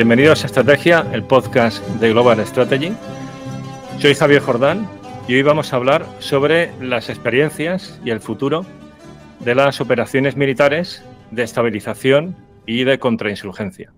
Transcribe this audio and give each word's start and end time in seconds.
Bienvenidos 0.00 0.44
a 0.44 0.46
Estrategia, 0.46 1.06
el 1.12 1.24
podcast 1.24 1.86
de 1.86 2.08
Global 2.08 2.40
Strategy. 2.46 2.94
Soy 3.98 4.14
Javier 4.14 4.40
Jordán 4.40 4.88
y 5.28 5.34
hoy 5.34 5.42
vamos 5.42 5.74
a 5.74 5.76
hablar 5.76 6.06
sobre 6.20 6.72
las 6.80 7.10
experiencias 7.10 8.00
y 8.02 8.08
el 8.08 8.20
futuro 8.20 8.64
de 9.40 9.54
las 9.54 9.82
operaciones 9.82 10.38
militares 10.38 11.04
de 11.30 11.42
estabilización 11.42 12.34
y 12.64 12.84
de 12.84 12.98
contrainsurgencia. 12.98 13.92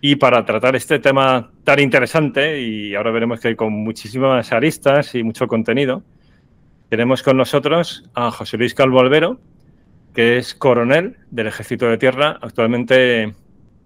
Y 0.00 0.16
para 0.16 0.46
tratar 0.46 0.74
este 0.74 0.98
tema 1.00 1.50
tan 1.64 1.80
interesante, 1.80 2.62
y 2.62 2.94
ahora 2.94 3.10
veremos 3.10 3.40
que 3.40 3.54
con 3.56 3.74
muchísimas 3.74 4.50
aristas 4.52 5.14
y 5.14 5.22
mucho 5.22 5.48
contenido, 5.48 6.02
tenemos 6.88 7.22
con 7.22 7.36
nosotros 7.36 8.08
a 8.14 8.30
José 8.30 8.56
Luis 8.56 8.72
Calvo 8.72 9.00
Albero, 9.00 9.38
que 10.14 10.38
es 10.38 10.54
coronel 10.54 11.18
del 11.30 11.48
Ejército 11.48 11.90
de 11.90 11.98
Tierra, 11.98 12.38
actualmente 12.40 13.34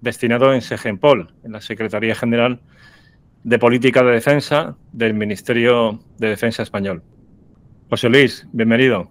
destinado 0.04 0.52
en 0.52 0.60
Segenpol, 0.60 1.32
en 1.44 1.52
la 1.52 1.62
Secretaría 1.62 2.14
General 2.14 2.60
de 3.42 3.58
Política 3.58 4.02
de 4.02 4.12
Defensa 4.12 4.76
del 4.92 5.14
Ministerio 5.14 5.98
de 6.18 6.28
Defensa 6.28 6.62
Español. 6.62 7.02
José 7.88 8.10
Luis, 8.10 8.46
bienvenido. 8.52 9.10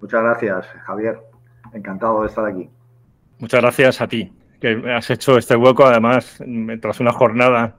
Muchas 0.00 0.22
gracias, 0.22 0.66
Javier. 0.86 1.18
Encantado 1.74 2.22
de 2.22 2.28
estar 2.28 2.46
aquí. 2.46 2.70
Muchas 3.38 3.60
gracias 3.60 4.00
a 4.00 4.08
ti, 4.08 4.32
que 4.58 4.82
has 4.90 5.10
hecho 5.10 5.36
este 5.36 5.54
hueco, 5.54 5.84
además, 5.84 6.42
tras 6.80 7.00
una 7.00 7.12
jornada 7.12 7.76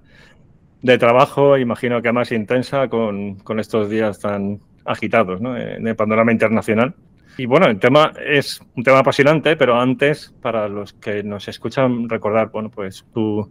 de 0.83 0.97
trabajo, 0.99 1.57
imagino 1.57 2.03
que 2.03 2.11
más 2.11 2.31
intensa, 2.31 2.87
con, 2.87 3.35
con 3.39 3.59
estos 3.59 3.89
días 3.89 4.19
tan 4.19 4.59
agitados 4.85 5.41
en 5.41 5.87
el 5.87 5.95
panorama 5.95 6.31
internacional. 6.31 6.93
Y 7.37 7.45
bueno, 7.45 7.67
el 7.67 7.79
tema 7.79 8.13
es 8.25 8.61
un 8.75 8.83
tema 8.83 8.99
apasionante, 8.99 9.55
pero 9.55 9.79
antes, 9.79 10.33
para 10.41 10.67
los 10.67 10.93
que 10.93 11.23
nos 11.23 11.47
escuchan, 11.47 12.09
recordar, 12.09 12.51
bueno, 12.51 12.69
pues 12.69 13.05
tu, 13.13 13.49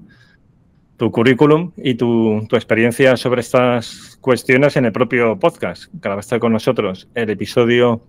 tu 0.96 1.10
currículum 1.10 1.72
y 1.76 1.94
tu, 1.94 2.46
tu, 2.48 2.56
experiencia 2.56 3.16
sobre 3.16 3.40
estas 3.40 4.18
cuestiones 4.20 4.76
en 4.76 4.84
el 4.84 4.92
propio 4.92 5.38
podcast, 5.38 5.92
estar 6.18 6.38
con 6.40 6.52
nosotros 6.52 7.08
el 7.14 7.30
episodio 7.30 8.04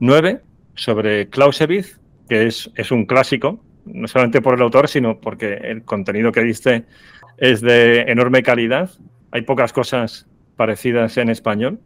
9 0.00 0.42
sobre 0.74 1.28
Clausewitz, 1.28 1.98
que 2.28 2.46
es, 2.46 2.70
es 2.74 2.90
un 2.90 3.06
clásico, 3.06 3.64
no 3.86 4.06
solamente 4.06 4.42
por 4.42 4.54
el 4.54 4.62
autor, 4.62 4.88
sino 4.88 5.20
porque 5.20 5.54
el 5.54 5.82
contenido 5.82 6.30
que 6.30 6.42
diste 6.42 6.84
es 7.38 7.60
de 7.62 8.02
enorme 8.02 8.42
calidad. 8.42 8.90
Hay 9.32 9.42
pocas 9.42 9.72
cosas 9.72 10.26
parecidas 10.56 11.16
en 11.16 11.30
español 11.30 11.80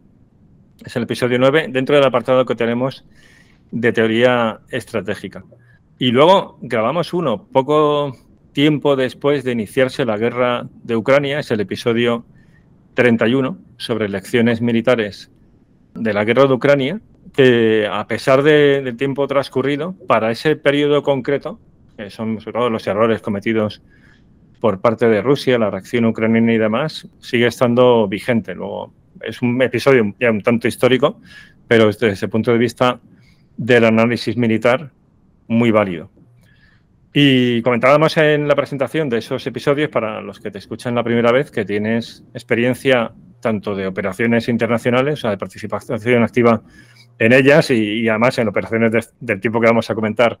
es 0.83 0.95
el 0.95 1.03
episodio 1.03 1.39
9, 1.39 1.67
dentro 1.69 1.95
del 1.95 2.05
apartado 2.05 2.45
que 2.45 2.55
tenemos 2.55 3.05
de 3.71 3.93
teoría 3.93 4.59
estratégica. 4.69 5.43
Y 5.97 6.11
luego 6.11 6.57
grabamos 6.61 7.13
uno 7.13 7.47
poco 7.51 8.15
tiempo 8.51 8.95
después 8.95 9.43
de 9.43 9.51
iniciarse 9.51 10.05
la 10.05 10.17
guerra 10.17 10.67
de 10.83 10.95
Ucrania, 10.95 11.39
es 11.39 11.51
el 11.51 11.59
episodio 11.59 12.25
31 12.93 13.57
sobre 13.77 14.09
lecciones 14.09 14.61
militares 14.61 15.29
de 15.93 16.13
la 16.13 16.23
guerra 16.23 16.47
de 16.47 16.53
Ucrania, 16.53 17.01
que 17.33 17.87
a 17.91 18.07
pesar 18.07 18.43
del 18.43 18.95
tiempo 18.97 19.27
transcurrido, 19.27 19.93
para 20.07 20.31
ese 20.31 20.55
periodo 20.55 21.03
concreto, 21.03 21.59
que 21.97 22.09
son 22.09 22.39
sobre 22.39 22.69
los 22.69 22.87
errores 22.87 23.21
cometidos 23.21 23.81
por 24.59 24.79
parte 24.81 25.07
de 25.07 25.21
Rusia, 25.21 25.59
la 25.59 25.69
reacción 25.69 26.05
ucraniana 26.05 26.53
y 26.53 26.57
demás, 26.57 27.07
sigue 27.19 27.47
estando 27.47 28.07
vigente. 28.07 28.55
Luego 28.55 28.93
es 29.21 29.41
un 29.41 29.61
episodio 29.61 30.15
ya 30.19 30.31
un 30.31 30.41
tanto 30.41 30.67
histórico, 30.67 31.21
pero 31.67 31.87
desde 31.87 32.09
ese 32.09 32.27
punto 32.27 32.51
de 32.51 32.57
vista 32.57 32.99
del 33.57 33.85
análisis 33.85 34.37
militar, 34.37 34.91
muy 35.47 35.71
válido. 35.71 36.09
Y 37.13 37.61
comentábamos 37.61 38.17
en 38.17 38.47
la 38.47 38.55
presentación 38.55 39.07
de 39.07 39.19
esos 39.19 39.47
episodios, 39.47 39.89
para 39.89 40.21
los 40.21 40.39
que 40.39 40.51
te 40.51 40.57
escuchan 40.57 40.95
la 40.95 41.03
primera 41.03 41.31
vez, 41.31 41.49
que 41.49 41.63
tienes 41.63 42.25
experiencia 42.33 43.13
tanto 43.39 43.75
de 43.75 43.87
operaciones 43.87 44.49
internacionales, 44.49 45.13
o 45.13 45.21
sea, 45.21 45.29
de 45.31 45.37
participación 45.37 46.23
activa 46.23 46.61
en 47.17 47.31
ellas 47.31 47.71
y, 47.71 48.09
además 48.09 48.37
en 48.37 48.49
operaciones 48.49 49.13
del 49.19 49.39
tipo 49.39 49.61
que 49.61 49.67
vamos 49.67 49.89
a 49.89 49.95
comentar 49.95 50.39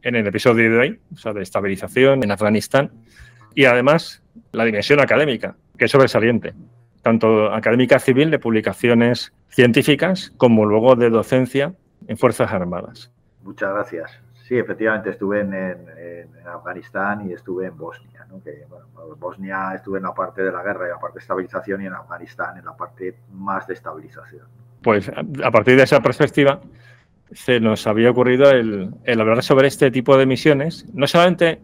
en 0.00 0.14
el 0.14 0.26
episodio 0.26 0.70
de 0.70 0.78
hoy, 0.78 1.00
o 1.12 1.18
sea, 1.18 1.32
de 1.34 1.42
estabilización 1.42 2.22
en 2.22 2.30
Afganistán, 2.30 2.92
y 3.54 3.64
además 3.64 4.22
la 4.52 4.64
dimensión 4.64 5.00
académica, 5.00 5.56
que 5.76 5.84
es 5.84 5.90
sobresaliente 5.90 6.54
tanto 7.06 7.54
académica 7.54 8.00
civil 8.00 8.32
de 8.32 8.40
publicaciones 8.40 9.32
científicas 9.48 10.32
como 10.38 10.64
luego 10.64 10.96
de 10.96 11.08
docencia 11.08 11.72
en 12.08 12.16
Fuerzas 12.16 12.50
Armadas. 12.50 13.12
Muchas 13.44 13.72
gracias. 13.72 14.20
Sí, 14.42 14.58
efectivamente 14.58 15.10
estuve 15.10 15.42
en, 15.42 15.54
Afganistán 16.44 17.30
y 17.30 17.32
estuve 17.32 17.66
en 17.66 17.76
Bosnia. 17.76 18.26
¿no? 18.28 18.42
Que, 18.42 18.64
bueno, 18.68 19.14
Bosnia 19.20 19.74
estuve 19.76 19.98
en 19.98 20.02
la 20.02 20.14
parte 20.14 20.42
de 20.42 20.50
la 20.50 20.64
guerra 20.64 20.86
y 20.86 20.90
la 20.90 20.98
parte 20.98 21.18
de 21.18 21.20
estabilización 21.20 21.80
y 21.82 21.86
en 21.86 21.92
Afganistán 21.92 22.58
en 22.58 22.64
la 22.64 22.76
parte 22.76 23.14
más 23.32 23.68
de 23.68 23.74
estabilización. 23.74 24.48
Pues 24.82 25.08
a 25.08 25.50
partir 25.52 25.76
de 25.76 25.84
esa 25.84 26.00
perspectiva 26.00 26.60
se 27.30 27.60
nos 27.60 27.86
había 27.86 28.10
ocurrido 28.10 28.50
el, 28.50 28.90
el 29.04 29.20
hablar 29.20 29.44
sobre 29.44 29.68
este 29.68 29.92
tipo 29.92 30.16
de 30.16 30.26
misiones, 30.26 30.86
no 30.92 31.06
solamente 31.06 31.60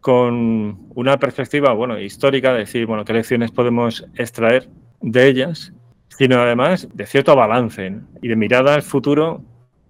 con 0.00 0.86
una 0.94 1.18
perspectiva 1.18 1.72
bueno, 1.72 1.98
histórica, 1.98 2.52
de 2.52 2.60
decir, 2.60 2.86
bueno, 2.86 3.04
qué 3.04 3.12
lecciones 3.12 3.50
podemos 3.50 4.06
extraer 4.16 4.68
de 5.00 5.28
ellas, 5.28 5.72
sino 6.08 6.40
además 6.40 6.88
de 6.92 7.06
cierto 7.06 7.36
balance 7.36 7.94
y 8.22 8.28
de 8.28 8.36
mirada 8.36 8.74
al 8.74 8.82
futuro 8.82 9.42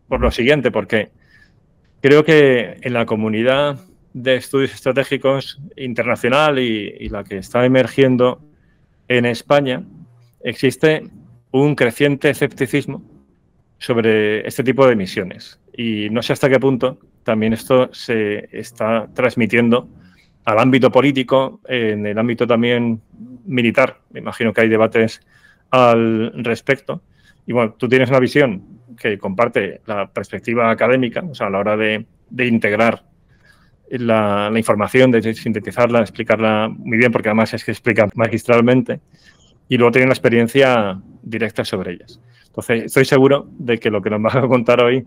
por 0.08 0.20
lo 0.20 0.30
siguiente, 0.30 0.70
porque 0.70 1.10
creo 2.00 2.24
que 2.24 2.76
en 2.80 2.92
la 2.92 3.06
comunidad 3.06 3.78
de 4.12 4.36
estudios 4.36 4.74
estratégicos 4.74 5.60
internacional 5.76 6.58
y, 6.58 7.08
la 7.08 7.22
que 7.22 7.38
está 7.38 7.64
emergiendo 7.64 8.40
en 9.06 9.24
España, 9.26 9.84
existe 10.42 11.04
un 11.52 11.74
creciente 11.74 12.30
escepticismo 12.30 13.02
sobre 13.78 14.46
este 14.46 14.64
tipo 14.64 14.86
de 14.86 14.96
misiones. 14.96 15.60
Y 15.76 16.10
no 16.10 16.22
sé 16.22 16.32
hasta 16.32 16.48
qué 16.48 16.58
punto 16.58 16.98
también 17.22 17.52
esto 17.52 17.92
se 17.92 18.48
está 18.52 19.08
transmitiendo 19.14 19.88
al 20.50 20.58
ámbito 20.58 20.90
político, 20.90 21.60
en 21.68 22.06
el 22.06 22.18
ámbito 22.18 22.46
también 22.46 23.00
militar. 23.44 24.00
Me 24.10 24.20
imagino 24.20 24.52
que 24.52 24.62
hay 24.62 24.68
debates 24.68 25.20
al 25.70 26.32
respecto. 26.44 27.02
Y 27.46 27.52
bueno, 27.52 27.74
tú 27.78 27.88
tienes 27.88 28.08
una 28.10 28.18
visión 28.18 28.80
que 28.98 29.18
comparte 29.18 29.80
la 29.86 30.10
perspectiva 30.10 30.70
académica, 30.70 31.22
o 31.28 31.34
sea, 31.34 31.46
a 31.46 31.50
la 31.50 31.58
hora 31.58 31.76
de, 31.76 32.06
integrar 32.38 33.04
la, 33.88 34.52
información, 34.54 35.10
de 35.10 35.34
sintetizarla, 35.34 36.00
explicarla 36.00 36.68
muy 36.68 36.98
bien, 36.98 37.10
porque 37.10 37.28
además 37.28 37.54
es 37.54 37.64
que 37.64 37.70
explica 37.70 38.08
magistralmente, 38.14 39.00
y 39.68 39.78
luego 39.78 39.92
tiene 39.92 40.08
la 40.08 40.12
experiencia 40.12 41.00
directa 41.22 41.64
sobre 41.64 41.92
ellas. 41.92 42.20
Entonces, 42.46 42.84
estoy 42.84 43.04
seguro 43.04 43.48
de 43.58 43.78
que 43.78 43.90
lo 43.90 44.02
que 44.02 44.10
nos 44.10 44.20
vas 44.20 44.34
a 44.34 44.42
contar 44.42 44.82
hoy 44.82 45.04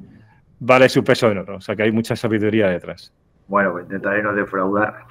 vale 0.60 0.90
su 0.90 1.04
peso 1.04 1.30
en 1.30 1.40
oro, 1.40 1.58
o 1.58 1.62
sea, 1.62 1.75
que 1.75 1.84
hay 1.84 1.92
mucha 1.92 2.16
sabiduría 2.16 2.68
detrás. 2.68 3.14
Bueno, 3.53 3.80
intentaré 3.80 4.24
no 4.24 4.34
defraudar. 4.34 5.06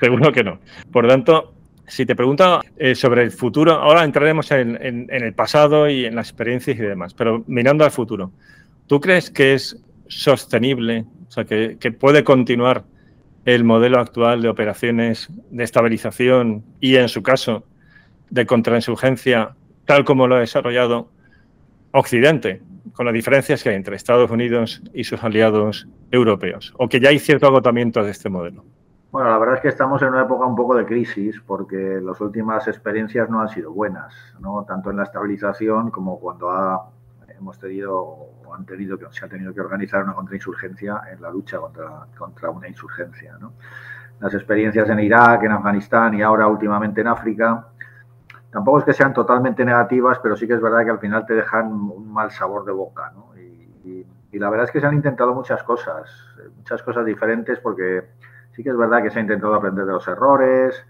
Seguro 0.00 0.32
que 0.32 0.42
no. 0.42 0.58
Por 0.90 1.06
tanto, 1.06 1.54
si 1.86 2.04
te 2.04 2.16
pregunto 2.16 2.60
eh, 2.76 2.96
sobre 2.96 3.22
el 3.22 3.30
futuro, 3.30 3.74
ahora 3.74 4.02
entraremos 4.02 4.50
en, 4.50 5.06
el 5.08 5.34
pasado 5.34 5.88
y 5.88 6.04
en 6.04 6.16
las 6.16 6.30
experiencias 6.30 6.76
y 6.76 6.82
demás, 6.82 7.14
pero 7.14 7.44
mirando 7.46 7.84
al 7.84 7.92
futuro, 7.92 8.32
¿tú 8.88 8.98
crees 9.00 9.30
que 9.30 9.54
es 9.54 9.80
sostenible, 10.08 11.04
o 11.28 11.30
sea, 11.30 11.44
que, 11.44 11.76
puede 11.92 12.24
continuar 12.24 12.82
el 13.44 13.62
modelo 13.62 14.00
actual 14.00 14.42
de 14.42 14.48
operaciones 14.48 15.28
de 15.52 15.62
estabilización 15.62 16.64
y, 16.80 16.96
en 16.96 17.08
su 17.08 17.22
caso, 17.22 17.64
de 18.30 18.46
contrainsurgencia, 18.46 19.54
tal 19.84 20.04
como 20.04 20.26
lo 20.26 20.34
ha 20.34 20.40
desarrollado 20.40 21.12
Occidente, 21.92 22.62
con 22.94 23.06
las 23.06 23.14
diferencias 23.14 23.62
que 23.62 23.70
hay 23.70 23.76
entre 23.76 23.96
Estados 23.96 24.30
Unidos 24.30 24.82
y 24.92 25.04
sus 25.04 25.22
aliados 25.22 25.88
europeos, 26.10 26.74
o 26.78 26.88
que 26.88 27.00
ya 27.00 27.10
hay 27.10 27.18
cierto 27.18 27.46
agotamiento 27.46 28.02
de 28.02 28.10
este 28.10 28.28
modelo? 28.28 28.64
Bueno, 29.10 29.30
la 29.30 29.38
verdad 29.38 29.56
es 29.56 29.62
que 29.62 29.68
estamos 29.68 30.02
en 30.02 30.08
una 30.08 30.22
época 30.22 30.44
un 30.44 30.54
poco 30.54 30.74
de 30.74 30.84
crisis 30.84 31.40
porque 31.46 31.98
las 32.02 32.20
últimas 32.20 32.68
experiencias 32.68 33.30
no 33.30 33.40
han 33.40 33.48
sido 33.48 33.72
buenas, 33.72 34.14
¿no? 34.38 34.64
tanto 34.68 34.90
en 34.90 34.98
la 34.98 35.04
estabilización 35.04 35.90
como 35.90 36.20
cuando 36.20 36.50
hemos 37.26 37.58
tenido 37.58 37.96
o 37.96 38.54
han 38.54 38.66
tenido 38.66 38.98
que 38.98 39.06
se 39.10 39.24
ha 39.24 39.28
tenido 39.28 39.54
que 39.54 39.60
organizar 39.62 40.02
una 40.04 40.12
contrainsurgencia 40.12 41.00
en 41.10 41.22
la 41.22 41.30
lucha 41.30 41.58
contra, 41.58 42.06
contra 42.18 42.50
una 42.50 42.68
insurgencia. 42.68 43.38
¿no? 43.40 43.54
Las 44.20 44.34
experiencias 44.34 44.88
en 44.90 45.00
Irak, 45.00 45.42
en 45.42 45.52
Afganistán 45.52 46.12
y 46.12 46.20
ahora 46.20 46.46
últimamente 46.46 47.00
en 47.00 47.06
África 47.06 47.68
tampoco 48.58 48.78
es 48.80 48.84
que 48.84 48.92
sean 48.92 49.14
totalmente 49.14 49.64
negativas, 49.64 50.18
pero 50.20 50.36
sí 50.36 50.46
que 50.46 50.54
es 50.54 50.60
verdad 50.60 50.84
que 50.84 50.90
al 50.90 50.98
final 50.98 51.24
te 51.26 51.34
dejan 51.34 51.72
un 51.72 52.12
mal 52.12 52.30
sabor 52.30 52.64
de 52.64 52.72
boca. 52.72 53.12
¿no? 53.14 53.36
Y, 53.38 54.06
la 54.32 54.50
verdad 54.50 54.66
es 54.66 54.72
que 54.72 54.80
se 54.80 54.86
han 54.86 54.94
intentado 54.94 55.34
muchas 55.34 55.62
cosas, 55.62 56.08
muchas 56.56 56.82
cosas 56.82 57.04
diferentes 57.04 57.58
porque 57.60 58.04
Sí 58.58 58.64
que 58.64 58.70
es 58.70 58.76
verdad 58.76 59.00
que 59.04 59.10
se 59.10 59.20
ha 59.20 59.22
intentado 59.22 59.54
aprender 59.54 59.86
de 59.86 59.92
los 59.92 60.08
errores 60.08 60.84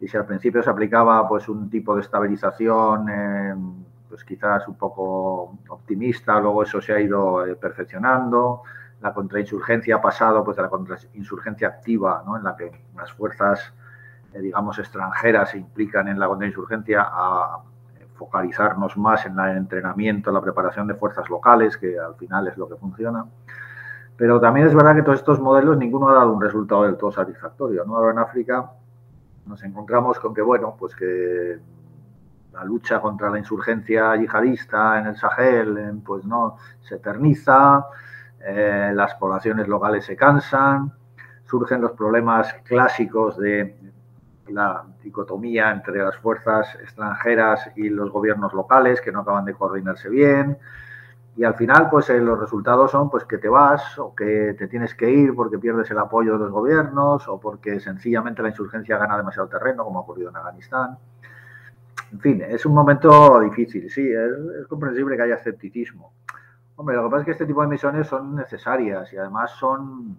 y 0.00 0.08
si 0.08 0.16
al 0.16 0.24
principio 0.24 0.62
se 0.62 0.70
aplicaba 0.70 1.28
pues 1.28 1.50
un 1.50 1.68
tipo 1.68 1.94
de 1.94 2.00
estabilización 2.00 3.10
eh, 3.10 3.54
pues 4.08 4.24
quizás 4.24 4.66
un 4.68 4.78
poco 4.78 5.58
optimista, 5.68 6.40
luego 6.40 6.62
eso 6.62 6.80
se 6.80 6.94
ha 6.94 7.00
ido 7.00 7.46
eh, 7.46 7.56
perfeccionando. 7.56 8.62
la 9.02 9.12
contrainsurgencia 9.12 9.96
ha 9.96 10.00
pasado 10.00 10.42
pues, 10.42 10.56
de 10.56 10.62
la 10.62 10.70
contrainsurgencia 10.70 11.68
activa, 11.68 12.22
¿no? 12.24 12.38
en 12.38 12.44
la 12.44 12.56
que 12.56 12.70
las 12.96 13.12
fuerzas, 13.12 13.60
eh, 13.60 13.83
digamos, 14.40 14.78
extranjeras 14.78 15.50
se 15.50 15.58
implican 15.58 16.08
en 16.08 16.18
la 16.18 16.26
contrainsurgencia, 16.26 17.06
a 17.06 17.58
focalizarnos 18.14 18.96
más 18.96 19.26
en 19.26 19.38
el 19.38 19.56
entrenamiento, 19.56 20.30
la 20.32 20.40
preparación 20.40 20.86
de 20.86 20.94
fuerzas 20.94 21.28
locales, 21.28 21.76
que 21.76 21.98
al 21.98 22.14
final 22.14 22.48
es 22.48 22.56
lo 22.56 22.68
que 22.68 22.76
funciona. 22.76 23.24
Pero 24.16 24.40
también 24.40 24.68
es 24.68 24.74
verdad 24.74 24.94
que 24.94 25.02
todos 25.02 25.18
estos 25.18 25.40
modelos, 25.40 25.76
ninguno 25.76 26.08
ha 26.08 26.14
dado 26.14 26.32
un 26.32 26.40
resultado 26.40 26.84
del 26.84 26.96
todo 26.96 27.10
satisfactorio. 27.10 27.84
¿no? 27.84 27.96
Ahora 27.96 28.12
en 28.12 28.18
África 28.18 28.70
nos 29.46 29.62
encontramos 29.64 30.18
con 30.20 30.32
que, 30.32 30.42
bueno, 30.42 30.76
pues 30.78 30.94
que 30.94 31.58
la 32.52 32.64
lucha 32.64 33.00
contra 33.00 33.30
la 33.30 33.38
insurgencia 33.38 34.14
yihadista 34.14 35.00
en 35.00 35.06
el 35.06 35.16
Sahel, 35.16 36.00
pues 36.04 36.24
no, 36.24 36.56
se 36.80 36.96
eterniza, 36.96 37.84
eh, 38.40 38.92
las 38.94 39.14
poblaciones 39.16 39.66
locales 39.66 40.04
se 40.04 40.14
cansan, 40.14 40.92
surgen 41.44 41.80
los 41.80 41.92
problemas 41.92 42.54
clásicos 42.64 43.36
de 43.38 43.83
la 44.48 44.84
dicotomía 45.02 45.70
entre 45.70 46.02
las 46.02 46.16
fuerzas 46.16 46.74
extranjeras 46.76 47.70
y 47.76 47.88
los 47.88 48.10
gobiernos 48.10 48.52
locales 48.52 49.00
que 49.00 49.12
no 49.12 49.20
acaban 49.20 49.44
de 49.44 49.54
coordinarse 49.54 50.08
bien. 50.08 50.58
Y 51.36 51.42
al 51.44 51.54
final, 51.54 51.88
pues 51.90 52.10
eh, 52.10 52.20
los 52.20 52.38
resultados 52.38 52.92
son 52.92 53.10
pues 53.10 53.24
que 53.24 53.38
te 53.38 53.48
vas 53.48 53.98
o 53.98 54.14
que 54.14 54.54
te 54.56 54.68
tienes 54.68 54.94
que 54.94 55.10
ir 55.10 55.34
porque 55.34 55.58
pierdes 55.58 55.90
el 55.90 55.98
apoyo 55.98 56.34
de 56.34 56.38
los 56.38 56.52
gobiernos 56.52 57.26
o 57.26 57.40
porque 57.40 57.80
sencillamente 57.80 58.42
la 58.42 58.50
insurgencia 58.50 58.98
gana 58.98 59.16
demasiado 59.16 59.48
terreno, 59.48 59.84
como 59.84 59.98
ha 59.98 60.02
ocurrido 60.02 60.30
en 60.30 60.36
Afganistán. 60.36 60.96
En 62.12 62.20
fin, 62.20 62.42
es 62.42 62.64
un 62.64 62.74
momento 62.74 63.40
difícil, 63.40 63.90
sí, 63.90 64.08
es 64.12 64.66
comprensible 64.68 65.16
que 65.16 65.22
haya 65.22 65.34
escepticismo. 65.34 66.12
Hombre, 66.76 66.94
lo 66.94 67.04
que 67.04 67.10
pasa 67.10 67.20
es 67.20 67.24
que 67.24 67.32
este 67.32 67.46
tipo 67.46 67.62
de 67.62 67.68
misiones 67.68 68.06
son 68.06 68.36
necesarias 68.36 69.12
y 69.12 69.16
además 69.16 69.50
son 69.52 70.16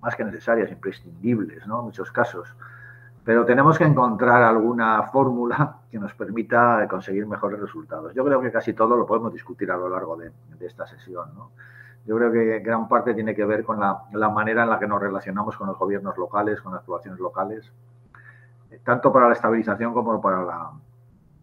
más 0.00 0.14
que 0.14 0.24
necesarias, 0.24 0.70
imprescindibles, 0.70 1.66
¿no? 1.66 1.80
En 1.80 1.86
muchos 1.86 2.12
casos. 2.12 2.54
Pero 3.24 3.46
tenemos 3.46 3.78
que 3.78 3.84
encontrar 3.84 4.42
alguna 4.42 5.04
fórmula 5.04 5.78
que 5.90 5.98
nos 5.98 6.14
permita 6.14 6.86
conseguir 6.88 7.26
mejores 7.26 7.60
resultados. 7.60 8.14
Yo 8.14 8.24
creo 8.24 8.40
que 8.40 8.52
casi 8.52 8.74
todo 8.74 8.96
lo 8.96 9.06
podemos 9.06 9.32
discutir 9.32 9.70
a 9.70 9.76
lo 9.76 9.88
largo 9.88 10.16
de, 10.16 10.32
esta 10.60 10.86
sesión, 10.86 11.34
¿no? 11.34 11.50
Yo 12.06 12.16
creo 12.16 12.30
que 12.30 12.58
gran 12.60 12.86
parte 12.86 13.14
tiene 13.14 13.34
que 13.34 13.46
ver 13.46 13.64
con 13.64 13.80
la, 13.80 14.28
manera 14.28 14.64
en 14.64 14.70
la 14.70 14.78
que 14.78 14.86
nos 14.86 15.00
relacionamos 15.00 15.56
con 15.56 15.68
los 15.68 15.78
gobiernos 15.78 16.16
locales, 16.18 16.60
con 16.60 16.74
las 16.74 16.82
poblaciones 16.82 17.18
locales, 17.18 17.72
tanto 18.82 19.10
para 19.10 19.28
la 19.28 19.32
estabilización 19.32 19.94
como 19.94 20.20
para 20.20 20.42
la, 20.42 20.70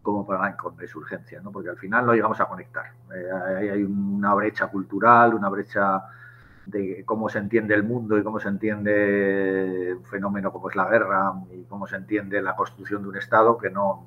como 0.02 0.24
para 0.24 0.40
la 0.50 0.56
insurgencia, 0.80 1.40
¿no? 1.40 1.50
porque 1.50 1.68
al 1.68 1.78
final 1.78 2.06
no 2.06 2.12
llegamos 2.14 2.40
a 2.40 2.44
conectar. 2.44 2.92
Eh, 3.12 3.70
hay 3.72 3.82
una 3.82 4.34
brecha 4.34 4.68
cultural, 4.68 5.34
una 5.34 5.48
brecha 5.48 6.04
de 6.66 7.04
cómo 7.04 7.28
se 7.28 7.38
entiende 7.38 7.74
el 7.74 7.82
mundo 7.82 8.18
y 8.18 8.22
cómo 8.22 8.38
se 8.38 8.48
entiende 8.48 9.94
un 9.96 10.04
fenómeno 10.04 10.52
como 10.52 10.70
es 10.70 10.76
la 10.76 10.88
guerra 10.88 11.32
y 11.52 11.64
cómo 11.64 11.86
se 11.86 11.96
entiende 11.96 12.40
la 12.40 12.54
construcción 12.54 13.02
de 13.02 13.08
un 13.08 13.16
Estado 13.16 13.58
que 13.58 13.70
no, 13.70 14.04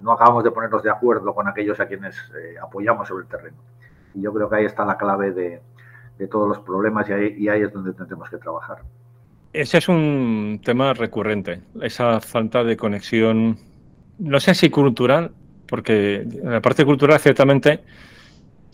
no 0.00 0.12
acabamos 0.12 0.44
de 0.44 0.50
ponernos 0.50 0.82
de 0.82 0.90
acuerdo 0.90 1.34
con 1.34 1.48
aquellos 1.48 1.80
a 1.80 1.86
quienes 1.86 2.16
eh, 2.16 2.56
apoyamos 2.62 3.08
sobre 3.08 3.24
el 3.24 3.28
terreno. 3.28 3.56
Y 4.14 4.22
yo 4.22 4.32
creo 4.32 4.48
que 4.48 4.56
ahí 4.56 4.64
está 4.64 4.84
la 4.84 4.98
clave 4.98 5.32
de, 5.32 5.60
de 6.18 6.28
todos 6.28 6.48
los 6.48 6.58
problemas 6.60 7.08
y 7.08 7.12
ahí, 7.12 7.34
y 7.38 7.48
ahí 7.48 7.62
es 7.62 7.72
donde 7.72 7.92
tendremos 7.92 8.28
que 8.28 8.36
trabajar. 8.36 8.78
Ese 9.52 9.78
es 9.78 9.88
un 9.88 10.60
tema 10.64 10.92
recurrente, 10.94 11.62
esa 11.80 12.20
falta 12.20 12.64
de 12.64 12.76
conexión 12.76 13.56
no 14.18 14.40
sé 14.40 14.54
si 14.54 14.70
cultural, 14.70 15.32
porque 15.66 16.16
en 16.22 16.50
la 16.50 16.60
parte 16.60 16.84
cultural 16.84 17.18
ciertamente 17.18 17.80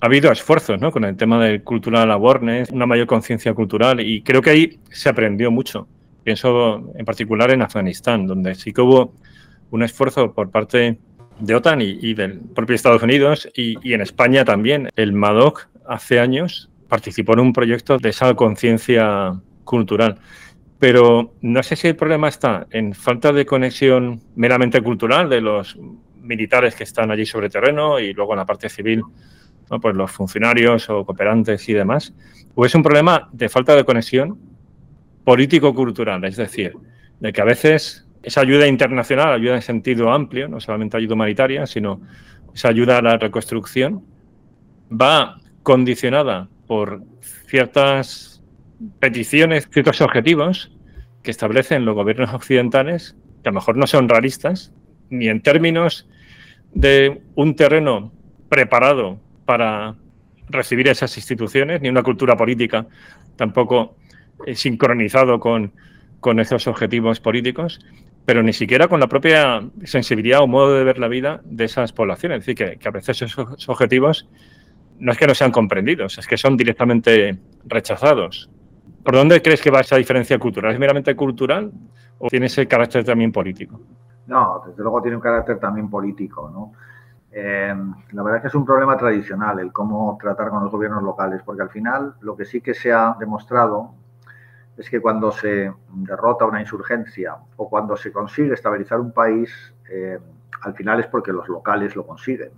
ha 0.01 0.07
habido 0.07 0.33
esfuerzos 0.33 0.81
¿no? 0.81 0.91
con 0.91 1.05
el 1.05 1.17
tema 1.17 1.43
del 1.45 1.63
cultural 1.63 2.11
awareness, 2.11 2.71
una 2.71 2.87
mayor 2.87 3.07
conciencia 3.07 3.53
cultural 3.55 4.01
y 4.01 4.23
creo 4.23 4.41
que 4.41 4.51
ahí 4.51 4.81
se 4.91 5.09
aprendió 5.09 5.51
mucho. 5.51 5.87
Pienso 6.25 6.93
en 6.95 7.05
particular 7.05 7.51
en 7.51 7.63
Afganistán, 7.63 8.27
donde 8.27 8.55
sí 8.55 8.73
que 8.73 8.81
hubo 8.81 9.15
un 9.71 9.83
esfuerzo 9.83 10.33
por 10.33 10.51
parte 10.51 10.99
de 11.39 11.55
OTAN 11.55 11.81
y, 11.81 12.15
del 12.15 12.39
propio 12.39 12.75
Estados 12.75 13.03
Unidos 13.03 13.49
y, 13.55 13.77
y, 13.89 13.95
en 13.95 14.03
España 14.03 14.45
también. 14.45 14.89
El 14.97 15.13
MADOC 15.13 15.69
hace 15.89 16.21
años 16.21 16.71
participó 16.89 17.33
en 17.35 17.41
un 17.41 17.53
proyecto 17.53 17.97
de 17.99 18.11
esa 18.11 18.35
conciencia 18.35 19.41
cultural. 19.65 20.19
Pero 20.79 21.35
no 21.41 21.63
sé 21.63 21.77
si 21.77 21.89
el 21.89 21.97
problema 21.97 22.29
está 22.29 22.67
en 22.71 22.95
falta 22.95 23.33
de 23.33 23.47
conexión 23.47 24.21
meramente 24.35 24.81
cultural 24.83 25.29
de 25.29 25.41
los 25.41 25.79
militares 26.21 26.75
que 26.75 26.85
están 26.85 27.11
allí 27.11 27.27
sobre 27.27 27.51
terreno 27.51 27.99
y 27.99 28.13
luego 28.13 28.33
en 28.33 28.39
la 28.39 28.47
parte 28.47 28.69
civil, 28.69 29.03
pues 29.79 29.95
los 29.95 30.11
funcionarios 30.11 30.91
o 30.91 31.05
cooperantes 31.05 31.69
y 31.69 31.75
demás, 31.75 32.13
o 32.55 32.67
es 32.67 32.75
un 32.75 32.83
problema 32.83 33.29
de 33.33 33.49
falta 33.49 33.77
de 33.77 33.85
conexión 33.85 34.39
político-cultural, 35.25 36.25
es 36.25 36.37
decir, 36.37 36.75
de 37.21 37.33
que 37.33 37.41
a 37.41 37.45
veces 37.45 38.07
esa 38.23 38.41
ayuda 38.41 38.67
internacional, 38.67 39.33
ayuda 39.33 39.55
en 39.55 39.63
sentido 39.63 40.11
amplio, 40.11 40.49
no 40.49 40.61
solamente 40.61 40.97
ayuda 40.97 41.15
humanitaria, 41.15 41.67
sino 41.67 42.01
esa 42.55 42.69
ayuda 42.69 42.99
a 42.99 43.03
la 43.03 43.17
reconstrucción, 43.17 44.05
va 44.91 45.41
condicionada 45.63 46.49
por 46.67 47.03
ciertas 47.47 48.43
peticiones, 48.99 49.69
ciertos 49.71 50.01
objetivos 50.01 50.73
que 51.23 51.31
establecen 51.31 51.85
los 51.85 51.95
gobiernos 51.95 52.33
occidentales, 52.33 53.15
que 53.43 53.49
a 53.49 53.53
lo 53.53 53.57
mejor 53.57 53.77
no 53.77 53.87
son 53.87 54.09
realistas, 54.09 54.73
ni 55.11 55.29
en 55.29 55.43
términos 55.43 56.09
de 56.73 57.23
un 57.35 57.57
terreno 57.57 58.13
preparado 58.49 59.21
para 59.51 59.97
recibir 60.49 60.87
esas 60.87 61.17
instituciones, 61.17 61.81
ni 61.83 61.89
una 61.89 62.05
cultura 62.05 62.37
política 62.37 62.87
tampoco 63.35 63.97
eh, 64.47 64.55
sincronizado 64.55 65.41
con, 65.41 65.73
con 66.21 66.39
esos 66.39 66.69
objetivos 66.69 67.19
políticos, 67.19 67.81
pero 68.25 68.45
ni 68.45 68.53
siquiera 68.53 68.87
con 68.87 69.01
la 69.01 69.09
propia 69.09 69.61
sensibilidad 69.83 70.41
o 70.41 70.47
modo 70.47 70.73
de 70.75 70.85
ver 70.85 70.99
la 70.99 71.09
vida 71.09 71.41
de 71.43 71.65
esas 71.65 71.93
poblaciones. 71.93 72.39
Es 72.39 72.47
decir, 72.47 72.55
que, 72.55 72.79
que 72.79 72.89
a 72.89 72.93
veces 72.93 73.23
esos 73.23 73.69
objetivos 73.69 74.29
no 75.01 75.11
es 75.11 75.19
que 75.19 75.27
no 75.27 75.35
sean 75.35 75.51
comprendidos, 75.51 76.17
es 76.19 76.29
que 76.29 76.37
son 76.37 76.57
directamente 76.57 77.37
rechazados. 77.65 78.49
¿Por 79.03 79.17
dónde 79.17 79.43
crees 79.43 79.61
que 79.61 79.73
va 79.73 79.81
esa 79.81 79.97
diferencia 79.97 80.39
cultural? 80.39 80.73
¿Es 80.73 80.79
meramente 80.79 81.17
cultural 81.17 81.73
o 82.21 82.29
tiene 82.29 82.47
ese 82.47 82.69
carácter 82.69 83.03
también 83.03 83.33
político? 83.33 83.81
No, 84.29 84.63
desde 84.65 84.81
luego 84.81 85.03
tiene 85.03 85.17
un 85.17 85.23
carácter 85.23 85.59
también 85.59 85.91
político, 85.91 86.49
¿no? 86.55 86.73
Eh, 87.33 87.75
la 88.13 88.23
verdad 88.23 88.39
es 88.39 88.43
que 88.43 88.49
es 88.49 88.55
un 88.55 88.65
problema 88.65 88.97
tradicional 88.97 89.61
el 89.61 89.73
cómo 89.73 90.19
tratar 90.21 90.51
con 90.51 90.63
los 90.65 90.73
gobiernos 90.73 91.03
locales, 91.03 91.43
porque 91.45 91.63
al 91.63 91.71
final 91.71 92.15
lo 92.21 92.37
que 92.37 92.45
sí 92.45 92.61
que 92.61 92.75
se 92.75 92.93
ha 92.93 93.17
demostrado 93.19 93.95
es 94.77 94.89
que 94.89 95.01
cuando 95.01 95.31
se 95.31 95.73
derrota 95.93 96.47
una 96.47 96.61
insurgencia 96.61 97.37
o 97.57 97.69
cuando 97.69 97.97
se 97.97 98.11
consigue 98.13 98.55
estabilizar 98.55 98.99
un 98.99 99.13
país, 99.13 99.75
eh, 99.91 100.19
al 100.63 100.75
final 100.75 101.01
es 101.01 101.07
porque 101.07 101.33
los 101.33 101.49
locales 101.49 101.95
lo 101.95 102.07
consiguen. 102.07 102.53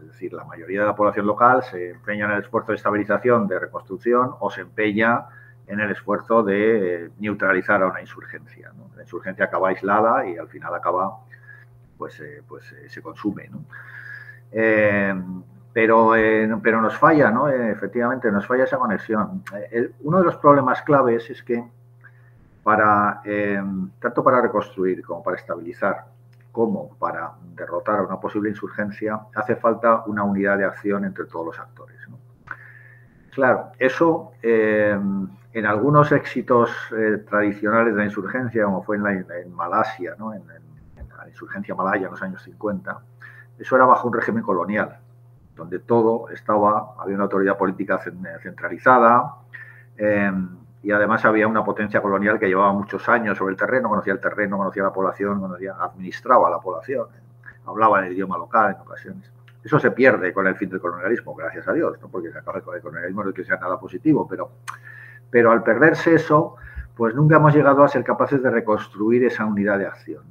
Es 0.00 0.06
decir, 0.08 0.32
la 0.32 0.44
mayoría 0.44 0.80
de 0.80 0.86
la 0.86 0.96
población 0.96 1.26
local 1.26 1.62
se 1.62 1.90
empeña 1.90 2.24
en 2.24 2.32
el 2.32 2.40
esfuerzo 2.40 2.72
de 2.72 2.76
estabilización, 2.76 3.46
de 3.46 3.60
reconstrucción 3.60 4.34
o 4.40 4.50
se 4.50 4.62
empeña 4.62 5.26
en 5.68 5.78
el 5.78 5.90
esfuerzo 5.90 6.42
de 6.42 7.10
neutralizar 7.20 7.82
a 7.82 7.86
una 7.86 8.00
insurgencia. 8.00 8.72
La 8.96 9.02
insurgencia 9.02 9.44
acaba 9.44 9.68
aislada 9.68 10.26
y 10.26 10.36
al 10.36 10.48
final 10.48 10.74
acaba, 10.74 11.18
pues, 11.96 12.18
eh, 12.20 12.42
pues 12.48 12.74
se 12.88 13.02
consume. 13.02 13.50
Eh, 14.52 15.14
pero, 15.72 16.12
pero 16.62 16.80
nos 16.80 16.96
falla, 16.96 17.30
¿no? 17.30 17.48
efectivamente, 17.48 18.32
nos 18.32 18.46
falla 18.46 18.64
esa 18.64 18.78
conexión. 18.78 19.44
uno 20.00 20.18
de 20.18 20.24
los 20.24 20.36
problemas 20.38 20.82
claves 20.82 21.30
es 21.30 21.42
que 21.42 21.62
para, 22.64 23.22
tanto 24.00 24.24
para 24.24 24.40
reconstruir 24.40 25.04
como 25.04 25.22
para 25.22 25.36
estabilizar, 25.36 26.06
como 26.50 26.96
para 26.96 27.30
derrotar 27.54 28.00
a 28.00 28.02
una 28.02 28.18
posible 28.18 28.48
insurgencia, 28.48 29.20
hace 29.36 29.54
falta 29.54 30.02
una 30.06 30.24
unidad 30.24 30.58
de 30.58 30.64
acción 30.64 31.04
entre 31.04 31.26
todos 31.26 31.46
los 31.46 31.58
actores. 31.60 31.96
Claro, 33.30 33.70
eso 33.78 34.32
en 35.58 35.66
algunos 35.66 36.12
éxitos 36.12 36.70
eh, 36.96 37.24
tradicionales 37.28 37.94
de 37.94 37.98
la 37.98 38.04
insurgencia, 38.04 38.64
como 38.64 38.82
fue 38.82 38.96
en, 38.96 39.52
Malasia, 39.54 40.14
¿no? 40.18 40.34
en, 40.34 40.42
la 40.46 41.28
insurgencia 41.28 41.74
malaya 41.74 42.06
en 42.06 42.12
los 42.12 42.22
años 42.22 42.42
50, 42.44 43.00
eso 43.58 43.76
era 43.76 43.84
bajo 43.84 44.08
un 44.08 44.14
régimen 44.14 44.42
colonial, 44.42 44.98
donde 45.54 45.78
todo 45.80 46.28
estaba, 46.30 46.94
había 46.98 47.16
una 47.16 47.24
autoridad 47.24 47.56
política 47.56 47.98
centralizada 47.98 49.34
em, 49.96 50.56
y 50.82 50.92
además 50.92 51.24
había 51.24 51.48
una 51.48 51.64
potencia 51.64 52.00
colonial 52.00 52.38
que 52.38 52.46
llevaba 52.46 52.72
muchos 52.72 53.08
años 53.08 53.36
sobre 53.36 53.52
el 53.52 53.58
terreno, 53.58 53.88
conocía 53.88 54.12
el 54.12 54.20
terreno, 54.20 54.56
conocía 54.56 54.84
la 54.84 54.92
población, 54.92 55.42
administraba 55.80 56.48
la 56.48 56.60
población, 56.60 57.08
hablaba 57.66 58.06
el 58.06 58.12
idioma 58.12 58.38
local 58.38 58.76
en 58.76 58.80
ocasiones. 58.80 59.32
Eso 59.64 59.78
se 59.80 59.90
pierde 59.90 60.32
con 60.32 60.46
el 60.46 60.54
fin 60.54 60.70
del 60.70 60.80
colonialismo, 60.80 61.34
gracias 61.34 61.66
a 61.66 61.72
Dios, 61.72 62.00
¿no? 62.00 62.08
porque 62.08 62.30
se 62.30 62.38
acaba 62.38 62.58
el 62.58 62.80
colonialismo 62.80 63.24
no 63.24 63.30
es 63.30 63.34
que 63.34 63.44
sea 63.44 63.56
nada 63.56 63.78
positivo, 63.78 64.26
pero 64.28 64.50
pero 65.30 65.52
al 65.52 65.62
perderse 65.62 66.14
eso, 66.14 66.56
pues 66.96 67.14
nunca 67.14 67.36
hemos 67.36 67.54
llegado 67.54 67.84
a 67.84 67.88
ser 67.88 68.04
capaces 68.04 68.42
de 68.42 68.50
reconstruir 68.50 69.24
esa 69.24 69.44
unidad 69.44 69.78
de 69.78 69.86
acción. 69.86 70.22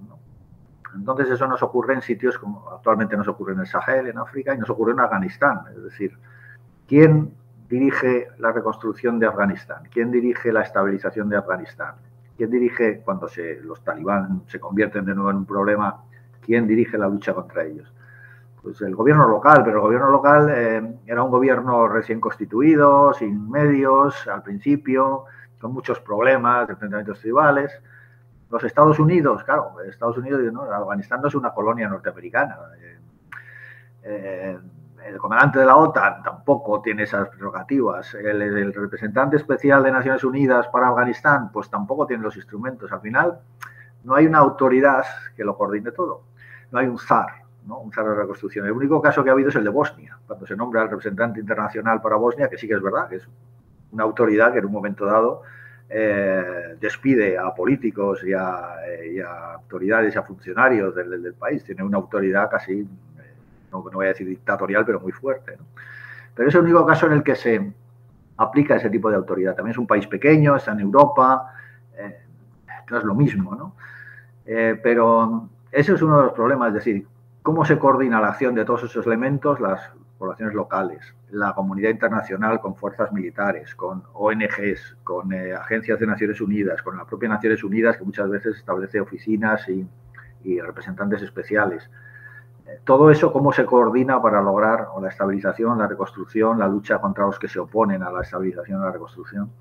Entonces 0.95 1.29
eso 1.29 1.47
nos 1.47 1.61
ocurre 1.63 1.93
en 1.93 2.01
sitios 2.01 2.37
como 2.37 2.69
actualmente 2.69 3.17
nos 3.17 3.27
ocurre 3.27 3.53
en 3.53 3.59
el 3.59 3.67
Sahel, 3.67 4.07
en 4.07 4.17
África, 4.17 4.53
y 4.53 4.57
nos 4.57 4.69
ocurre 4.69 4.93
en 4.93 4.99
Afganistán. 4.99 5.61
Es 5.75 5.83
decir, 5.83 6.17
¿quién 6.87 7.33
dirige 7.69 8.27
la 8.37 8.51
reconstrucción 8.51 9.19
de 9.19 9.27
Afganistán? 9.27 9.83
¿Quién 9.91 10.11
dirige 10.11 10.51
la 10.51 10.61
estabilización 10.61 11.29
de 11.29 11.37
Afganistán? 11.37 11.95
¿Quién 12.37 12.51
dirige 12.51 13.01
cuando 13.01 13.27
se, 13.27 13.59
los 13.61 13.83
talibán 13.83 14.43
se 14.47 14.59
convierten 14.59 15.05
de 15.05 15.15
nuevo 15.15 15.31
en 15.31 15.37
un 15.37 15.45
problema? 15.45 16.03
¿Quién 16.41 16.67
dirige 16.67 16.97
la 16.97 17.07
lucha 17.07 17.33
contra 17.33 17.63
ellos? 17.63 17.91
Pues 18.61 18.81
el 18.81 18.95
gobierno 18.95 19.27
local, 19.27 19.63
pero 19.63 19.77
el 19.77 19.81
gobierno 19.81 20.09
local 20.09 20.49
eh, 20.49 20.99
era 21.05 21.23
un 21.23 21.31
gobierno 21.31 21.87
recién 21.87 22.19
constituido, 22.19 23.13
sin 23.13 23.49
medios 23.49 24.27
al 24.27 24.43
principio, 24.43 25.25
con 25.59 25.73
muchos 25.73 25.99
problemas, 25.99 26.69
enfrentamientos 26.69 27.19
tribales. 27.19 27.71
Los 28.49 28.63
Estados 28.63 28.97
Unidos, 28.99 29.43
claro, 29.43 29.73
Estados 29.81 30.17
Unidos, 30.17 30.41
¿no? 30.53 30.63
Afganistán 30.63 31.21
no 31.21 31.27
es 31.27 31.35
una 31.35 31.51
colonia 31.51 31.89
norteamericana. 31.89 32.57
Eh, 32.79 32.97
eh, 34.03 34.57
el 35.05 35.17
comandante 35.17 35.59
de 35.59 35.65
la 35.65 35.77
OTAN 35.77 36.21
tampoco 36.23 36.81
tiene 36.81 37.03
esas 37.03 37.29
prerrogativas. 37.29 38.13
El, 38.15 38.73
representante 38.73 39.37
especial 39.37 39.83
de 39.83 39.91
Naciones 39.91 40.23
Unidas 40.23 40.67
para 40.67 40.89
Afganistán, 40.89 41.51
pues 41.51 41.69
tampoco 41.69 42.05
tiene 42.05 42.23
los 42.23 42.35
instrumentos. 42.35 42.91
Al 42.91 43.01
final, 43.01 43.39
no 44.03 44.15
hay 44.15 44.27
una 44.27 44.39
autoridad 44.39 45.03
que 45.35 45.43
lo 45.43 45.57
coordine 45.57 45.91
todo. 45.91 46.23
No 46.71 46.79
hay 46.79 46.87
un 46.87 46.99
zar, 46.99 47.27
¿no? 47.65 47.79
un 47.79 47.91
zar 47.91 48.05
de 48.05 48.15
reconstrucción. 48.15 48.65
El 48.65 48.73
único 48.73 49.01
caso 49.01 49.23
que 49.23 49.29
ha 49.29 49.33
habido 49.33 49.49
es 49.49 49.55
el 49.55 49.63
de 49.63 49.69
Bosnia, 49.69 50.17
cuando 50.25 50.45
se 50.45 50.55
nombra 50.55 50.81
al 50.81 50.89
representante 50.89 51.39
internacional 51.39 52.01
para 52.01 52.17
Bosnia, 52.17 52.49
que 52.49 52.57
sí 52.57 52.67
que 52.67 52.73
es 52.73 52.81
verdad, 52.81 53.07
que 53.07 53.17
es 53.17 53.29
una 53.91 54.03
autoridad 54.03 54.51
que 54.51 54.59
en 54.59 54.65
un 54.65 54.71
momento 54.73 55.05
dado 55.05 55.43
eh, 55.89 56.75
despide 56.79 57.37
a 57.37 57.53
políticos 57.53 58.23
y 58.23 58.33
a, 58.33 58.75
autoridades 59.53 60.15
y 60.15 60.17
a 60.17 60.23
funcionarios 60.23 60.95
del, 60.95 61.33
país. 61.33 61.63
Tiene 61.63 61.83
una 61.83 61.97
autoridad 61.97 62.49
casi 62.49 62.87
no, 63.71 63.81
voy 63.81 64.05
a 64.05 64.09
decir 64.09 64.27
dictatorial, 64.27 64.85
pero 64.85 64.99
muy 64.99 65.11
fuerte. 65.11 65.57
Pero 66.33 66.49
es 66.49 66.55
el 66.55 66.61
único 66.61 66.85
caso 66.85 67.07
en 67.07 67.13
el 67.13 67.23
que 67.23 67.35
se 67.35 67.71
aplica 68.37 68.75
ese 68.75 68.89
tipo 68.89 69.09
de 69.09 69.15
autoridad. 69.15 69.55
También 69.55 69.71
es 69.71 69.77
un 69.77 69.87
país 69.87 70.07
pequeño, 70.07 70.55
está 70.55 70.71
en 70.71 70.81
Europa, 70.81 71.53
eh, 71.97 72.17
es 72.89 73.03
lo 73.03 73.15
mismo, 73.15 73.55
¿no? 73.55 73.75
Eh, 74.45 74.79
pero 74.81 75.49
ese 75.71 75.93
es 75.93 76.01
uno 76.01 76.17
de 76.17 76.23
los 76.23 76.33
problemas, 76.33 76.69
es 76.69 76.75
decir, 76.75 77.05
cómo 77.41 77.65
se 77.65 77.77
coordina 77.77 78.21
la 78.21 78.29
acción 78.29 78.55
de 78.55 78.63
todos 78.63 78.83
esos 78.83 79.05
elementos, 79.05 79.59
las 79.59 79.91
poblaciones 80.17 80.55
locales, 80.55 81.13
la 81.31 81.53
comunidad 81.53 81.89
internacional 81.89 82.59
con 82.59 82.75
fuerzas 82.75 83.11
militares, 83.11 83.75
con 83.75 84.03
ONGs, 84.13 84.97
con 85.03 85.31
eh, 85.33 85.53
agencias 85.53 85.99
de 85.99 86.07
Naciones 86.07 86.41
Unidas, 86.41 86.81
con 86.81 86.97
la 86.97 87.05
propia 87.05 87.29
Naciones 87.29 87.63
Unidas 87.63 87.97
que 87.97 88.03
muchas 88.03 88.29
veces 88.29 88.57
establece 88.57 88.99
oficinas 88.99 89.67
y 90.43 90.59
representantes 90.61 91.21
especiales 91.21 91.89
todo 92.83 93.09
eso, 93.11 93.31
cómo 93.31 93.51
se 93.51 93.65
coordina 93.65 94.21
para 94.21 94.41
lograr 94.41 94.87
la 95.01 95.09
estabilización, 95.09 95.77
la 95.77 95.87
reconstrucción, 95.87 96.59
la 96.59 96.67
lucha 96.67 96.99
contra 96.99 97.25
los 97.25 97.39
que 97.39 97.47
se 97.47 97.59
oponen 97.59 98.03
a 98.03 98.11
la 98.11 98.21
estabilización 98.21 98.81
y 98.81 98.83
la 98.83 98.91
reconstrucción. 98.91 99.51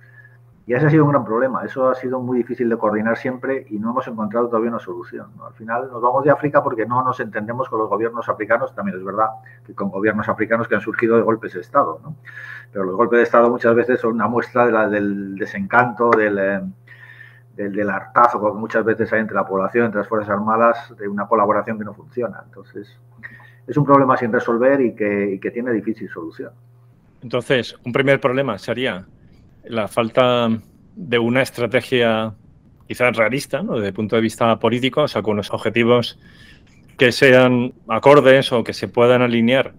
Y 0.67 0.75
ese 0.75 0.87
ha 0.87 0.91
sido 0.91 1.05
un 1.05 1.11
gran 1.11 1.25
problema. 1.25 1.65
Eso 1.65 1.89
ha 1.89 1.95
sido 1.95 2.21
muy 2.21 2.39
difícil 2.39 2.69
de 2.69 2.77
coordinar 2.77 3.17
siempre 3.17 3.67
y 3.71 3.79
no 3.79 3.91
hemos 3.91 4.09
encontrado 4.09 4.49
todavía 4.49 4.71
una 4.71 4.81
solución. 4.81 5.29
Al 5.47 5.55
final 5.55 5.89
nos 5.93 6.03
vamos 6.03 6.25
de 6.25 6.31
África 6.33 6.61
porque 6.63 6.85
no 6.85 7.05
nos 7.05 7.21
entendemos 7.21 7.69
con 7.69 7.79
los 7.79 7.89
gobiernos 7.89 8.29
africanos. 8.29 8.75
También 8.75 8.99
es 8.99 9.05
verdad 9.05 9.29
que 9.65 9.75
con 9.75 9.91
gobiernos 9.91 10.29
africanos 10.29 10.67
que 10.67 10.75
han 10.75 10.81
surgido 10.81 11.17
de 11.17 11.23
golpes 11.23 11.55
de 11.55 11.61
Estado. 11.61 12.01
Pero 12.73 12.85
los 12.85 12.97
golpes 12.97 13.19
de 13.19 13.23
Estado 13.23 13.49
muchas 13.49 13.77
veces 13.77 14.01
son 14.01 14.15
una 14.15 14.27
muestra 14.27 14.89
del 14.89 15.37
desencanto, 15.37 16.11
del, 16.11 16.39
eh, 16.39 16.61
del, 17.57 17.89
hartazo 17.89 18.41
que 18.41 18.59
muchas 18.59 18.85
veces 18.85 19.13
hay 19.13 19.21
entre 19.21 19.37
la 19.37 19.47
población, 19.47 19.87
entre 19.87 20.01
las 20.01 20.09
Fuerzas 20.09 20.31
Armadas, 20.31 20.95
de 20.99 21.09
una 21.09 21.27
colaboración 21.27 21.79
que 21.79 21.85
no 21.85 21.95
funciona. 21.95 22.43
Entonces, 22.45 22.99
es 23.67 23.77
un 23.77 23.85
problema 23.85 24.17
sin 24.17 24.33
resolver 24.33 24.81
y 24.81 24.95
que, 24.95 25.51
tiene 25.53 25.73
difícil 25.73 26.09
solución. 26.09 26.51
Entonces, 27.23 27.77
un 27.85 27.93
primer 27.93 28.21
problema 28.21 28.59
sería 28.59 29.07
la 29.69 29.89
falta 29.89 30.49
de 30.95 31.19
una 31.19 31.43
estrategia 31.43 32.35
quizás 32.89 33.17
realista, 33.17 33.63
¿no? 33.63 33.75
desde 33.75 33.89
el 33.89 33.95
punto 33.95 34.17
de 34.17 34.23
vista 34.23 34.59
político, 34.59 35.03
o 35.03 35.09
sea, 35.09 35.23
con 35.23 35.37
los 35.37 35.51
objetivos 35.51 36.19
que 36.97 37.13
sean 37.13 37.75
acordes 37.89 38.53
o 38.53 38.65
que 38.65 38.73
se 38.73 38.89
puedan 38.89 39.23
alinear 39.23 39.75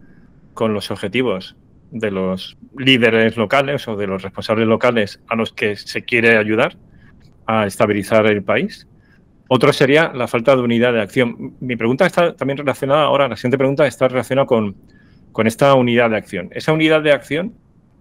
con 0.54 0.74
los 0.74 0.92
objetivos 0.92 1.56
de 1.92 2.12
los 2.12 2.58
líderes 2.78 3.38
locales 3.38 3.88
o 3.88 3.96
de 3.96 4.08
los 4.08 4.22
responsables 4.22 4.68
locales 4.68 5.22
a 5.28 5.36
los 5.36 5.54
que 5.54 5.76
se 5.76 6.04
quiere 6.04 6.38
ayudar 6.38 6.78
a 7.46 7.66
estabilizar 7.66 8.26
el 8.28 8.44
país. 8.44 8.88
Otro 9.48 9.72
sería 9.72 10.12
la 10.14 10.28
falta 10.28 10.56
de 10.56 10.62
unidad 10.62 10.92
de 10.92 11.02
acción. 11.02 11.56
Mi 11.62 11.78
pregunta 11.78 12.06
está 12.06 12.36
también 12.36 12.58
relacionada, 12.58 13.04
ahora 13.04 13.30
la 13.30 13.38
siguiente 13.38 13.58
pregunta 13.58 13.88
está 13.88 14.10
relacionada 14.10 14.46
con, 14.46 14.76
con 15.32 15.48
esta 15.48 15.74
unidad 15.76 16.10
de 16.10 16.18
acción. 16.18 16.50
¿Esa 16.52 16.74
unidad 16.74 17.02
de 17.02 17.14
acción 17.14 17.54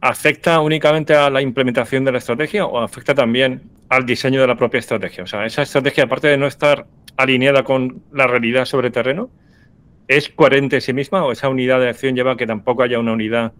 afecta 0.08 0.60
únicamente 0.60 1.14
a 1.14 1.30
la 1.30 1.40
implementación 1.40 2.04
de 2.04 2.12
la 2.12 2.18
estrategia 2.18 2.66
o 2.66 2.78
afecta 2.78 3.14
también 3.14 3.62
al 3.88 4.06
diseño 4.06 4.40
de 4.40 4.46
la 4.46 4.56
propia 4.56 4.78
estrategia? 4.78 5.24
O 5.24 5.26
sea, 5.26 5.46
esa 5.46 5.62
estrategia, 5.62 6.04
aparte 6.04 6.28
de 6.28 6.36
no 6.36 6.46
estar 6.46 6.86
alineada 7.16 7.62
con 7.64 8.02
la 8.12 8.26
realidad 8.26 8.64
sobre 8.64 8.90
terreno, 8.90 9.30
¿es 10.08 10.28
coherente 10.28 10.76
en 10.76 10.82
sí 10.82 10.92
misma 10.92 11.24
o 11.24 11.32
esa 11.32 11.48
unidad 11.48 11.80
de 11.80 11.88
acción 11.88 12.14
lleva 12.14 12.32
a 12.32 12.36
que 12.36 12.46
tampoco 12.46 12.82
haya 12.82 12.98
una 12.98 13.12
unidad 13.12 13.52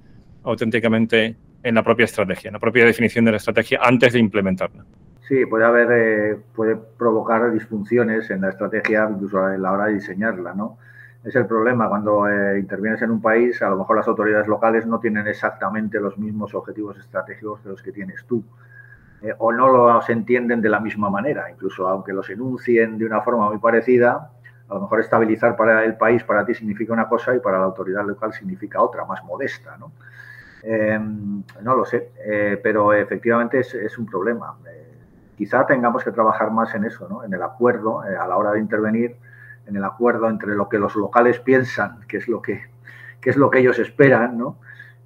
auténticamente 0.44 1.36
en 1.62 1.74
la 1.74 1.82
propia 1.82 2.04
estrategia, 2.04 2.48
en 2.48 2.54
la 2.54 2.60
propia 2.60 2.84
definición 2.84 3.24
de 3.24 3.32
la 3.32 3.36
estrategia 3.38 3.80
antes 3.82 4.12
de 4.12 4.20
implementarla? 4.20 4.84
Sí, 5.28 5.44
puede 5.46 5.64
haber, 5.64 5.88
eh, 5.90 6.36
puede 6.54 6.76
provocar 6.76 7.52
disfunciones 7.52 8.30
en 8.30 8.42
la 8.42 8.50
estrategia, 8.50 9.08
incluso 9.10 9.44
a 9.44 9.56
la 9.56 9.72
hora 9.72 9.86
de 9.86 9.94
diseñarla, 9.94 10.54
¿no? 10.54 10.78
Es 11.26 11.34
el 11.34 11.44
problema. 11.46 11.88
Cuando 11.88 12.28
eh, 12.28 12.60
intervienes 12.60 13.02
en 13.02 13.10
un 13.10 13.20
país, 13.20 13.60
a 13.60 13.68
lo 13.68 13.78
mejor 13.78 13.96
las 13.96 14.06
autoridades 14.06 14.46
locales 14.46 14.86
no 14.86 15.00
tienen 15.00 15.26
exactamente 15.26 15.98
los 15.98 16.16
mismos 16.16 16.54
objetivos 16.54 16.96
estratégicos 16.98 17.60
que 17.60 17.68
los 17.68 17.82
que 17.82 17.90
tienes 17.90 18.24
tú, 18.26 18.44
eh, 19.22 19.34
o 19.38 19.52
no 19.52 19.66
los 19.66 20.08
entienden 20.08 20.60
de 20.60 20.68
la 20.68 20.78
misma 20.78 21.10
manera, 21.10 21.50
incluso 21.50 21.88
aunque 21.88 22.12
los 22.12 22.30
enuncien 22.30 22.96
de 22.96 23.06
una 23.06 23.22
forma 23.22 23.48
muy 23.48 23.58
parecida, 23.58 24.30
a 24.68 24.74
lo 24.74 24.82
mejor 24.82 25.00
estabilizar 25.00 25.56
para 25.56 25.84
el 25.84 25.96
país 25.96 26.22
para 26.22 26.46
ti 26.46 26.54
significa 26.54 26.92
una 26.92 27.08
cosa 27.08 27.34
y 27.34 27.40
para 27.40 27.58
la 27.58 27.64
autoridad 27.64 28.04
local 28.04 28.32
significa 28.32 28.80
otra, 28.80 29.04
más 29.04 29.24
modesta, 29.24 29.76
¿no? 29.78 29.92
no 31.62 31.76
lo 31.76 31.84
sé, 31.84 32.58
pero 32.60 32.92
efectivamente 32.92 33.60
es, 33.60 33.98
un 33.98 34.06
problema. 34.06 34.56
Quizá 35.36 35.66
tengamos 35.66 36.02
que 36.02 36.10
trabajar 36.10 36.50
más 36.50 36.74
en 36.74 36.84
eso, 36.84 37.22
en 37.22 37.32
el 37.32 37.42
acuerdo, 37.42 38.02
eh, 38.04 38.16
a 38.16 38.26
la 38.26 38.36
hora 38.36 38.52
de 38.52 38.58
intervenir, 38.58 39.16
en 39.66 39.76
el 39.76 39.84
acuerdo 39.84 40.28
entre 40.28 40.54
lo 40.54 40.68
que 40.68 40.78
los 40.78 40.94
locales 40.96 41.40
piensan, 41.40 42.00
que 42.08 42.18
es 42.18 42.28
lo 42.28 42.40
que, 42.42 42.62
es 43.22 43.36
lo 43.36 43.50
que 43.50 43.58
ellos 43.58 43.78
esperan, 43.78 44.38
¿no? 44.38 44.58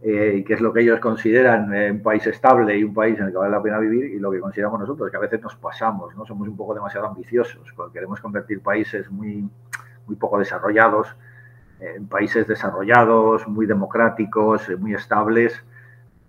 Eh, 0.03 0.45
que 0.47 0.55
es 0.55 0.61
lo 0.61 0.73
que 0.73 0.81
ellos 0.81 0.99
consideran 0.99 1.75
eh, 1.75 1.91
un 1.91 2.03
país 2.03 2.27
estable 2.27 2.79
y 2.79 2.85
un 2.85 2.95
país 2.95 3.19
en 3.19 3.27
el 3.27 3.33
que 3.33 3.37
vale 3.37 3.51
la 3.51 3.63
pena 3.63 3.79
vivir, 3.79 4.07
y 4.07 4.19
lo 4.19 4.31
que 4.31 4.41
consideramos 4.41 4.81
nosotros, 4.81 5.11
que 5.11 5.17
a 5.17 5.21
veces 5.21 5.43
nos 5.43 5.57
pasamos, 5.57 6.17
¿no? 6.17 6.25
somos 6.25 6.49
un 6.49 6.57
poco 6.57 6.75
demasiado 6.75 7.07
ambiciosos, 7.07 7.73
porque 7.77 7.95
queremos 7.95 8.21
convertir 8.21 8.63
países 8.63 9.11
muy, 9.11 9.49
muy 10.07 10.17
poco 10.17 10.39
desarrollados 10.39 11.15
en 11.81 12.07
países 12.07 12.47
desarrollados, 12.47 13.47
muy 13.49 13.67
democráticos, 13.67 14.69
muy 14.79 14.95
estables, 14.95 15.65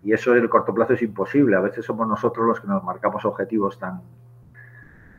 y 0.04 0.14
eso 0.14 0.36
en 0.36 0.44
el 0.44 0.50
corto 0.50 0.74
plazo 0.74 0.94
es 0.94 1.02
imposible. 1.02 1.56
A 1.56 1.60
veces 1.60 1.86
somos 1.86 2.08
nosotros 2.08 2.48
los 2.48 2.60
que 2.60 2.68
nos 2.68 2.84
marcamos 2.84 3.24
objetivos 3.26 3.78
tan, 3.78 4.02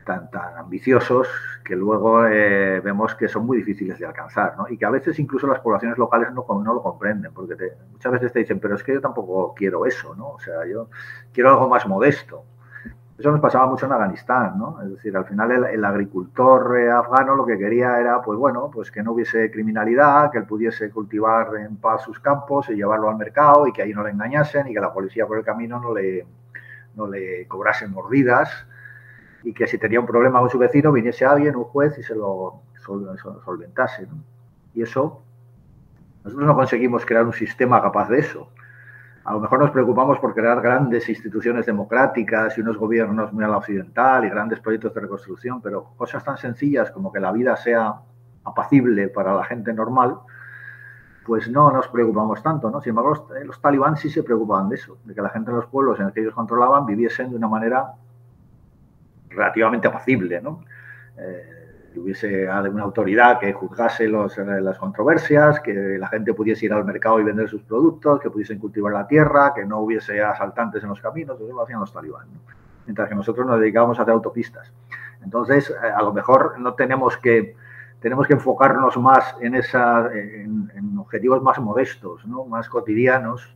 tan, 0.03 0.29
tan 0.29 0.57
ambiciosos 0.57 1.27
que 1.63 1.75
luego 1.75 2.25
eh, 2.27 2.79
vemos 2.81 3.15
que 3.15 3.27
son 3.27 3.45
muy 3.45 3.57
difíciles 3.57 3.97
de 3.97 4.05
alcanzar, 4.05 4.57
¿no? 4.57 4.67
Y 4.69 4.77
que 4.77 4.85
a 4.85 4.89
veces 4.89 5.17
incluso 5.19 5.47
las 5.47 5.59
poblaciones 5.59 5.97
locales 5.97 6.29
no, 6.33 6.45
no 6.63 6.73
lo 6.73 6.81
comprenden, 6.81 7.33
porque 7.33 7.55
muchas 7.91 8.11
veces 8.11 8.33
te 8.33 8.39
dicen, 8.39 8.59
pero 8.59 8.75
es 8.75 8.83
que 8.83 8.93
yo 8.93 9.01
tampoco 9.01 9.53
quiero 9.55 9.85
eso, 9.85 10.15
¿no? 10.15 10.31
O 10.31 10.39
sea, 10.39 10.65
yo 10.65 10.89
quiero 11.31 11.49
algo 11.49 11.69
más 11.69 11.87
modesto. 11.87 12.43
Eso 13.17 13.31
nos 13.31 13.39
pasaba 13.39 13.67
mucho 13.67 13.85
en 13.85 13.91
Afganistán, 13.91 14.57
¿no? 14.57 14.81
Es 14.81 14.89
decir, 14.89 15.15
al 15.15 15.25
final 15.25 15.51
el, 15.51 15.85
agricultor 15.85 16.79
eh, 16.79 16.91
afgano 16.91 17.35
lo 17.35 17.45
que 17.45 17.57
quería 17.57 17.99
era, 17.99 18.21
pues 18.21 18.37
bueno, 18.39 18.71
pues 18.73 18.89
que 18.91 19.03
no 19.03 19.13
hubiese 19.13 19.51
criminalidad, 19.51 20.31
que 20.31 20.39
él 20.39 20.45
pudiese 20.45 20.89
cultivar 20.89 21.55
en 21.57 21.77
paz 21.77 22.03
sus 22.03 22.19
campos 22.19 22.69
y 22.69 22.75
llevarlo 22.75 23.09
al 23.09 23.17
mercado 23.17 23.67
y 23.67 23.71
que 23.71 23.83
ahí 23.83 23.93
no 23.93 24.03
le 24.03 24.09
engañasen 24.09 24.67
y 24.67 24.73
que 24.73 24.79
la 24.79 24.91
policía 24.91 25.27
por 25.27 25.37
el 25.37 25.45
camino 25.45 25.79
no 25.79 25.93
le, 25.93 26.25
no 26.95 27.07
le 27.07 27.47
cobrase 27.47 27.87
mordidas 27.87 28.65
y 29.43 29.53
que 29.53 29.67
si 29.67 29.77
tenía 29.77 29.99
un 29.99 30.05
problema 30.05 30.39
con 30.39 30.49
su 30.49 30.57
vecino 30.57 30.91
viniese 30.91 31.25
alguien, 31.25 31.55
un 31.55 31.65
juez, 31.65 31.97
y 31.97 32.03
se 32.03 32.15
lo 32.15 32.61
solventase. 33.45 34.07
¿no? 34.07 34.23
Y 34.73 34.83
eso, 34.83 35.21
nosotros 36.23 36.47
no 36.47 36.55
conseguimos 36.55 37.05
crear 37.05 37.25
un 37.25 37.33
sistema 37.33 37.81
capaz 37.81 38.09
de 38.09 38.19
eso 38.19 38.49
a 39.25 39.33
lo 39.33 39.39
mejor 39.39 39.59
nos 39.59 39.71
preocupamos 39.71 40.19
por 40.19 40.33
crear 40.33 40.59
grandes 40.61 41.07
instituciones 41.07 41.65
democráticas 41.65 42.57
y 42.57 42.61
unos 42.61 42.77
gobiernos 42.77 43.31
muy 43.31 43.43
a 43.45 43.47
la 43.47 43.57
occidental 43.57 44.25
y 44.25 44.29
grandes 44.29 44.59
proyectos 44.59 44.93
de 44.93 45.01
reconstrucción, 45.01 45.61
pero 45.61 45.91
cosas 45.95 46.23
tan 46.23 46.37
sencillas 46.37 46.91
como 46.91 47.11
que 47.11 47.21
la 47.21 47.31
vida 47.31 47.55
sea 47.55 47.95
apacible 48.43 49.07
para 49.07 49.33
la 49.33 49.45
gente 49.45 49.71
normal, 49.71 50.17
pues 51.25 51.49
no 51.49 51.71
nos 51.71 51.87
preocupamos 51.87 52.43
tanto, 52.43 52.69
¿no? 52.69 52.81
Sin 52.81 52.89
embargo, 52.89 53.27
los, 53.45 53.61
talibán 53.61 53.95
sí 53.95 54.09
se 54.09 54.23
preocupaban 54.23 54.67
de 54.67 54.75
eso, 54.75 54.97
de 55.05 55.15
que 55.15 55.21
la 55.21 55.29
gente 55.29 55.51
en 55.51 55.55
los 55.55 55.67
pueblos 55.67 55.99
en 55.99 56.05
los 56.05 56.13
que 56.13 56.19
ellos 56.19 56.33
controlaban 56.33 56.85
viviesen 56.85 57.29
de 57.29 57.37
una 57.37 57.47
manera 57.47 57.93
relativamente 59.35 59.87
apacible, 59.87 60.41
¿no? 60.41 60.63
Eh, 61.17 61.63
hubiese 61.95 62.47
alguna 62.47 62.83
autoridad 62.83 63.39
que 63.39 63.53
juzgase 63.53 64.07
los, 64.07 64.37
las 64.37 64.77
controversias, 64.77 65.59
que 65.59 65.97
la 65.99 66.07
gente 66.07 66.33
pudiese 66.33 66.65
ir 66.65 66.73
al 66.73 66.85
mercado 66.85 67.19
y 67.19 67.23
vender 67.23 67.49
sus 67.49 67.61
productos, 67.63 68.19
que 68.19 68.29
pudiesen 68.29 68.59
cultivar 68.59 68.93
la 68.93 69.07
tierra, 69.07 69.53
que 69.53 69.65
no 69.65 69.79
hubiese 69.79 70.21
asaltantes 70.21 70.83
en 70.83 70.89
los 70.89 70.99
caminos, 70.99 71.39
eso 71.39 71.53
lo 71.53 71.61
hacían 71.61 71.79
los 71.79 71.93
talibán. 71.93 72.27
Mientras 72.85 73.07
que 73.07 73.15
nosotros 73.15 73.45
nos 73.45 73.59
dedicábamos 73.59 73.99
a 73.99 74.03
hacer 74.03 74.13
autopistas. 74.13 74.73
Entonces, 75.23 75.69
eh, 75.69 75.87
a 75.95 76.01
lo 76.01 76.13
mejor 76.13 76.59
no 76.59 76.73
tenemos 76.73 77.17
que, 77.17 77.55
tenemos 77.99 78.27
que 78.27 78.33
enfocarnos 78.33 78.97
más 78.97 79.35
en, 79.39 79.55
en, 79.55 80.97
objetivos 80.97 81.41
más 81.41 81.59
modestos, 81.59 82.25
¿no? 82.25 82.45
más 82.45 82.67
cotidianos, 82.67 83.55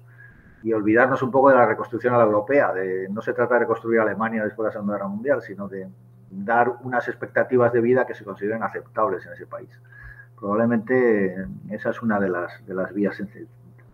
y 0.68 0.74
olvidarnos 0.74 1.22
un 1.22 1.32
poco 1.32 1.50
de 1.50 1.56
la 1.56 1.66
reconstrucción 1.66 2.14
a 2.14 2.18
la 2.18 2.26
europea. 2.26 2.74
De, 2.74 3.08
no 3.10 3.22
se 3.22 3.32
trata 3.34 3.54
de 3.54 3.62
reconstruir 3.62 4.02
Alemania 4.02 4.44
después 4.44 4.66
de 4.66 4.68
la 4.68 4.74
Segunda 4.74 4.94
Guerra 4.96 5.08
Mundial, 5.08 5.42
sino 5.42 5.70
de 5.70 5.88
dar 6.30 6.74
unas 6.82 7.08
expectativas 7.08 7.72
de 7.72 7.80
vida 7.80 8.06
que 8.06 8.14
se 8.14 8.26
consideren 8.26 8.64
aceptables 8.64 9.26
en 9.26 9.32
ese 9.32 9.46
país. 9.46 9.70
Probablemente 10.38 11.36
esa 11.70 11.92
es 11.92 12.02
una 12.02 12.20
de 12.20 12.30
las, 12.30 12.66
de 12.68 12.74
las 12.74 12.94
vías 12.94 13.22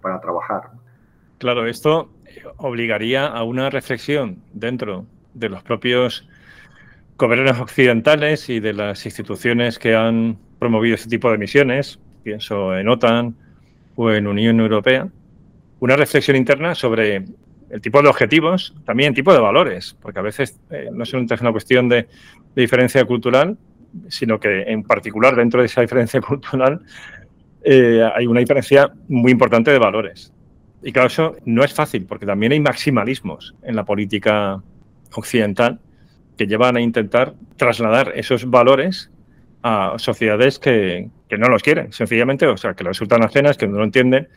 para 0.01 0.19
trabajar. 0.19 0.71
Claro, 1.37 1.67
esto 1.67 2.09
obligaría 2.57 3.27
a 3.27 3.43
una 3.43 3.69
reflexión 3.69 4.41
dentro 4.51 5.05
de 5.35 5.49
los 5.49 5.61
propios 5.61 6.27
gobiernos 7.17 7.59
occidentales 7.59 8.49
y 8.49 8.59
de 8.59 8.73
las 8.73 9.05
instituciones 9.05 9.77
que 9.77 9.95
han 9.95 10.39
promovido 10.57 10.95
este 10.95 11.09
tipo 11.09 11.29
de 11.29 11.37
misiones, 11.37 11.99
pienso 12.23 12.75
en 12.75 12.89
OTAN 12.89 13.35
o 13.95 14.09
en 14.09 14.25
Unión 14.25 14.59
Europea, 14.59 15.07
una 15.83 15.97
reflexión 15.97 16.37
interna 16.37 16.75
sobre 16.75 17.25
el 17.69 17.81
tipo 17.81 18.01
de 18.01 18.07
objetivos, 18.07 18.73
también 18.85 19.09
el 19.09 19.15
tipo 19.15 19.33
de 19.33 19.39
valores, 19.39 19.97
porque 20.01 20.19
a 20.19 20.21
veces 20.21 20.57
eh, 20.69 20.87
no 20.93 21.03
es 21.03 21.13
una 21.13 21.51
cuestión 21.51 21.89
de, 21.89 22.07
diferencia 22.55 23.03
cultural, 23.03 23.57
sino 24.07 24.39
que 24.39 24.61
en 24.61 24.83
particular 24.83 25.35
dentro 25.35 25.59
de 25.59 25.65
esa 25.65 25.81
diferencia 25.81 26.21
cultural 26.29 26.79
eh, 27.65 28.01
hay 28.15 28.27
una 28.27 28.39
diferencia 28.39 28.93
muy 29.09 29.33
importante 29.33 29.71
de 29.71 29.79
valores. 29.79 30.31
Y 30.83 30.93
claro, 30.93 31.07
eso 31.07 31.35
no 31.43 31.65
es 31.65 31.73
fácil, 31.73 32.05
porque 32.05 32.25
también 32.25 32.53
hay 32.53 32.61
maximalismos 32.61 33.53
en 33.63 33.75
la 33.75 33.83
política 33.83 34.63
occidental 35.13 35.81
que 36.37 36.47
llevan 36.47 36.77
a 36.77 36.81
intentar 36.81 37.33
trasladar 37.57 38.13
esos 38.15 38.49
valores 38.49 39.11
a 39.63 39.95
sociedades 39.97 40.59
que, 40.59 41.09
que 41.27 41.37
no 41.37 41.49
los 41.49 41.61
quieren, 41.61 41.91
sencillamente, 41.91 42.47
o 42.47 42.55
sea, 42.55 42.73
que 42.73 42.85
resultan 42.85 43.21
ajenas, 43.23 43.57
que 43.57 43.67
no 43.67 43.79
lo 43.79 43.83
entienden 43.83 44.29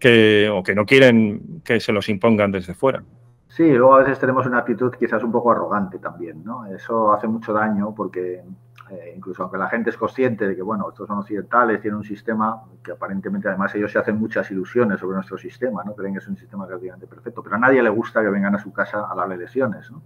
que, 0.00 0.50
o 0.52 0.62
que 0.62 0.74
no 0.74 0.86
quieren 0.86 1.62
que 1.64 1.78
se 1.78 1.92
los 1.92 2.08
impongan 2.08 2.50
desde 2.50 2.74
fuera. 2.74 3.02
Sí, 3.48 3.70
luego 3.72 3.96
a 3.96 3.98
veces 3.98 4.18
tenemos 4.18 4.46
una 4.46 4.58
actitud 4.58 4.92
quizás 4.98 5.22
un 5.22 5.32
poco 5.32 5.50
arrogante 5.50 5.98
también, 5.98 6.42
¿no? 6.44 6.66
Eso 6.66 7.12
hace 7.12 7.28
mucho 7.28 7.52
daño 7.52 7.94
porque 7.94 8.42
eh, 8.90 9.12
incluso 9.16 9.42
aunque 9.42 9.58
la 9.58 9.68
gente 9.68 9.90
es 9.90 9.96
consciente 9.96 10.48
de 10.48 10.56
que, 10.56 10.62
bueno, 10.62 10.88
estos 10.88 11.06
son 11.06 11.18
occidentales, 11.18 11.80
tienen 11.80 11.98
un 11.98 12.04
sistema 12.04 12.62
que 12.82 12.92
aparentemente 12.92 13.48
además 13.48 13.74
ellos 13.74 13.92
se 13.92 13.98
hacen 13.98 14.18
muchas 14.18 14.50
ilusiones 14.50 14.98
sobre 14.98 15.16
nuestro 15.16 15.36
sistema, 15.36 15.84
¿no? 15.84 15.94
Creen 15.94 16.14
que 16.14 16.18
es 16.18 16.28
un 16.28 16.36
sistema 16.36 16.66
prácticamente 16.66 17.06
perfecto, 17.06 17.42
pero 17.42 17.56
a 17.56 17.58
nadie 17.58 17.82
le 17.82 17.90
gusta 17.90 18.20
que 18.20 18.28
vengan 18.28 18.54
a 18.54 18.58
su 18.58 18.72
casa 18.72 19.06
a 19.10 19.14
darle 19.14 19.36
lesiones, 19.36 19.90
¿no? 19.90 20.02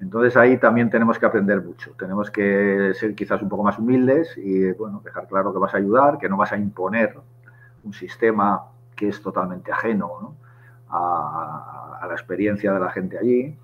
Entonces 0.00 0.36
ahí 0.36 0.58
también 0.58 0.90
tenemos 0.90 1.18
que 1.18 1.24
aprender 1.24 1.62
mucho. 1.62 1.92
Tenemos 1.98 2.30
que 2.30 2.92
ser 2.94 3.14
quizás 3.14 3.40
un 3.40 3.48
poco 3.48 3.62
más 3.62 3.78
humildes 3.78 4.36
y, 4.36 4.72
bueno, 4.72 5.00
dejar 5.02 5.26
claro 5.26 5.52
que 5.52 5.58
vas 5.58 5.72
a 5.72 5.78
ayudar, 5.78 6.18
que 6.18 6.28
no 6.28 6.36
vas 6.36 6.52
a 6.52 6.58
imponer 6.58 7.16
un 7.82 7.94
sistema 7.94 8.62
que 8.96 9.08
es 9.08 9.22
totalmente 9.22 9.70
ajeno 9.70 10.34
a, 10.88 12.06
la 12.08 12.12
experiencia 12.12 12.72
de 12.72 12.80
la 12.80 12.90
gente 12.90 13.18
allí, 13.18 13.56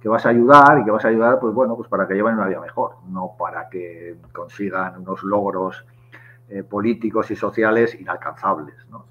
que 0.00 0.08
vas 0.08 0.24
a 0.24 0.30
ayudar 0.30 0.78
y 0.80 0.84
que 0.84 0.90
vas 0.90 1.04
a 1.04 1.08
ayudar, 1.08 1.38
pues 1.38 1.54
bueno, 1.54 1.76
pues 1.76 1.88
para 1.88 2.08
que 2.08 2.14
lleven 2.14 2.34
una 2.34 2.46
vida 2.46 2.60
mejor, 2.60 2.96
no 3.08 3.32
para 3.38 3.68
que 3.68 4.16
consigan 4.32 4.98
unos 4.98 5.22
logros 5.22 5.84
eh, 6.48 6.62
políticos 6.62 7.30
y 7.30 7.36
sociales 7.36 7.94
inalcanzables. 8.00 8.74
¿no? 8.90 9.04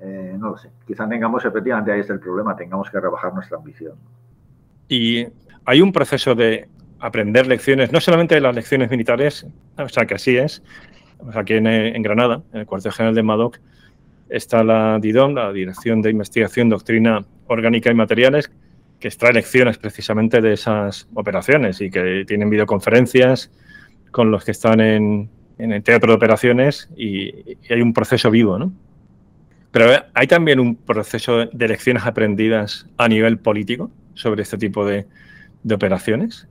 Eh, 0.00 0.36
no 0.38 0.50
lo 0.50 0.56
sé, 0.56 0.70
quizás 0.86 1.08
tengamos, 1.08 1.44
efectivamente, 1.44 1.92
ahí 1.92 2.00
está 2.00 2.14
el 2.14 2.20
problema, 2.20 2.56
tengamos 2.56 2.90
que 2.90 2.98
rebajar 2.98 3.34
nuestra 3.34 3.58
ambición. 3.58 3.94
Y 4.88 5.26
hay 5.66 5.82
un 5.82 5.92
proceso 5.92 6.34
de 6.34 6.68
aprender 7.00 7.46
lecciones, 7.46 7.92
no 7.92 8.00
solamente 8.00 8.34
de 8.34 8.40
las 8.40 8.54
lecciones 8.54 8.90
militares, 8.90 9.46
o 9.76 9.88
sea 9.88 10.06
que 10.06 10.14
así 10.14 10.36
es, 10.36 10.62
aquí 11.34 11.54
en, 11.54 11.66
en 11.66 12.02
Granada, 12.02 12.42
en 12.52 12.60
el 12.60 12.66
cuartel 12.66 12.92
general 12.92 13.14
de 13.14 13.22
Madoc, 13.22 13.58
está 14.28 14.62
la 14.62 14.98
DIDOM, 15.00 15.34
la 15.34 15.52
Dirección 15.52 16.02
de 16.02 16.10
Investigación, 16.10 16.68
Doctrina 16.68 17.24
Orgánica 17.46 17.90
y 17.90 17.94
Materiales, 17.94 18.50
que 19.00 19.08
extrae 19.08 19.32
lecciones 19.32 19.78
precisamente 19.78 20.40
de 20.40 20.54
esas 20.54 21.08
operaciones 21.14 21.80
y 21.80 21.90
que 21.90 22.24
tienen 22.26 22.50
videoconferencias 22.50 23.50
con 24.10 24.30
los 24.30 24.44
que 24.44 24.50
están 24.50 24.80
en, 24.80 25.30
el 25.58 25.82
teatro 25.82 26.12
de 26.12 26.16
operaciones 26.16 26.88
y, 26.96 27.56
hay 27.70 27.80
un 27.80 27.92
proceso 27.92 28.30
vivo, 28.30 28.58
¿no? 28.58 28.72
Pero 29.70 30.04
hay 30.14 30.26
también 30.26 30.60
un 30.60 30.76
proceso 30.76 31.44
de 31.44 31.68
lecciones 31.68 32.04
aprendidas 32.04 32.86
a 32.96 33.06
nivel 33.06 33.38
político 33.38 33.90
sobre 34.14 34.42
este 34.42 34.56
tipo 34.56 34.86
de 34.86 35.06
operaciones. 35.70 36.48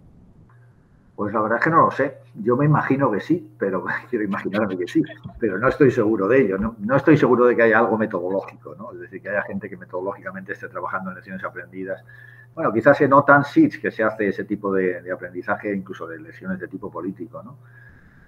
Pues 1.17 1.33
la 1.33 1.41
verdad 1.41 1.57
es 1.57 1.63
que 1.63 1.71
no 1.71 1.81
lo 1.81 1.89
sé. 1.89 2.19
Yo 2.35 2.55
me 2.55 2.65
imagino 2.65 3.09
que 3.09 3.19
sí, 3.19 3.51
pero 3.57 3.83
quiero 4.09 4.23
imaginarme 4.23 4.77
que 4.77 4.87
sí, 4.87 5.01
pero 5.39 5.57
no 5.57 5.67
estoy 5.67 5.89
seguro 5.89 6.27
de 6.27 6.41
ello. 6.41 6.59
No, 6.59 6.95
estoy 6.95 7.17
seguro 7.17 7.47
de 7.47 7.55
que 7.55 7.63
haya 7.63 7.79
algo 7.79 7.97
metodológico, 7.97 8.75
¿no? 8.75 8.93
Es 8.93 8.99
decir, 8.99 9.23
que 9.23 9.29
haya 9.29 9.41
gente 9.41 9.67
que 9.67 9.77
metodológicamente 9.77 10.53
esté 10.53 10.69
trabajando 10.69 11.09
en 11.09 11.15
lecciones 11.15 11.43
aprendidas. 11.43 12.05
Bueno, 12.53 12.71
quizás 12.71 13.01
en 13.01 13.13
OTAN 13.13 13.43
sí 13.45 13.67
que 13.67 13.89
se 13.89 14.03
hace 14.03 14.27
ese 14.27 14.43
tipo 14.43 14.71
de, 14.71 15.11
aprendizaje, 15.11 15.73
incluso 15.73 16.05
de 16.05 16.19
lecciones 16.19 16.59
de 16.59 16.67
tipo 16.67 16.91
político, 16.91 17.41
¿no? 17.41 17.57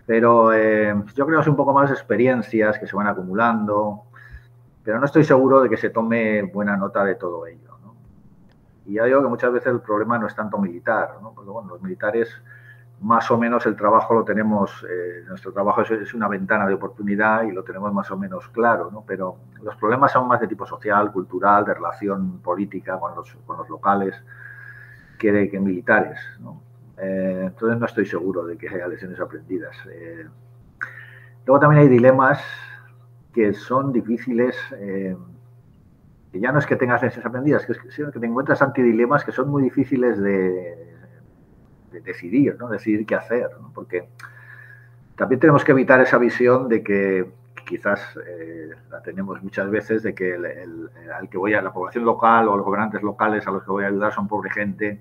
Pero 0.08 0.52
eh, 0.52 0.92
yo 1.14 1.28
creo 1.28 1.38
que 1.38 1.44
son 1.44 1.52
un 1.52 1.58
poco 1.58 1.74
más 1.74 1.92
experiencias 1.92 2.80
que 2.80 2.88
se 2.88 2.96
van 2.96 3.06
acumulando, 3.06 4.06
pero 4.84 4.98
no 4.98 5.06
estoy 5.06 5.24
seguro 5.24 5.62
de 5.62 5.70
que 5.70 5.78
se 5.78 5.92
tome 5.92 6.42
buena 6.42 6.76
nota 6.76 7.04
de 7.04 7.14
todo 7.14 7.46
ello, 7.46 7.78
¿no? 7.84 7.94
Y 8.88 8.94
ya 8.94 9.04
digo 9.04 9.22
que 9.22 9.28
muchas 9.28 9.54
veces 9.54 9.72
el 9.74 9.82
problema 9.82 10.18
no 10.18 10.26
es 10.26 10.34
tanto 10.34 10.58
militar, 10.58 11.18
¿no? 11.22 11.34
Porque, 11.36 11.52
bueno, 11.52 11.70
los 11.70 11.84
militares 11.84 12.36
más 13.02 13.32
o 13.32 13.38
menos 13.38 13.66
el 13.66 13.76
trabajo 13.76 14.14
lo 14.14 14.24
tenemos, 14.24 14.86
eh, 14.90 15.24
nuestro 15.28 15.54
trabajo 15.54 15.82
es, 15.82 16.14
una 16.14 16.28
ventana 16.28 16.68
de 16.68 16.74
oportunidad 16.74 17.44
y 17.44 17.52
lo 17.52 17.64
tenemos 17.64 17.94
más 17.94 18.12
o 18.12 18.18
menos 18.18 18.48
claro, 18.50 18.90
¿no? 18.92 19.04
pero 19.08 19.38
los 19.62 19.76
problemas 19.78 20.12
son 20.12 20.28
más 20.28 20.42
de 20.42 20.48
tipo 20.48 20.66
social, 20.66 21.12
cultural, 21.12 21.64
de 21.64 21.74
relación 21.74 22.40
política 22.40 23.00
con 23.00 23.16
los, 23.16 23.34
con 23.46 23.58
los 23.58 23.70
locales 23.70 24.16
que, 25.18 25.50
que 25.50 25.60
militares. 25.60 26.20
Eh, 26.98 27.44
entonces 27.48 27.80
no 27.80 27.86
estoy 27.86 28.06
seguro 28.06 28.46
de 28.46 28.58
que 28.58 28.68
haya 28.68 28.88
lecciones 28.88 29.20
aprendidas. 29.20 29.78
Eh, 29.90 30.28
luego 31.46 31.60
también 31.60 31.84
hay 31.84 31.88
dilemas 31.88 32.44
que 33.34 33.54
son 33.54 33.94
difíciles, 33.94 34.58
que 34.70 36.40
ya 36.40 36.52
no 36.52 36.60
es 36.60 36.66
que 36.66 36.76
tengas 36.76 37.02
lecciones 37.02 37.26
aprendidas, 37.26 37.66
que 37.66 37.76
sino 37.92 38.12
que 38.12 38.20
te 38.20 38.26
encuentras 38.26 38.62
ante 38.62 38.82
dilemas 38.82 39.24
que 39.24 39.32
son 39.32 39.50
muy 39.50 39.64
difíciles 39.64 40.20
de 40.20 40.99
de 41.92 42.02
decidir, 42.02 42.56
¿no? 42.60 42.70
Decidir 42.70 43.06
qué 43.06 43.16
hacer, 43.16 43.50
Porque 43.74 44.08
también 45.16 45.40
tenemos 45.40 45.64
que 45.64 45.72
evitar 45.72 46.00
esa 46.02 46.18
visión 46.18 46.70
de 46.70 46.82
que 46.84 47.30
quizás 47.68 48.02
eh, 48.26 48.72
la 48.90 49.02
tenemos 49.02 49.44
muchas 49.44 49.70
veces 49.70 50.02
de 50.02 50.16
que 50.16 50.34
al 50.34 51.30
que 51.30 51.38
voy 51.38 51.54
a 51.54 51.62
la 51.62 51.72
población 51.72 52.04
local 52.06 52.48
o 52.48 52.58
los 52.58 52.66
gobernantes 52.66 53.04
locales 53.04 53.46
a 53.46 53.52
los 53.52 53.64
que 53.64 53.70
voy 53.70 53.84
a 53.84 53.88
ayudar 53.88 54.14
son 54.14 54.28
pobre 54.28 54.50
gente 54.50 55.00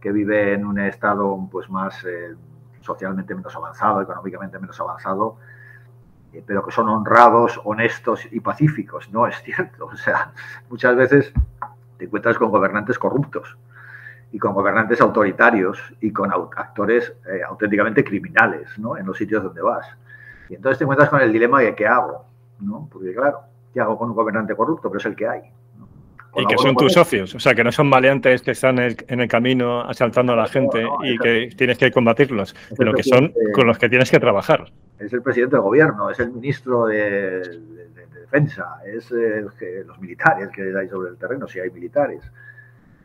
que 0.00 0.12
vive 0.12 0.54
en 0.54 0.66
un 0.66 0.78
estado 0.78 1.48
pues 1.50 1.70
más 1.70 2.04
eh, 2.04 2.34
socialmente 2.80 3.34
menos 3.34 3.54
avanzado, 3.54 4.02
económicamente 4.02 4.58
menos 4.58 4.78
avanzado, 4.80 5.36
eh, 6.32 6.42
pero 6.46 6.64
que 6.64 6.72
son 6.72 6.88
honrados, 6.88 7.60
honestos 7.64 8.26
y 8.30 8.40
pacíficos. 8.40 9.10
No 9.10 9.26
es 9.26 9.36
cierto. 9.42 9.86
O 9.92 9.96
sea, 9.96 10.32
muchas 10.68 10.96
veces 10.96 11.32
te 11.98 12.06
encuentras 12.06 12.38
con 12.38 12.50
gobernantes 12.50 12.98
corruptos 12.98 13.56
y 14.32 14.38
con 14.38 14.54
gobernantes 14.54 15.00
autoritarios 15.00 15.78
y 16.00 16.12
con 16.12 16.30
actores 16.32 17.12
eh, 17.26 17.42
auténticamente 17.46 18.04
criminales 18.04 18.78
¿no? 18.78 18.96
en 18.96 19.06
los 19.06 19.16
sitios 19.16 19.42
donde 19.42 19.62
vas. 19.62 19.86
Y 20.48 20.54
entonces 20.54 20.78
te 20.78 20.84
encuentras 20.84 21.08
con 21.08 21.20
el 21.20 21.32
dilema 21.32 21.60
de 21.60 21.74
qué 21.74 21.86
hago, 21.86 22.24
¿no? 22.60 22.88
Porque 22.90 23.14
claro, 23.14 23.40
¿qué 23.72 23.80
hago 23.80 23.96
con 23.96 24.10
un 24.10 24.16
gobernante 24.16 24.54
corrupto? 24.54 24.88
Pero 24.88 24.98
es 24.98 25.06
el 25.06 25.16
que 25.16 25.28
hay. 25.28 25.42
Y 26.36 26.46
que 26.46 26.58
son 26.58 26.76
tus 26.76 26.92
socios, 26.92 27.34
o 27.34 27.40
sea, 27.40 27.54
que 27.54 27.64
no 27.64 27.72
son 27.72 27.88
maleantes 27.88 28.42
que 28.42 28.52
están 28.52 28.78
en 28.78 29.20
el, 29.20 29.28
camino 29.28 29.82
asaltando 29.82 30.32
a 30.32 30.36
la 30.36 30.46
gente 30.46 30.86
y 31.02 31.18
que 31.18 31.50
tienes 31.56 31.76
que 31.76 31.90
combatirlos, 31.90 32.54
sino 32.76 32.92
que 32.92 33.02
son 33.02 33.32
con 33.52 33.66
los 33.66 33.78
que 33.78 33.88
tienes 33.88 34.10
que 34.10 34.20
trabajar. 34.20 34.70
Es 35.00 35.12
el 35.12 35.22
presidente 35.22 35.56
del 35.56 35.62
gobierno, 35.62 36.08
es 36.08 36.20
el 36.20 36.30
ministro 36.30 36.86
de, 36.86 37.40
defensa, 38.12 38.76
es 38.86 39.10
los 39.10 39.98
militares 39.98 40.50
que 40.54 40.72
hay 40.76 40.88
sobre 40.88 41.10
el 41.10 41.16
terreno, 41.16 41.48
si 41.48 41.58
hay 41.58 41.70
militares. 41.70 42.22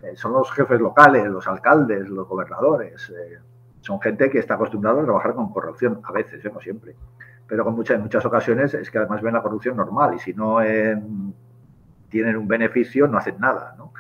Eh, 0.05 0.15
son 0.15 0.33
los 0.33 0.51
jefes 0.51 0.79
locales, 0.79 1.25
los 1.27 1.47
alcaldes, 1.47 2.07
los 2.09 2.27
gobernadores. 2.27 3.09
Eh, 3.09 3.39
son 3.81 3.99
gente 4.01 4.29
que 4.29 4.39
está 4.39 4.55
acostumbrada 4.55 5.01
a 5.01 5.03
trabajar 5.03 5.33
con 5.33 5.51
corrupción, 5.51 6.01
a 6.03 6.11
veces, 6.11 6.43
¿eh? 6.43 6.51
no 6.53 6.59
siempre. 6.59 6.95
Pero 7.47 7.63
con 7.63 7.75
muchas, 7.75 7.95
en 7.95 8.03
muchas 8.03 8.25
ocasiones 8.25 8.73
es 8.73 8.89
que 8.89 8.97
además 8.97 9.21
ven 9.21 9.33
la 9.33 9.41
corrupción 9.41 9.77
normal 9.77 10.15
y 10.15 10.19
si 10.19 10.33
no 10.33 10.59
tienen 12.09 12.37
un 12.37 12.47
beneficio 12.47 13.07
no 13.07 13.19
hacen 13.19 13.39
nada. 13.39 13.75
¿no? 13.77 13.93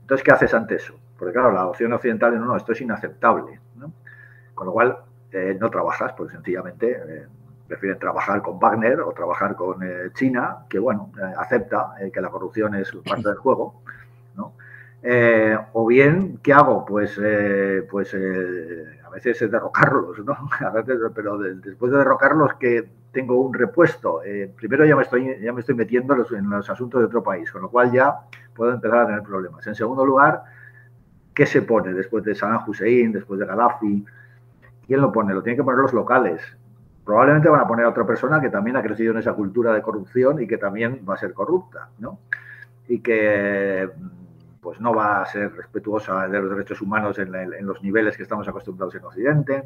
Entonces, 0.00 0.22
¿qué 0.22 0.32
haces 0.32 0.52
ante 0.52 0.74
eso? 0.74 0.94
Porque 1.18 1.32
claro, 1.32 1.52
la 1.52 1.66
opción 1.66 1.92
occidental 1.94 2.38
no, 2.38 2.44
no, 2.44 2.56
esto 2.56 2.72
es 2.72 2.80
inaceptable. 2.82 3.60
Con 4.54 4.66
lo 4.66 4.72
cual, 4.72 4.98
no 5.58 5.70
trabajas, 5.70 6.12
pues 6.14 6.32
sencillamente 6.32 7.26
prefieren 7.66 7.98
trabajar 7.98 8.42
con 8.42 8.58
Wagner 8.58 9.00
o 9.00 9.12
trabajar 9.12 9.56
con 9.56 9.80
China, 10.12 10.66
que 10.68 10.78
bueno, 10.78 11.10
acepta 11.38 11.94
que 12.12 12.20
la 12.20 12.28
corrupción 12.28 12.74
es 12.74 12.92
parte 13.08 13.26
del 13.26 13.38
juego, 13.38 13.82
¿no? 15.02 15.68
o 15.72 15.86
bien, 15.86 16.38
¿qué 16.42 16.52
hago? 16.52 16.84
Pues, 16.84 17.20
pues 17.90 18.14
a 18.14 19.10
veces 19.10 19.42
es 19.42 19.50
derrocarlos, 19.50 20.18
¿no? 20.24 20.36
Pero 21.14 21.38
después 21.38 21.92
de 21.92 21.98
derrocarlos, 21.98 22.54
que 22.54 22.88
tengo 23.12 23.40
un 23.40 23.52
repuesto. 23.52 24.22
primero 24.56 24.84
ya 24.84 24.96
me 24.96 25.02
estoy, 25.02 25.38
ya 25.40 25.52
me 25.52 25.60
estoy 25.60 25.74
metiendo 25.74 26.14
en 26.14 26.50
los, 26.50 26.70
asuntos 26.70 27.00
de 27.00 27.06
otro 27.06 27.22
país, 27.22 27.50
con 27.52 27.62
lo 27.62 27.70
cual 27.70 27.92
ya 27.92 28.14
puedo 28.54 28.72
empezar 28.72 29.00
a 29.00 29.06
tener 29.06 29.22
problemas. 29.22 29.66
En 29.66 29.74
segundo 29.74 30.04
lugar, 30.04 30.44
¿qué 31.34 31.46
se 31.46 31.62
pone 31.62 31.92
después 31.92 32.24
de 32.24 32.34
Saddam 32.34 32.68
Hussein, 32.68 33.12
después 33.12 33.38
de 33.38 33.46
Gaddafi? 33.46 34.04
¿Quién 34.86 35.00
lo 35.00 35.12
pone? 35.12 35.34
Lo 35.34 35.42
tienen 35.42 35.58
que 35.58 35.64
poner 35.64 35.80
los 35.80 35.92
locales. 35.92 36.42
Probablemente 37.04 37.48
van 37.48 37.60
a 37.60 37.66
poner 37.66 37.84
a 37.84 37.90
otra 37.90 38.06
persona 38.06 38.40
que 38.40 38.48
también 38.48 38.76
ha 38.76 38.82
crecido 38.82 39.12
en 39.12 39.18
esa 39.18 39.32
cultura 39.34 39.74
de 39.74 39.82
corrupción 39.82 40.40
y 40.40 40.46
que 40.46 40.56
también 40.56 41.04
va 41.08 41.14
a 41.14 41.18
ser 41.18 41.32
corrupta, 41.32 41.88
¿no? 41.98 42.18
Y 42.88 43.00
que 43.00 43.90
pues 44.62 44.80
no 44.80 44.94
va 44.94 45.20
a 45.20 45.26
ser 45.26 45.52
respetuosa 45.56 46.28
de 46.28 46.40
los 46.40 46.48
derechos 46.50 46.80
humanos 46.80 47.18
en, 47.18 47.32
los 47.66 47.82
niveles 47.82 48.16
que 48.16 48.22
estamos 48.22 48.46
acostumbrados 48.46 48.94
en 48.94 49.04
Occidente. 49.04 49.64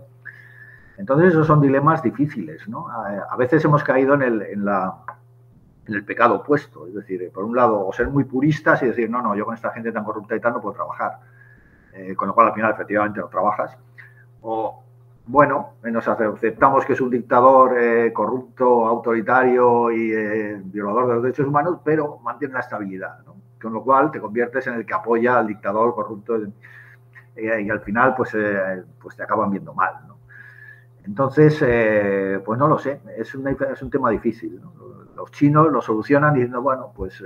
Entonces 0.96 1.32
esos 1.32 1.46
son 1.46 1.60
dilemas 1.60 2.02
difíciles, 2.02 2.66
¿no? 2.66 2.88
A, 2.88 3.36
veces 3.36 3.62
hemos 3.66 3.84
caído 3.84 4.14
en 4.14 4.22
el, 4.22 4.40
en, 4.40 4.64
la, 4.64 4.96
en 5.86 5.94
el 5.94 6.02
pecado 6.02 6.36
opuesto, 6.36 6.86
es 6.86 6.94
decir, 6.94 7.30
por 7.30 7.44
un 7.44 7.54
lado, 7.54 7.86
o 7.86 7.92
ser 7.92 8.08
muy 8.08 8.24
puristas 8.24 8.82
y 8.82 8.86
decir, 8.86 9.10
no, 9.10 9.20
no, 9.20 9.36
yo 9.36 9.44
con 9.44 9.54
esta 9.54 9.70
gente 9.70 9.92
tan 9.92 10.02
corrupta 10.02 10.34
y 10.34 10.40
tal 10.40 10.54
no 10.54 10.62
puedo 10.62 10.74
trabajar, 10.74 11.18
eh, 11.92 12.16
con 12.16 12.28
lo 12.28 12.34
cual 12.34 12.48
al 12.48 12.54
final 12.54 12.72
efectivamente 12.72 13.20
no 13.20 13.28
trabajas, 13.28 13.76
o 14.40 14.82
bueno, 15.26 15.74
nos 15.82 16.08
aceptamos 16.08 16.86
que 16.86 16.94
es 16.94 17.00
un 17.02 17.10
dictador 17.10 17.78
eh, 17.78 18.14
corrupto, 18.14 18.86
autoritario 18.86 19.90
y 19.90 20.10
eh, 20.10 20.58
violador 20.64 21.08
de 21.08 21.14
los 21.14 21.22
derechos 21.22 21.46
humanos, 21.46 21.80
pero 21.84 22.18
mantiene 22.20 22.54
la 22.54 22.60
estabilidad, 22.60 23.18
¿no? 23.26 23.45
Con 23.60 23.72
lo 23.72 23.82
cual 23.82 24.10
te 24.10 24.20
conviertes 24.20 24.66
en 24.66 24.74
el 24.74 24.86
que 24.86 24.94
apoya 24.94 25.38
al 25.38 25.46
dictador 25.46 25.94
corrupto 25.94 26.38
y 27.36 27.70
al 27.70 27.80
final 27.80 28.14
pues, 28.16 28.36
pues 29.00 29.16
te 29.16 29.22
acaban 29.22 29.50
viendo 29.50 29.74
mal. 29.74 29.94
¿no? 30.06 30.18
Entonces, 31.04 31.58
pues 32.44 32.58
no 32.58 32.68
lo 32.68 32.78
sé, 32.78 33.00
es, 33.16 33.34
es 33.34 33.82
un 33.82 33.90
tema 33.90 34.10
difícil. 34.10 34.60
Los 35.14 35.30
chinos 35.30 35.70
lo 35.70 35.80
solucionan 35.80 36.34
diciendo, 36.34 36.62
bueno, 36.62 36.92
pues 36.94 37.22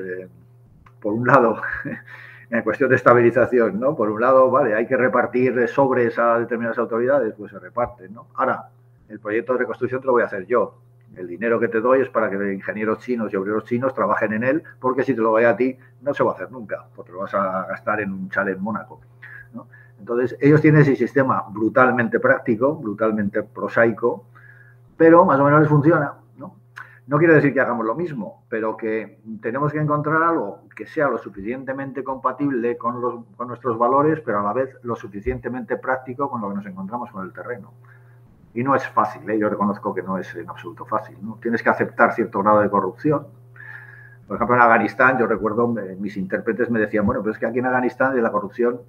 por 1.01 1.15
un 1.15 1.27
lado 1.27 1.61
en 2.51 2.63
cuestión 2.63 2.91
de 2.91 2.97
estabilización, 2.97 3.81
¿no? 3.81 3.97
Por 3.97 4.11
un 4.11 4.21
lado, 4.21 4.51
vale, 4.51 4.75
hay 4.75 4.87
que 4.87 4.97
repartir 4.97 5.69
sobres 5.69 6.19
a 6.19 6.39
determinadas 6.39 6.79
autoridades, 6.79 7.35
pues 7.37 7.53
se 7.53 7.59
reparten, 7.59 8.13
¿no? 8.13 8.27
Ahora, 8.35 8.69
el 9.09 9.21
proyecto 9.21 9.53
de 9.53 9.61
reconstrucción 9.61 10.01
te 10.01 10.07
lo 10.07 10.13
voy 10.13 10.23
a 10.23 10.27
hacer 10.27 10.47
yo. 10.47 10.75
El 11.17 11.27
dinero 11.27 11.59
que 11.59 11.69
te 11.69 11.81
doy 11.81 12.01
es 12.01 12.09
para 12.09 12.31
que 12.31 12.53
ingenieros 12.53 13.01
chinos 13.01 13.33
y 13.33 13.37
obreros 13.37 13.65
chinos 13.65 13.95
trabajen 13.95 14.33
en 14.33 14.45
él, 14.45 14.63
porque 14.79 15.03
si 15.03 15.15
te 15.15 15.21
lo 15.21 15.31
doy 15.31 15.45
a 15.45 15.57
ti, 15.57 15.77
no 16.03 16.15
se 16.15 16.23
va 16.23 16.33
a 16.33 16.35
hacer 16.35 16.51
nunca, 16.51 16.87
porque 16.95 17.13
lo 17.13 17.21
vas 17.21 17.35
a 17.35 17.67
gastar 17.67 18.01
en 18.01 18.13
un 18.13 18.31
chalet 18.31 18.57
en 18.57 18.63
Mónaco. 18.63 19.01
¿no? 19.53 19.67
Entonces, 19.99 20.37
ellos 20.41 20.61
tienen 20.61 20.83
ese 20.83 20.97
sistema 20.97 21.45
brutalmente 21.51 22.21
práctico, 22.21 22.77
brutalmente 22.77 23.43
prosaico, 23.43 24.27
pero 24.97 25.25
más 25.25 25.41
o 25.41 25.45
menos 25.45 25.61
les 25.61 25.69
funciona. 25.69 26.15
No 27.11 27.19
quiere 27.19 27.35
decir 27.35 27.53
que 27.53 27.61
hagamos 27.61 27.85
lo 27.85 27.97
mismo, 27.97 28.45
pero 28.49 28.77
que 28.77 29.19
tenemos 29.43 29.73
que 29.73 29.81
encontrar 29.81 30.23
algo 30.23 30.61
que 30.77 30.87
sea 30.87 31.09
lo 31.09 31.19
suficientemente 31.19 32.05
compatible 32.05 32.79
con, 32.79 33.27
nuestros 33.49 33.77
valores, 33.77 34.21
pero 34.21 34.39
a 34.39 34.43
la 34.45 34.53
vez 34.53 34.77
lo 34.85 34.95
suficientemente 34.95 35.77
práctico 35.77 36.31
con 36.31 36.41
lo 36.41 36.51
que 36.51 36.55
nos 36.55 36.67
encontramos 36.67 37.11
con 37.11 37.25
el 37.25 37.33
terreno. 37.33 37.73
Y 38.55 38.65
no 38.65 38.75
es 38.75 38.87
fácil, 38.89 39.29
¿eh? 39.31 39.39
yo 39.39 39.49
reconozco 39.49 39.95
que 39.95 40.03
no 40.03 40.19
es 40.19 40.35
en 40.35 40.49
absoluto 40.49 40.85
fácil. 40.85 41.17
¿no? 41.23 41.39
Tienes 41.41 41.63
que 41.63 41.69
aceptar 41.69 42.15
cierto 42.15 42.43
grado 42.43 42.61
de 42.61 42.71
corrupción. 42.71 43.27
Por 44.27 44.37
ejemplo, 44.37 44.57
en 44.57 44.63
Afganistán, 44.63 45.19
yo 45.19 45.27
recuerdo, 45.27 45.79
eh, 45.79 45.97
mis 45.99 46.17
intérpretes 46.17 46.71
me 46.71 46.81
decían, 46.81 47.07
bueno, 47.07 47.21
pero 47.23 47.33
es 47.33 47.39
que 47.39 47.47
aquí 47.47 47.59
en 47.61 47.67
Afganistán 47.67 48.21
la 48.21 48.31
corrupción 48.31 48.81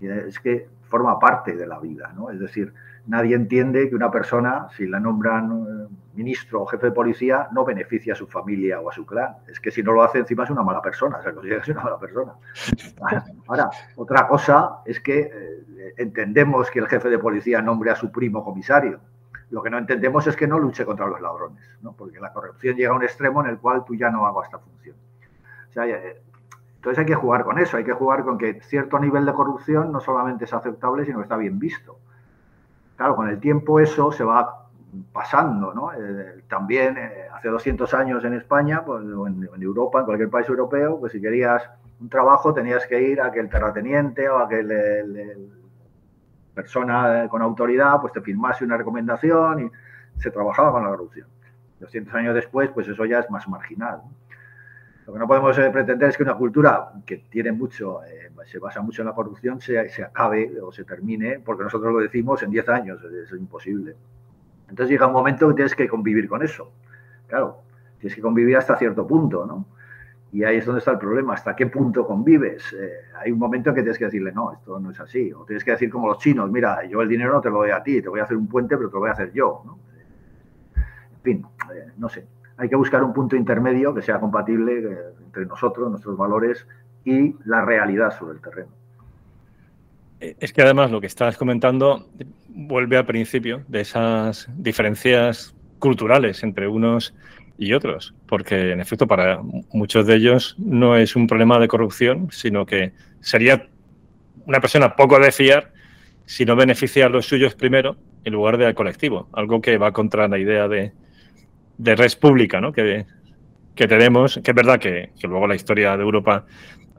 es 0.00 0.38
que 0.40 0.68
forma 0.84 1.18
parte 1.18 1.56
de 1.56 1.66
la 1.66 1.78
vida, 1.78 2.12
¿no? 2.16 2.30
Es 2.30 2.40
decir, 2.40 2.72
nadie 3.06 3.36
entiende 3.36 3.88
que 3.88 3.94
una 3.94 4.10
persona, 4.10 4.68
si 4.76 4.86
la 4.86 4.98
nombran 4.98 5.50
eh, 5.50 5.88
ministro 6.14 6.62
o 6.62 6.66
jefe 6.66 6.86
de 6.86 6.92
policía, 6.92 7.48
no 7.52 7.64
beneficia 7.64 8.14
a 8.14 8.16
su 8.16 8.26
familia 8.26 8.80
o 8.80 8.90
a 8.90 8.92
su 8.92 9.06
clan. 9.06 9.36
Es 9.48 9.60
que 9.60 9.70
si 9.70 9.82
no 9.82 9.92
lo 9.92 10.02
hace, 10.02 10.18
encima 10.18 10.44
es 10.44 10.50
una 10.50 10.62
mala 10.62 10.82
persona, 10.82 11.22
se 11.22 11.32
considera 11.32 11.62
que 11.62 11.70
es 11.70 11.76
una 11.76 11.84
mala 11.84 11.98
persona. 11.98 12.32
Ahora, 13.46 13.70
otra 13.96 14.26
cosa 14.26 14.78
es 14.84 15.00
que 15.00 15.20
eh, 15.20 15.94
entendemos 15.96 16.70
que 16.70 16.80
el 16.80 16.88
jefe 16.88 17.08
de 17.08 17.18
policía 17.18 17.62
nombre 17.62 17.90
a 17.90 17.96
su 17.96 18.10
primo 18.10 18.44
comisario. 18.44 19.00
Lo 19.50 19.62
que 19.62 19.70
no 19.70 19.78
entendemos 19.78 20.26
es 20.26 20.36
que 20.36 20.46
no 20.46 20.58
luche 20.58 20.84
contra 20.84 21.06
los 21.06 21.20
ladrones, 21.20 21.64
¿no? 21.82 21.92
porque 21.92 22.20
la 22.20 22.32
corrupción 22.32 22.76
llega 22.76 22.90
a 22.90 22.94
un 22.94 23.02
extremo 23.02 23.42
en 23.42 23.50
el 23.50 23.58
cual 23.58 23.84
tú 23.84 23.94
ya 23.94 24.10
no 24.10 24.26
hago 24.26 24.44
esta 24.44 24.58
función. 24.58 24.96
Eh, 25.76 26.22
entonces 26.76 26.98
hay 26.98 27.06
que 27.06 27.14
jugar 27.14 27.44
con 27.44 27.58
eso, 27.58 27.76
hay 27.76 27.84
que 27.84 27.92
jugar 27.92 28.24
con 28.24 28.38
que 28.38 28.60
cierto 28.62 28.98
nivel 28.98 29.26
de 29.26 29.34
corrupción 29.34 29.92
no 29.92 30.00
solamente 30.00 30.44
es 30.44 30.52
aceptable, 30.54 31.04
sino 31.04 31.18
que 31.18 31.24
está 31.24 31.36
bien 31.36 31.58
visto. 31.58 31.98
Claro, 32.96 33.16
con 33.16 33.28
el 33.28 33.40
tiempo 33.40 33.80
eso 33.80 34.12
se 34.12 34.24
va 34.24 34.59
pasando, 35.12 35.72
¿no? 35.72 35.92
Eh, 35.92 36.42
también 36.48 36.96
eh, 36.98 37.28
hace 37.32 37.48
200 37.48 37.92
años 37.94 38.24
en 38.24 38.34
España, 38.34 38.84
pues, 38.84 39.04
o 39.04 39.26
en, 39.26 39.48
Europa, 39.60 40.00
en 40.00 40.04
cualquier 40.06 40.30
país 40.30 40.48
europeo, 40.48 40.98
pues 40.98 41.12
si 41.12 41.20
querías 41.20 41.62
un 42.00 42.08
trabajo 42.08 42.54
tenías 42.54 42.86
que 42.86 43.00
ir 43.00 43.20
a 43.20 43.30
que 43.30 43.40
el 43.40 43.50
terrateniente 43.50 44.28
o 44.28 44.38
a 44.38 44.48
que 44.48 44.62
la 44.62 45.34
persona 46.54 47.28
con 47.28 47.42
autoridad 47.42 48.00
pues 48.00 48.12
te 48.12 48.22
firmase 48.22 48.64
una 48.64 48.76
recomendación 48.76 49.66
y 49.66 49.70
se 50.20 50.30
trabajaba 50.30 50.72
con 50.72 50.82
la 50.82 50.90
corrupción. 50.90 51.28
200 51.80 52.14
años 52.14 52.34
después, 52.34 52.70
pues 52.70 52.88
eso 52.88 53.04
ya 53.04 53.20
es 53.20 53.30
más 53.30 53.48
marginal. 53.48 54.02
Lo 55.06 55.14
que 55.14 55.18
no 55.18 55.26
podemos 55.26 55.58
eh, 55.58 55.70
pretender 55.70 56.10
es 56.10 56.16
que 56.16 56.22
una 56.22 56.36
cultura 56.36 56.92
que 57.04 57.24
tiene 57.30 57.52
mucho, 57.52 58.04
eh, 58.04 58.30
se 58.44 58.58
basa 58.58 58.80
mucho 58.80 59.02
en 59.02 59.08
la 59.08 59.14
corrupción, 59.14 59.60
se, 59.60 59.78
acabe 59.78 60.60
o 60.60 60.70
se 60.70 60.84
termine, 60.84 61.40
porque 61.40 61.64
nosotros 61.64 61.92
lo 61.92 62.00
decimos 62.00 62.42
en 62.42 62.50
10 62.50 62.68
años, 62.68 63.02
es, 63.02 63.32
imposible. 63.32 63.96
Entonces 64.70 64.90
llega 64.90 65.06
un 65.06 65.12
momento 65.12 65.48
que 65.48 65.54
tienes 65.54 65.74
que 65.74 65.88
convivir 65.88 66.28
con 66.28 66.42
eso. 66.42 66.72
Claro, 67.26 67.58
tienes 67.98 68.16
que 68.16 68.22
convivir 68.22 68.56
hasta 68.56 68.76
cierto 68.76 69.06
punto, 69.06 69.44
¿no? 69.44 69.66
Y 70.32 70.44
ahí 70.44 70.58
es 70.58 70.64
donde 70.64 70.78
está 70.78 70.92
el 70.92 70.98
problema, 70.98 71.34
¿hasta 71.34 71.56
qué 71.56 71.66
punto 71.66 72.06
convives? 72.06 72.72
Eh, 72.72 72.92
hay 73.18 73.32
un 73.32 73.38
momento 73.38 73.70
en 73.70 73.74
que 73.74 73.82
tienes 73.82 73.98
que 73.98 74.04
decirle, 74.04 74.30
no, 74.32 74.52
esto 74.52 74.78
no 74.78 74.92
es 74.92 75.00
así. 75.00 75.32
O 75.32 75.44
tienes 75.44 75.64
que 75.64 75.72
decir 75.72 75.90
como 75.90 76.06
los 76.06 76.18
chinos, 76.18 76.48
mira, 76.50 76.84
yo 76.84 77.02
el 77.02 77.08
dinero 77.08 77.32
no 77.32 77.40
te 77.40 77.50
lo 77.50 77.58
doy 77.58 77.70
a 77.70 77.82
ti, 77.82 78.00
te 78.00 78.08
voy 78.08 78.20
a 78.20 78.22
hacer 78.22 78.36
un 78.36 78.46
puente, 78.46 78.76
pero 78.76 78.88
te 78.88 78.94
lo 78.94 79.00
voy 79.00 79.08
a 79.10 79.12
hacer 79.12 79.32
yo. 79.32 79.62
¿no? 79.66 79.78
En 80.76 81.20
fin, 81.22 81.46
no 81.98 82.08
sé 82.08 82.26
hay 82.60 82.68
que 82.68 82.76
buscar 82.76 83.02
un 83.02 83.14
punto 83.14 83.36
intermedio 83.36 83.94
que 83.94 84.02
sea 84.02 84.20
compatible 84.20 84.80
eh, 84.80 84.98
entre 85.24 85.46
nosotros, 85.46 85.88
nuestros 85.88 86.14
valores 86.14 86.66
y 87.04 87.34
la 87.46 87.64
realidad 87.64 88.10
sobre 88.10 88.34
el 88.34 88.42
terreno. 88.42 88.68
Es 90.20 90.52
que 90.52 90.62
además 90.62 90.90
lo 90.90 91.00
que 91.00 91.06
estabas 91.06 91.36
comentando 91.36 92.08
vuelve 92.48 92.96
al 92.96 93.06
principio 93.06 93.64
de 93.68 93.80
esas 93.80 94.48
diferencias 94.54 95.54
culturales 95.78 96.42
entre 96.42 96.68
unos 96.68 97.14
y 97.56 97.72
otros, 97.72 98.14
porque 98.26 98.72
en 98.72 98.80
efecto 98.80 99.06
para 99.06 99.40
muchos 99.72 100.06
de 100.06 100.16
ellos 100.16 100.54
no 100.58 100.96
es 100.96 101.16
un 101.16 101.26
problema 101.26 101.58
de 101.58 101.68
corrupción, 101.68 102.28
sino 102.30 102.66
que 102.66 102.92
sería 103.20 103.68
una 104.46 104.60
persona 104.60 104.96
poco 104.96 105.18
de 105.18 105.32
fiar 105.32 105.72
si 106.26 106.44
no 106.44 106.54
beneficia 106.56 107.06
a 107.06 107.08
los 107.08 107.26
suyos 107.26 107.54
primero 107.54 107.96
en 108.24 108.32
lugar 108.32 108.56
del 108.56 108.74
colectivo, 108.74 109.28
algo 109.32 109.60
que 109.60 109.78
va 109.78 109.92
contra 109.92 110.28
la 110.28 110.38
idea 110.38 110.68
de, 110.68 110.92
de 111.78 111.96
res 111.96 112.16
pública 112.16 112.60
¿no? 112.60 112.72
que, 112.72 113.06
que 113.74 113.88
tenemos, 113.88 114.38
que 114.42 114.50
es 114.50 114.54
verdad 114.54 114.78
que, 114.78 115.10
luego 115.22 115.46
la 115.46 115.54
historia 115.54 115.96
de 115.96 116.02
Europa 116.02 116.44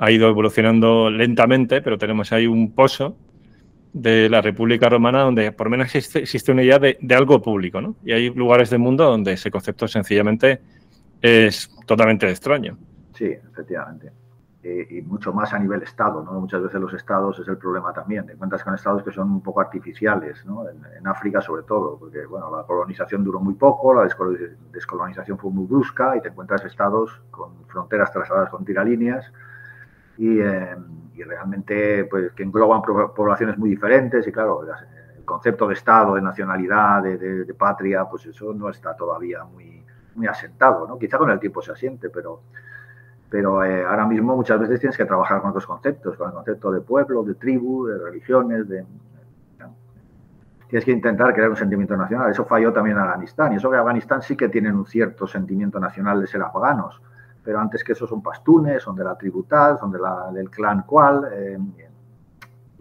ha 0.01 0.09
ido 0.09 0.27
evolucionando 0.27 1.11
lentamente, 1.11 1.79
pero 1.83 1.99
tenemos 1.99 2.31
ahí 2.33 2.47
un 2.47 2.73
pozo 2.73 3.15
de 3.93 4.29
la 4.29 4.41
República 4.41 4.89
Romana 4.89 5.21
donde 5.21 5.51
por 5.51 5.67
lo 5.67 5.71
menos 5.71 5.93
existe, 5.93 6.51
una 6.51 6.63
idea 6.63 6.79
de, 6.79 6.97
algo 7.15 7.39
público, 7.39 7.79
¿no? 7.81 7.95
Y 8.03 8.11
hay 8.11 8.31
lugares 8.31 8.71
del 8.71 8.79
mundo 8.79 9.03
donde 9.05 9.33
ese 9.33 9.51
concepto 9.51 9.87
sencillamente 9.87 10.59
es 11.21 11.69
totalmente 11.85 12.27
extraño. 12.27 12.79
Sí, 13.13 13.25
efectivamente. 13.25 14.11
Eh, 14.63 14.87
y 14.89 15.01
mucho 15.03 15.33
más 15.33 15.53
a 15.53 15.59
nivel 15.59 15.83
Estado. 15.83 16.23
¿no? 16.23 16.31
Muchas 16.39 16.63
veces 16.63 16.81
los 16.81 16.93
Estados 16.95 17.37
es 17.37 17.47
el 17.47 17.57
problema 17.57 17.93
también. 17.93 18.25
Te 18.25 18.33
encuentras 18.33 18.63
con 18.63 18.73
Estados 18.73 19.03
que 19.03 19.11
son 19.11 19.29
un 19.29 19.41
poco 19.41 19.61
artificiales, 19.61 20.43
¿no? 20.47 20.67
en, 20.67 21.05
África 21.05 21.41
sobre 21.41 21.61
todo, 21.61 21.99
porque 21.99 22.25
bueno, 22.25 22.55
la 22.55 22.63
colonización 22.63 23.23
duró 23.23 23.39
muy 23.39 23.53
poco, 23.53 23.93
la 23.93 24.09
descolonización 24.71 25.37
fue 25.37 25.51
muy 25.51 25.67
brusca 25.67 26.17
y 26.17 26.21
te 26.21 26.29
encuentras 26.29 26.65
Estados 26.65 27.21
con 27.29 27.65
fronteras 27.67 28.11
trazadas 28.11 28.49
con 28.49 28.65
tiralíneas 28.65 29.31
y, 30.17 30.39
eh, 30.39 30.75
y 31.13 31.23
realmente 31.23 32.05
pues, 32.05 32.31
que 32.33 32.43
engloban 32.43 32.81
poblaciones 32.81 33.57
muy 33.57 33.69
diferentes 33.69 34.27
y 34.27 34.31
claro, 34.31 34.63
el 34.63 35.25
concepto 35.25 35.67
de 35.67 35.73
Estado, 35.73 36.15
de 36.15 36.21
nacionalidad, 36.21 37.03
de, 37.03 37.17
de, 37.17 37.53
patria, 37.53 38.05
pues 38.05 38.25
eso 38.25 38.53
no 38.53 38.69
está 38.69 38.95
todavía 38.95 39.43
muy, 39.43 39.83
muy 40.15 40.27
asentado. 40.27 40.87
¿no? 40.87 40.97
Quizá 40.97 41.17
con 41.17 41.29
el 41.29 41.39
tiempo 41.39 41.61
se 41.61 41.71
asiente, 41.71 42.09
pero 42.09 42.41
pero 43.31 43.63
eh, 43.63 43.85
ahora 43.85 44.05
mismo 44.05 44.35
muchas 44.35 44.59
veces 44.59 44.81
tienes 44.81 44.97
que 44.97 45.05
trabajar 45.05 45.39
con 45.39 45.51
otros 45.51 45.65
conceptos, 45.65 46.17
con 46.17 46.27
el 46.27 46.33
concepto 46.33 46.69
de 46.69 46.81
pueblo, 46.81 47.23
de 47.23 47.35
tribu, 47.35 47.87
de 47.87 47.97
religiones, 47.97 48.67
de... 48.67 48.85
tienes 50.67 50.83
que 50.83 50.91
intentar 50.91 51.33
crear 51.33 51.49
un 51.49 51.55
sentimiento 51.55 51.95
nacional. 51.95 52.29
Eso 52.29 52.43
falló 52.43 52.73
también 52.73 52.97
en 52.97 53.03
Afganistán. 53.03 53.53
Y 53.53 53.55
eso 53.55 53.71
que 53.71 53.77
Afganistán 53.77 54.21
sí 54.21 54.35
que 54.35 54.49
tienen 54.49 54.75
un 54.75 54.85
cierto 54.85 55.27
sentimiento 55.27 55.79
nacional 55.79 56.19
de 56.19 56.27
ser 56.27 56.41
afganos. 56.41 57.01
Pero 57.43 57.59
antes 57.59 57.83
que 57.83 57.93
eso 57.93 58.07
son 58.07 58.21
pastunes, 58.21 58.83
son 58.83 58.95
de 58.95 59.03
la 59.03 59.17
tribu 59.17 59.43
tal, 59.43 59.79
son 59.79 59.91
de 59.91 59.99
la, 59.99 60.31
del 60.31 60.49
clan 60.49 60.83
cual. 60.83 61.27
Eh, 61.33 61.57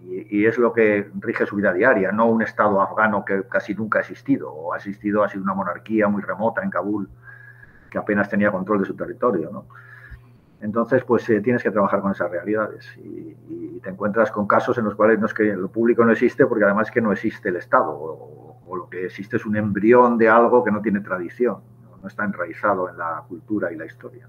y, 0.03 0.45
es 0.45 0.59
lo 0.59 0.73
que 0.73 1.11
rige 1.21 1.47
su 1.47 1.57
vida 1.57 1.73
diaria, 1.73 2.11
no 2.11 2.27
un 2.27 2.43
Estado 2.43 2.81
afgano 2.81 3.25
que 3.25 3.45
casi 3.45 3.75
nunca 3.75 3.99
ha 3.99 4.03
existido. 4.03 4.53
O 4.53 4.73
ha 4.73 4.77
existido, 4.77 5.27
sido 5.29 5.45
una 5.45 5.55
monarquía 5.55 6.09
muy 6.09 6.23
remota 6.23 6.63
en 6.63 6.71
Kabul 6.71 7.09
que 7.91 7.99
apenas 7.99 8.29
tenía 8.29 8.51
control 8.51 8.81
de 8.81 8.87
su 8.87 8.95
territorio. 8.95 9.51
¿no? 9.51 9.67
Entonces, 10.61 11.05
pues 11.05 11.29
eh, 11.31 11.41
tienes 11.41 11.63
que 11.63 11.71
trabajar 11.71 12.01
con 12.01 12.13
esas 12.13 12.31
realidades 12.31 12.87
y, 12.99 13.37
te 13.81 13.89
encuentras 13.89 14.31
con 14.31 14.47
casos 14.47 14.77
en 14.77 14.85
los 14.85 14.95
cuales 14.95 15.19
no 15.19 15.25
es 15.25 15.33
que 15.33 15.45
lo 15.57 15.69
público 15.69 16.05
no 16.05 16.13
existe, 16.13 16.45
porque 16.45 16.65
además 16.65 16.91
que 16.91 17.01
no 17.01 17.13
existe 17.13 17.49
el 17.49 17.57
Estado, 17.57 17.91
o, 17.91 18.77
lo 18.77 18.91
que 18.91 19.07
existe 19.07 19.37
es 19.37 19.47
un 19.47 19.57
embrión 19.57 20.19
de 20.19 20.29
algo 20.29 20.63
que 20.63 20.71
no 20.71 20.83
tiene 20.83 21.01
tradición, 21.01 21.63
no, 22.03 22.07
está 22.07 22.25
enraizado 22.25 22.91
en 22.91 22.99
la 22.99 23.25
cultura 23.27 23.73
y 23.73 23.77
la 23.77 23.87
historia. 23.87 24.29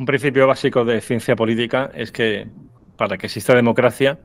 Un 0.00 0.06
principio 0.06 0.46
básico 0.46 0.82
de 0.86 1.02
ciencia 1.02 1.36
política 1.36 1.90
es 1.92 2.10
que 2.10 2.48
para 2.96 3.18
que 3.18 3.26
exista 3.26 3.54
democracia 3.54 4.18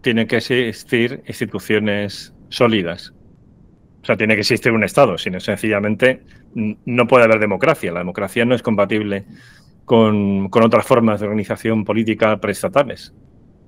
tienen 0.00 0.28
que 0.28 0.36
existir 0.36 1.24
instituciones 1.26 2.32
sólidas. 2.50 3.12
O 4.00 4.06
sea, 4.06 4.16
tiene 4.16 4.36
que 4.36 4.42
existir 4.42 4.70
un 4.70 4.84
Estado, 4.84 5.18
sino 5.18 5.40
sencillamente 5.40 6.22
no 6.54 7.08
puede 7.08 7.24
haber 7.24 7.40
democracia. 7.40 7.90
La 7.90 7.98
democracia 7.98 8.44
no 8.44 8.54
es 8.54 8.62
compatible 8.62 9.24
con, 9.84 10.48
otras 10.52 10.86
formas 10.86 11.18
de 11.18 11.26
organización 11.26 11.84
política 11.84 12.36
preestatales. 12.36 13.12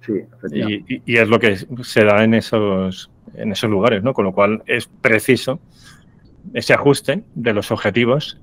Sí, 0.06 0.22
y, 0.52 1.02
y, 1.04 1.16
es 1.16 1.28
lo 1.28 1.40
que 1.40 1.56
se 1.82 2.04
da 2.04 2.22
en 2.22 2.34
esos, 2.34 3.10
en 3.34 3.50
esos 3.50 3.68
lugares, 3.68 4.04
¿no? 4.04 4.14
Con 4.14 4.24
lo 4.24 4.32
cual 4.32 4.62
es 4.66 4.86
preciso 4.86 5.58
ese 6.54 6.74
ajuste 6.74 7.24
de 7.34 7.52
los 7.52 7.72
objetivos 7.72 8.40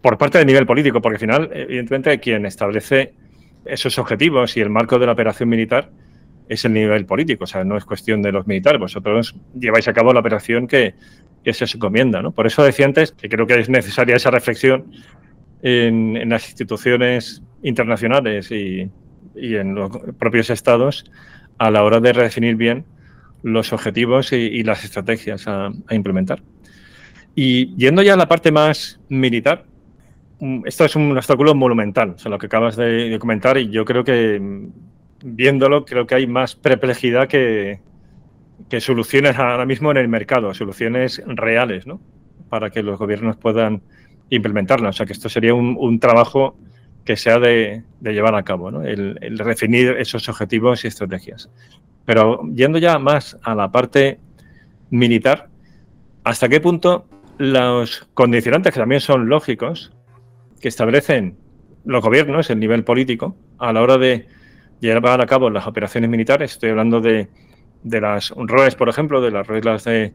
por 0.00 0.18
parte 0.18 0.38
del 0.38 0.46
nivel 0.46 0.66
político, 0.66 1.00
porque 1.00 1.16
al 1.16 1.20
final, 1.20 1.50
evidentemente, 1.52 2.18
quien 2.20 2.46
establece 2.46 3.14
esos 3.64 3.98
objetivos 3.98 4.56
y 4.56 4.60
el 4.60 4.70
marco 4.70 4.98
de 4.98 5.06
la 5.06 5.12
operación 5.12 5.48
militar 5.48 5.90
es 6.48 6.64
el 6.64 6.72
nivel 6.72 7.04
político, 7.04 7.44
o 7.44 7.46
sea, 7.46 7.64
no 7.64 7.76
es 7.76 7.84
cuestión 7.84 8.22
de 8.22 8.32
los 8.32 8.46
militares, 8.46 8.80
vosotros 8.80 9.34
lleváis 9.58 9.86
a 9.88 9.92
cabo 9.92 10.12
la 10.12 10.20
operación 10.20 10.66
que, 10.66 10.94
que 11.44 11.52
se 11.52 11.64
os 11.64 11.74
encomienda, 11.74 12.22
¿no? 12.22 12.32
Por 12.32 12.46
eso 12.46 12.62
decía 12.62 12.86
antes 12.86 13.12
que 13.12 13.28
creo 13.28 13.46
que 13.46 13.58
es 13.58 13.68
necesaria 13.68 14.16
esa 14.16 14.30
reflexión 14.30 14.92
en, 15.62 16.28
las 16.28 16.46
instituciones 16.48 17.42
internacionales 17.62 18.50
y, 18.50 18.90
en 19.34 19.74
los 19.74 19.90
propios 20.18 20.50
estados 20.50 21.04
a 21.58 21.70
la 21.70 21.84
hora 21.84 22.00
de 22.00 22.12
redefinir 22.12 22.56
bien 22.56 22.84
los 23.42 23.72
objetivos 23.72 24.32
y, 24.32 24.62
las 24.62 24.84
estrategias 24.84 25.46
a, 25.46 25.70
implementar. 25.90 26.42
Y 27.34 27.74
yendo 27.76 28.02
ya 28.02 28.14
a 28.14 28.16
la 28.16 28.28
parte 28.28 28.50
más 28.50 29.00
militar, 29.08 29.64
esto 30.64 30.84
es 30.84 30.94
un 30.96 31.16
obstáculo 31.16 31.54
monumental, 31.54 32.10
o 32.10 32.18
sea, 32.18 32.30
lo 32.30 32.38
que 32.38 32.46
acabas 32.46 32.76
de, 32.76 33.16
comentar, 33.20 33.58
y 33.58 33.70
yo 33.70 33.84
creo 33.84 34.04
que 34.04 34.38
mm, 34.38 34.68
viéndolo, 35.24 35.84
creo 35.84 36.06
que 36.06 36.14
hay 36.14 36.26
más 36.26 36.54
perplejidad 36.54 37.28
que, 37.28 37.80
soluciones 38.80 39.36
ahora 39.38 39.66
mismo 39.66 39.90
en 39.90 39.96
el 39.96 40.08
mercado, 40.08 40.54
soluciones 40.54 41.22
reales, 41.26 41.86
¿no? 41.86 42.00
Para 42.48 42.70
que 42.70 42.82
los 42.82 42.98
gobiernos 42.98 43.36
puedan 43.36 43.82
implementarla. 44.30 44.90
O 44.90 44.92
sea 44.92 45.06
que 45.06 45.12
esto 45.12 45.28
sería 45.28 45.54
un, 45.54 46.00
trabajo 46.00 46.56
que 47.04 47.16
se 47.16 47.30
ha 47.30 47.38
de, 47.38 47.82
llevar 48.02 48.34
a 48.34 48.42
cabo, 48.42 48.70
¿no? 48.70 48.82
el, 48.82 49.16
definir 49.38 49.96
esos 49.98 50.28
objetivos 50.28 50.84
y 50.84 50.88
estrategias. 50.88 51.50
Pero 52.04 52.42
yendo 52.54 52.78
ya 52.78 52.98
más 52.98 53.38
a 53.42 53.54
la 53.54 53.70
parte 53.70 54.18
militar, 54.90 55.48
¿hasta 56.24 56.48
qué 56.48 56.60
punto 56.60 57.06
los 57.38 58.06
condicionantes, 58.14 58.74
que 58.74 58.80
también 58.80 59.00
son 59.00 59.28
lógicos, 59.28 59.92
que 60.60 60.68
establecen 60.68 61.36
los 61.84 62.02
gobiernos, 62.02 62.50
el 62.50 62.60
nivel 62.60 62.84
político, 62.84 63.36
a 63.58 63.72
la 63.72 63.82
hora 63.82 63.98
de 63.98 64.26
llevar 64.80 65.20
a 65.20 65.26
cabo 65.26 65.50
las 65.50 65.66
operaciones 65.66 66.10
militares, 66.10 66.52
estoy 66.52 66.70
hablando 66.70 67.00
de, 67.00 67.28
de 67.82 68.00
las 68.00 68.30
ROES, 68.36 68.74
por 68.74 68.88
ejemplo, 68.88 69.20
de 69.20 69.30
las 69.30 69.46
reglas 69.46 69.84
de 69.84 70.12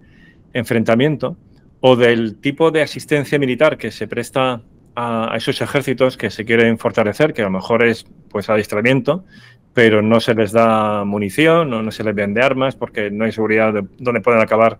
enfrentamiento, 0.53 1.37
o 1.79 1.95
del 1.95 2.39
tipo 2.39 2.71
de 2.71 2.81
asistencia 2.81 3.37
militar 3.37 3.77
que 3.77 3.91
se 3.91 4.07
presta 4.07 4.61
a, 4.95 5.33
esos 5.35 5.61
ejércitos 5.61 6.17
que 6.17 6.29
se 6.29 6.45
quieren 6.45 6.77
fortalecer, 6.77 7.33
que 7.33 7.41
a 7.41 7.45
lo 7.45 7.51
mejor 7.51 7.83
es 7.83 8.05
pues 8.29 8.49
adiestramiento, 8.49 9.25
pero 9.73 10.01
no 10.01 10.19
se 10.19 10.35
les 10.35 10.51
da 10.51 11.03
munición, 11.03 11.69
no, 11.69 11.81
no 11.81 11.91
se 11.91 12.03
les 12.03 12.15
vende 12.15 12.41
armas 12.41 12.75
porque 12.75 13.09
no 13.11 13.25
hay 13.25 13.31
seguridad 13.31 13.73
de 13.73 13.85
dónde 13.97 14.21
pueden 14.21 14.41
acabar 14.41 14.79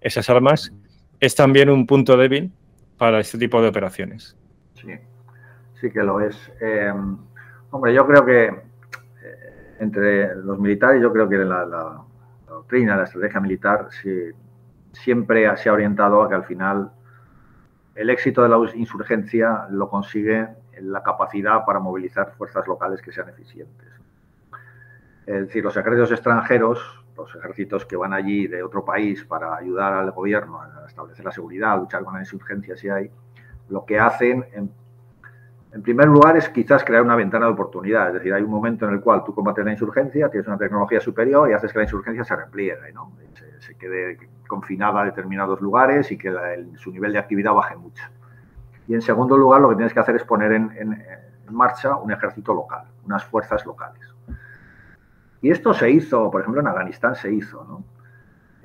esas 0.00 0.28
armas, 0.30 0.72
es 1.20 1.34
también 1.34 1.70
un 1.70 1.86
punto 1.86 2.16
débil 2.16 2.52
para 2.98 3.20
este 3.20 3.38
tipo 3.38 3.60
de 3.62 3.68
operaciones. 3.68 4.36
Sí, 4.80 4.92
sí 5.80 5.90
que 5.90 6.02
lo 6.02 6.20
es. 6.20 6.52
Eh, 6.60 6.92
hombre, 7.70 7.94
yo 7.94 8.06
creo 8.06 8.24
que 8.24 8.44
eh, 8.44 9.76
entre 9.80 10.36
los 10.36 10.58
militares, 10.58 11.02
yo 11.02 11.12
creo 11.12 11.28
que 11.28 11.38
la, 11.38 11.64
la, 11.64 12.04
la 12.46 12.52
doctrina, 12.52 12.96
la 12.96 13.04
estrategia 13.04 13.40
militar, 13.40 13.88
sí, 13.90 14.30
siempre 14.92 15.54
se 15.56 15.68
ha 15.68 15.72
orientado 15.72 16.22
a 16.22 16.28
que 16.28 16.34
al 16.34 16.44
final 16.44 16.90
el 17.94 18.10
éxito 18.10 18.42
de 18.42 18.48
la 18.48 18.58
insurgencia 18.74 19.66
lo 19.70 19.88
consigue 19.88 20.48
la 20.80 21.02
capacidad 21.02 21.64
para 21.64 21.80
movilizar 21.80 22.32
fuerzas 22.36 22.66
locales 22.66 23.00
que 23.00 23.12
sean 23.12 23.28
eficientes. 23.28 23.88
Es 25.26 25.46
decir, 25.46 25.64
los 25.64 25.76
ejércitos 25.76 26.12
extranjeros, 26.12 27.04
los 27.16 27.34
ejércitos 27.34 27.86
que 27.86 27.96
van 27.96 28.12
allí 28.12 28.46
de 28.46 28.62
otro 28.62 28.84
país 28.84 29.24
para 29.24 29.56
ayudar 29.56 29.94
al 29.94 30.10
gobierno 30.12 30.60
a 30.60 30.84
establecer 30.86 31.24
la 31.24 31.32
seguridad, 31.32 31.72
a 31.72 31.76
luchar 31.76 32.04
con 32.04 32.14
la 32.14 32.20
insurgencia 32.20 32.76
si 32.76 32.88
hay, 32.88 33.10
lo 33.68 33.84
que 33.84 33.98
hacen 33.98 34.44
en 34.52 34.70
en 35.76 35.82
primer 35.82 36.08
lugar, 36.08 36.38
es 36.38 36.48
quizás 36.48 36.82
crear 36.82 37.02
una 37.02 37.16
ventana 37.16 37.44
de 37.44 37.52
oportunidad. 37.52 38.08
Es 38.08 38.14
decir, 38.14 38.32
hay 38.32 38.42
un 38.42 38.50
momento 38.50 38.88
en 38.88 38.94
el 38.94 39.00
cual 39.02 39.22
tú 39.24 39.34
combates 39.34 39.62
la 39.62 39.72
insurgencia, 39.72 40.30
tienes 40.30 40.48
una 40.48 40.56
tecnología 40.56 41.00
superior 41.00 41.50
y 41.50 41.52
haces 41.52 41.70
que 41.70 41.78
la 41.80 41.84
insurgencia 41.84 42.24
se 42.24 42.34
repliegue, 42.34 42.94
¿no? 42.94 43.12
se, 43.58 43.74
quede 43.74 44.16
confinada 44.48 45.02
a 45.02 45.04
determinados 45.04 45.60
lugares 45.60 46.10
y 46.10 46.16
que 46.16 46.34
su 46.76 46.90
nivel 46.90 47.12
de 47.12 47.18
actividad 47.18 47.52
baje 47.52 47.76
mucho. 47.76 48.02
Y 48.88 48.94
en 48.94 49.02
segundo 49.02 49.36
lugar, 49.36 49.60
lo 49.60 49.68
que 49.68 49.74
tienes 49.74 49.92
que 49.92 50.00
hacer 50.00 50.16
es 50.16 50.24
poner 50.24 50.52
en, 50.52 50.70
en 50.78 51.04
marcha 51.50 51.94
un 51.96 52.10
ejército 52.10 52.54
local, 52.54 52.86
unas 53.04 53.22
fuerzas 53.26 53.66
locales. 53.66 54.02
Y 55.42 55.50
esto 55.50 55.74
se 55.74 55.90
hizo, 55.90 56.30
por 56.30 56.40
ejemplo, 56.40 56.62
en 56.62 56.68
Afganistán 56.68 57.14
se 57.16 57.30
hizo, 57.30 57.62
¿no? 57.64 57.84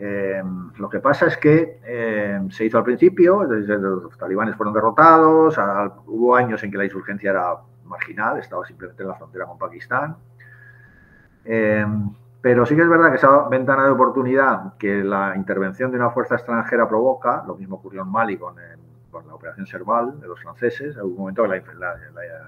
Eh, 0.04 0.42
lo 0.78 0.90
que 0.90 1.00
pasa 1.00 1.28
es 1.28 1.38
que 1.38 1.80
eh, 1.86 2.21
se 2.50 2.66
hizo 2.66 2.78
al 2.78 2.84
principio, 2.84 3.48
desde 3.48 3.78
los 3.78 4.18
talibanes 4.18 4.56
fueron 4.56 4.74
derrotados, 4.74 5.58
hubo 6.08 6.36
años 6.36 6.64
en 6.64 6.72
que 6.72 6.78
la 6.78 6.86
insurgencia 6.86 7.32
era 7.32 7.56
marginal, 7.86 8.40
estaba 8.40 8.66
simplemente 8.66 9.04
en 9.04 9.10
la 9.10 9.16
frontera 9.16 9.46
con 9.46 9.58
Pakistán. 9.58 10.16
Eh, 11.46 11.86
pero 12.42 12.66
sí 12.66 12.76
que 12.76 12.82
es 12.82 12.90
verdad 12.90 13.10
que 13.10 13.18
esa 13.18 13.48
ventana 13.50 13.86
de 13.86 13.92
oportunidad 13.92 14.78
que 14.78 15.04
la 15.04 15.36
intervención 15.36 15.92
de 15.92 15.98
una 15.98 16.10
fuerza 16.10 16.36
extranjera 16.36 16.88
provoca, 16.88 17.44
lo 17.46 17.56
mismo 17.56 17.76
ocurrió 17.76 18.02
en 18.02 18.10
Mali 18.10 18.38
con, 18.38 18.56
la 18.56 19.36
operación 19.36 19.68
Serval 19.68 20.20
de 20.20 20.28
los 20.28 20.40
franceses, 20.40 20.96
en 20.96 21.04
un 21.04 21.16
momento 21.16 21.44
que 21.44 21.50
la, 21.50 21.98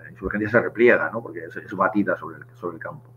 insurgencia 0.10 0.50
se 0.50 0.62
repliega, 0.62 1.12
porque 1.12 1.46
es, 1.46 1.76
batida 1.76 2.16
sobre 2.18 2.38
sobre 2.54 2.78
el 2.78 2.82
campo. 2.82 3.10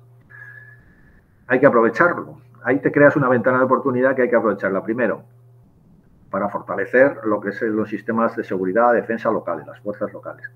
Hay 1.46 1.60
que 1.60 1.66
aprovecharlo 1.66 2.40
ahí 2.66 2.80
te 2.80 2.90
creas 2.90 3.14
una 3.14 3.28
ventana 3.28 3.58
de 3.58 3.64
oportunidad 3.64 4.16
que 4.16 4.22
hay 4.22 4.28
que 4.28 4.34
aprovecharla. 4.34 4.82
Primero, 4.82 5.22
para 6.30 6.48
fortalecer 6.48 7.20
lo 7.24 7.40
que 7.40 7.50
es 7.50 7.62
los 7.62 7.88
sistemas 7.88 8.36
de 8.36 8.44
seguridad, 8.44 8.92
defensa 8.92 9.30
locales, 9.30 9.66
las 9.66 9.80
fuerzas 9.80 10.12
locales. 10.12 10.50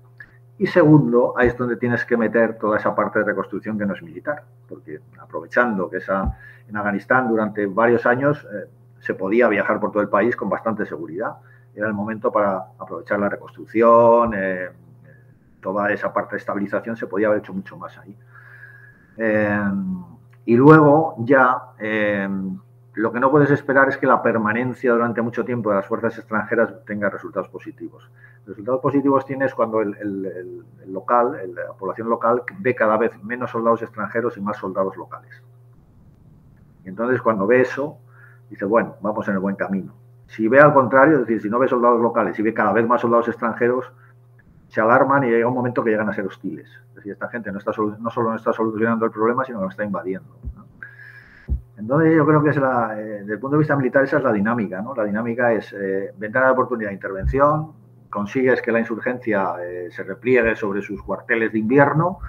Y 0.57 0.67
segundo, 0.67 1.33
ahí 1.37 1.47
es 1.47 1.57
donde 1.57 1.77
tienes 1.77 2.05
que 2.05 2.17
meter 2.17 2.57
toda 2.57 2.77
esa 2.77 2.93
parte 2.93 3.19
de 3.19 3.25
reconstrucción 3.25 3.79
que 3.79 3.85
no 3.85 3.93
es 3.93 4.03
militar, 4.03 4.43
porque 4.67 4.99
aprovechando 5.19 5.89
que 5.89 5.97
esa, 5.97 6.37
en 6.67 6.77
Afganistán 6.77 7.27
durante 7.27 7.65
varios 7.65 8.05
años 8.05 8.47
eh, 8.53 8.67
se 8.99 9.15
podía 9.15 9.47
viajar 9.47 9.79
por 9.79 9.91
todo 9.91 10.03
el 10.03 10.09
país 10.09 10.35
con 10.35 10.49
bastante 10.49 10.85
seguridad. 10.85 11.37
Era 11.73 11.87
el 11.87 11.93
momento 11.93 12.31
para 12.31 12.57
aprovechar 12.77 13.19
la 13.19 13.29
reconstrucción, 13.29 14.33
eh, 14.35 14.69
toda 15.61 15.91
esa 15.91 16.11
parte 16.11 16.35
de 16.35 16.39
estabilización 16.39 16.97
se 16.97 17.07
podía 17.07 17.27
haber 17.27 17.39
hecho 17.39 17.53
mucho 17.53 17.77
más 17.77 17.97
ahí. 17.97 18.17
Eh, 19.17 19.71
y 20.45 20.55
luego 20.55 21.15
ya 21.19 21.61
eh, 21.79 22.27
lo 22.93 23.11
que 23.13 23.21
no 23.21 23.31
puedes 23.31 23.49
esperar 23.51 23.87
es 23.87 23.97
que 23.97 24.05
la 24.05 24.21
permanencia 24.21 24.91
durante 24.91 25.21
mucho 25.21 25.45
tiempo 25.45 25.69
de 25.69 25.77
las 25.77 25.85
fuerzas 25.85 26.17
extranjeras 26.17 26.83
tenga 26.85 27.09
resultados 27.09 27.47
positivos. 27.47 28.09
Resultados 28.45 28.81
positivos 28.81 29.25
tienes 29.25 29.53
cuando 29.53 29.81
el, 29.81 30.65
local, 30.87 31.37
la 31.55 31.73
población 31.73 32.09
local, 32.09 32.43
ve 32.59 32.75
cada 32.75 32.97
vez 32.97 33.11
menos 33.23 33.51
soldados 33.51 33.81
extranjeros 33.81 34.35
y 34.35 34.41
más 34.41 34.57
soldados 34.57 34.97
locales. 34.97 35.41
Y 36.83 36.89
entonces 36.89 37.21
cuando 37.21 37.47
ve 37.47 37.61
eso, 37.61 37.97
dice, 38.49 38.65
bueno, 38.65 38.95
vamos 39.01 39.25
en 39.29 39.35
el 39.35 39.39
buen 39.39 39.55
camino. 39.55 39.93
Si 40.27 40.49
ve 40.49 40.59
al 40.59 40.73
contrario, 40.73 41.15
es 41.15 41.19
decir, 41.21 41.41
si 41.41 41.49
no 41.49 41.59
ve 41.59 41.69
soldados 41.69 42.01
locales 42.01 42.37
y 42.39 42.41
ve 42.41 42.53
cada 42.53 42.73
vez 42.73 42.85
más 42.85 42.99
soldados 42.99 43.29
extranjeros, 43.29 43.89
se 44.67 44.81
alarman 44.81 45.23
y 45.23 45.29
llega 45.29 45.47
un 45.47 45.53
momento 45.53 45.81
que 45.83 45.91
llegan 45.91 46.09
a 46.09 46.13
ser 46.13 46.25
hostiles. 46.25 46.67
Es 46.89 46.95
decir, 46.95 47.13
esta 47.13 47.29
gente 47.29 47.51
no, 47.51 47.59
no 47.99 48.09
solo 48.09 48.29
no 48.29 48.35
está 48.35 48.51
solucionando 48.51 49.05
el 49.05 49.11
problema, 49.11 49.45
sino 49.45 49.59
que 49.59 49.63
lo 49.63 49.69
está 49.69 49.85
invadiendo. 49.85 50.29
Entonces 51.81 52.15
yo 52.15 52.27
creo 52.27 52.43
que 52.43 52.51
es 52.51 52.57
la, 52.57 52.95
eh, 52.95 53.03
desde 53.21 53.33
el 53.33 53.39
punto 53.39 53.55
de 53.55 53.59
vista 53.59 53.75
militar 53.75 54.03
esa 54.03 54.17
es 54.17 54.23
la 54.23 54.31
dinámica, 54.31 54.83
¿no? 54.83 54.93
La 54.93 55.03
dinámica 55.03 55.51
es 55.51 55.73
eh, 55.73 56.13
ventana 56.15 56.45
de 56.45 56.51
oportunidad 56.51 56.89
de 56.89 56.93
intervención, 56.93 57.73
consigues 58.11 58.61
que 58.61 58.71
la 58.71 58.79
insurgencia 58.79 59.55
eh, 59.59 59.89
se 59.89 60.03
repliegue 60.03 60.55
sobre 60.55 60.83
sus 60.83 61.01
cuarteles 61.01 61.51
de 61.51 61.57
invierno 61.57 62.19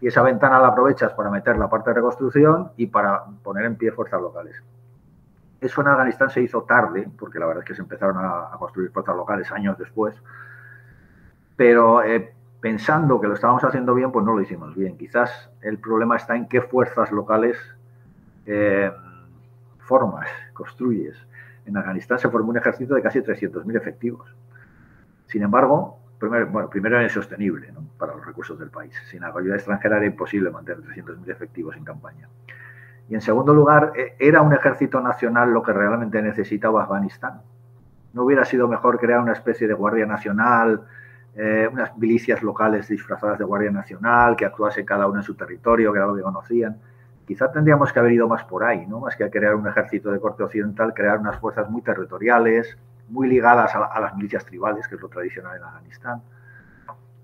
y 0.00 0.06
esa 0.06 0.22
ventana 0.22 0.60
la 0.60 0.68
aprovechas 0.68 1.12
para 1.14 1.28
meter 1.28 1.58
la 1.58 1.68
parte 1.68 1.90
de 1.90 1.94
reconstrucción 1.94 2.70
y 2.76 2.86
para 2.86 3.24
poner 3.42 3.64
en 3.64 3.74
pie 3.74 3.90
fuerzas 3.90 4.20
locales. 4.20 4.62
Eso 5.60 5.80
en 5.80 5.88
Afganistán 5.88 6.30
se 6.30 6.42
hizo 6.42 6.62
tarde, 6.62 7.08
porque 7.18 7.40
la 7.40 7.46
verdad 7.46 7.64
es 7.64 7.68
que 7.68 7.74
se 7.74 7.82
empezaron 7.82 8.18
a, 8.18 8.50
construir 8.60 8.92
fuerzas 8.92 9.16
locales 9.16 9.50
años 9.50 9.76
después, 9.76 10.14
pero 11.56 12.00
pensando 12.60 13.20
que 13.20 13.26
lo 13.26 13.34
estábamos 13.34 13.64
haciendo 13.64 13.92
bien, 13.94 14.12
pues 14.12 14.24
no 14.24 14.34
lo 14.34 14.42
hicimos 14.42 14.74
bien. 14.76 14.96
Quizás 14.96 15.50
el 15.62 15.78
problema 15.78 16.16
está 16.16 16.36
en 16.36 16.48
qué 16.48 16.60
fuerzas 16.60 17.10
locales 17.10 17.58
eh, 18.46 18.90
formas, 19.78 20.28
construyes. 20.52 21.16
En 21.66 21.76
Afganistán 21.76 22.18
se 22.18 22.28
formó 22.28 22.50
un 22.50 22.58
ejército 22.58 22.94
de 22.94 23.02
casi 23.02 23.20
300.000 23.20 23.76
efectivos. 23.76 24.34
Sin 25.26 25.42
embargo, 25.42 25.98
primero, 26.18 26.46
bueno, 26.48 26.68
primero 26.68 26.96
era 26.96 27.04
insostenible 27.04 27.72
para 27.98 28.14
los 28.14 28.26
recursos 28.26 28.58
del 28.58 28.70
país. 28.70 28.94
Sin 29.10 29.24
ayuda 29.24 29.56
extranjera 29.56 29.96
era 29.96 30.06
imposible 30.06 30.50
mantener 30.50 30.82
300.000 30.84 31.30
efectivos 31.30 31.76
en 31.76 31.84
campaña. 31.84 32.28
Y 33.08 33.14
en 33.14 33.20
segundo 33.20 33.54
lugar, 33.54 33.92
e, 33.96 34.16
era 34.18 34.42
un 34.42 34.52
ejército 34.52 35.00
nacional 35.00 35.52
lo 35.52 35.62
que 35.62 35.72
realmente 35.72 36.20
necesitaba 36.22 36.82
Afganistán. 36.82 37.40
¿No 38.12 38.24
hubiera 38.24 38.44
sido 38.44 38.68
mejor 38.68 38.98
crear 38.98 39.20
una 39.20 39.32
especie 39.32 39.66
de 39.66 39.74
Guardia 39.74 40.06
Nacional, 40.06 40.82
eh, 41.34 41.68
unas 41.70 41.96
milicias 41.98 42.42
locales 42.42 42.88
disfrazadas 42.88 43.38
de 43.38 43.44
Guardia 43.44 43.70
Nacional, 43.70 44.36
que 44.36 44.44
actuase 44.44 44.84
cada 44.84 45.06
uno 45.06 45.18
en 45.18 45.24
su 45.24 45.34
territorio, 45.34 45.92
que 45.92 45.98
era 45.98 46.06
lo 46.06 46.14
que 46.14 46.22
conocían? 46.22 46.78
Quizá 47.26 47.50
tendríamos 47.50 47.92
que 47.92 47.98
haber 47.98 48.12
ido 48.12 48.28
más 48.28 48.44
por 48.44 48.64
ahí, 48.64 48.86
¿no? 48.86 49.00
Más 49.00 49.16
que 49.16 49.24
a 49.24 49.30
crear 49.30 49.54
un 49.54 49.66
ejército 49.66 50.10
de 50.10 50.20
corte 50.20 50.42
occidental, 50.42 50.92
crear 50.92 51.18
unas 51.18 51.38
fuerzas 51.38 51.70
muy 51.70 51.80
territoriales, 51.80 52.76
muy 53.08 53.28
ligadas 53.28 53.74
a, 53.74 54.00
las 54.00 54.14
milicias 54.16 54.44
tribales, 54.44 54.86
que 54.88 54.96
es 54.96 55.00
lo 55.00 55.08
tradicional 55.08 55.56
en 55.56 55.62
Afganistán. 55.62 56.22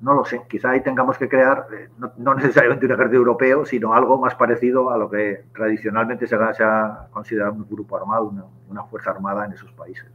No 0.01 0.15
lo 0.15 0.25
sé, 0.25 0.43
quizá 0.49 0.71
ahí 0.71 0.81
tengamos 0.81 1.19
que 1.19 1.29
crear, 1.29 1.67
eh, 1.73 1.91
no, 2.17 2.35
necesariamente 2.35 2.87
un 2.87 2.93
ejército 2.93 3.17
europeo, 3.17 3.67
sino 3.67 3.93
algo 3.93 4.19
más 4.19 4.35
parecido 4.35 4.91
a 4.91 4.97
lo 4.97 5.11
que 5.11 5.45
tradicionalmente 5.55 6.27
se, 6.27 6.37
ha 6.37 7.09
considerado 7.11 7.53
un 7.53 7.67
grupo 7.69 7.97
armado, 7.97 8.33
una, 8.69 8.85
fuerza 8.85 9.11
armada 9.11 9.45
en 9.45 9.53
esos 9.53 9.73
países. 9.73 10.07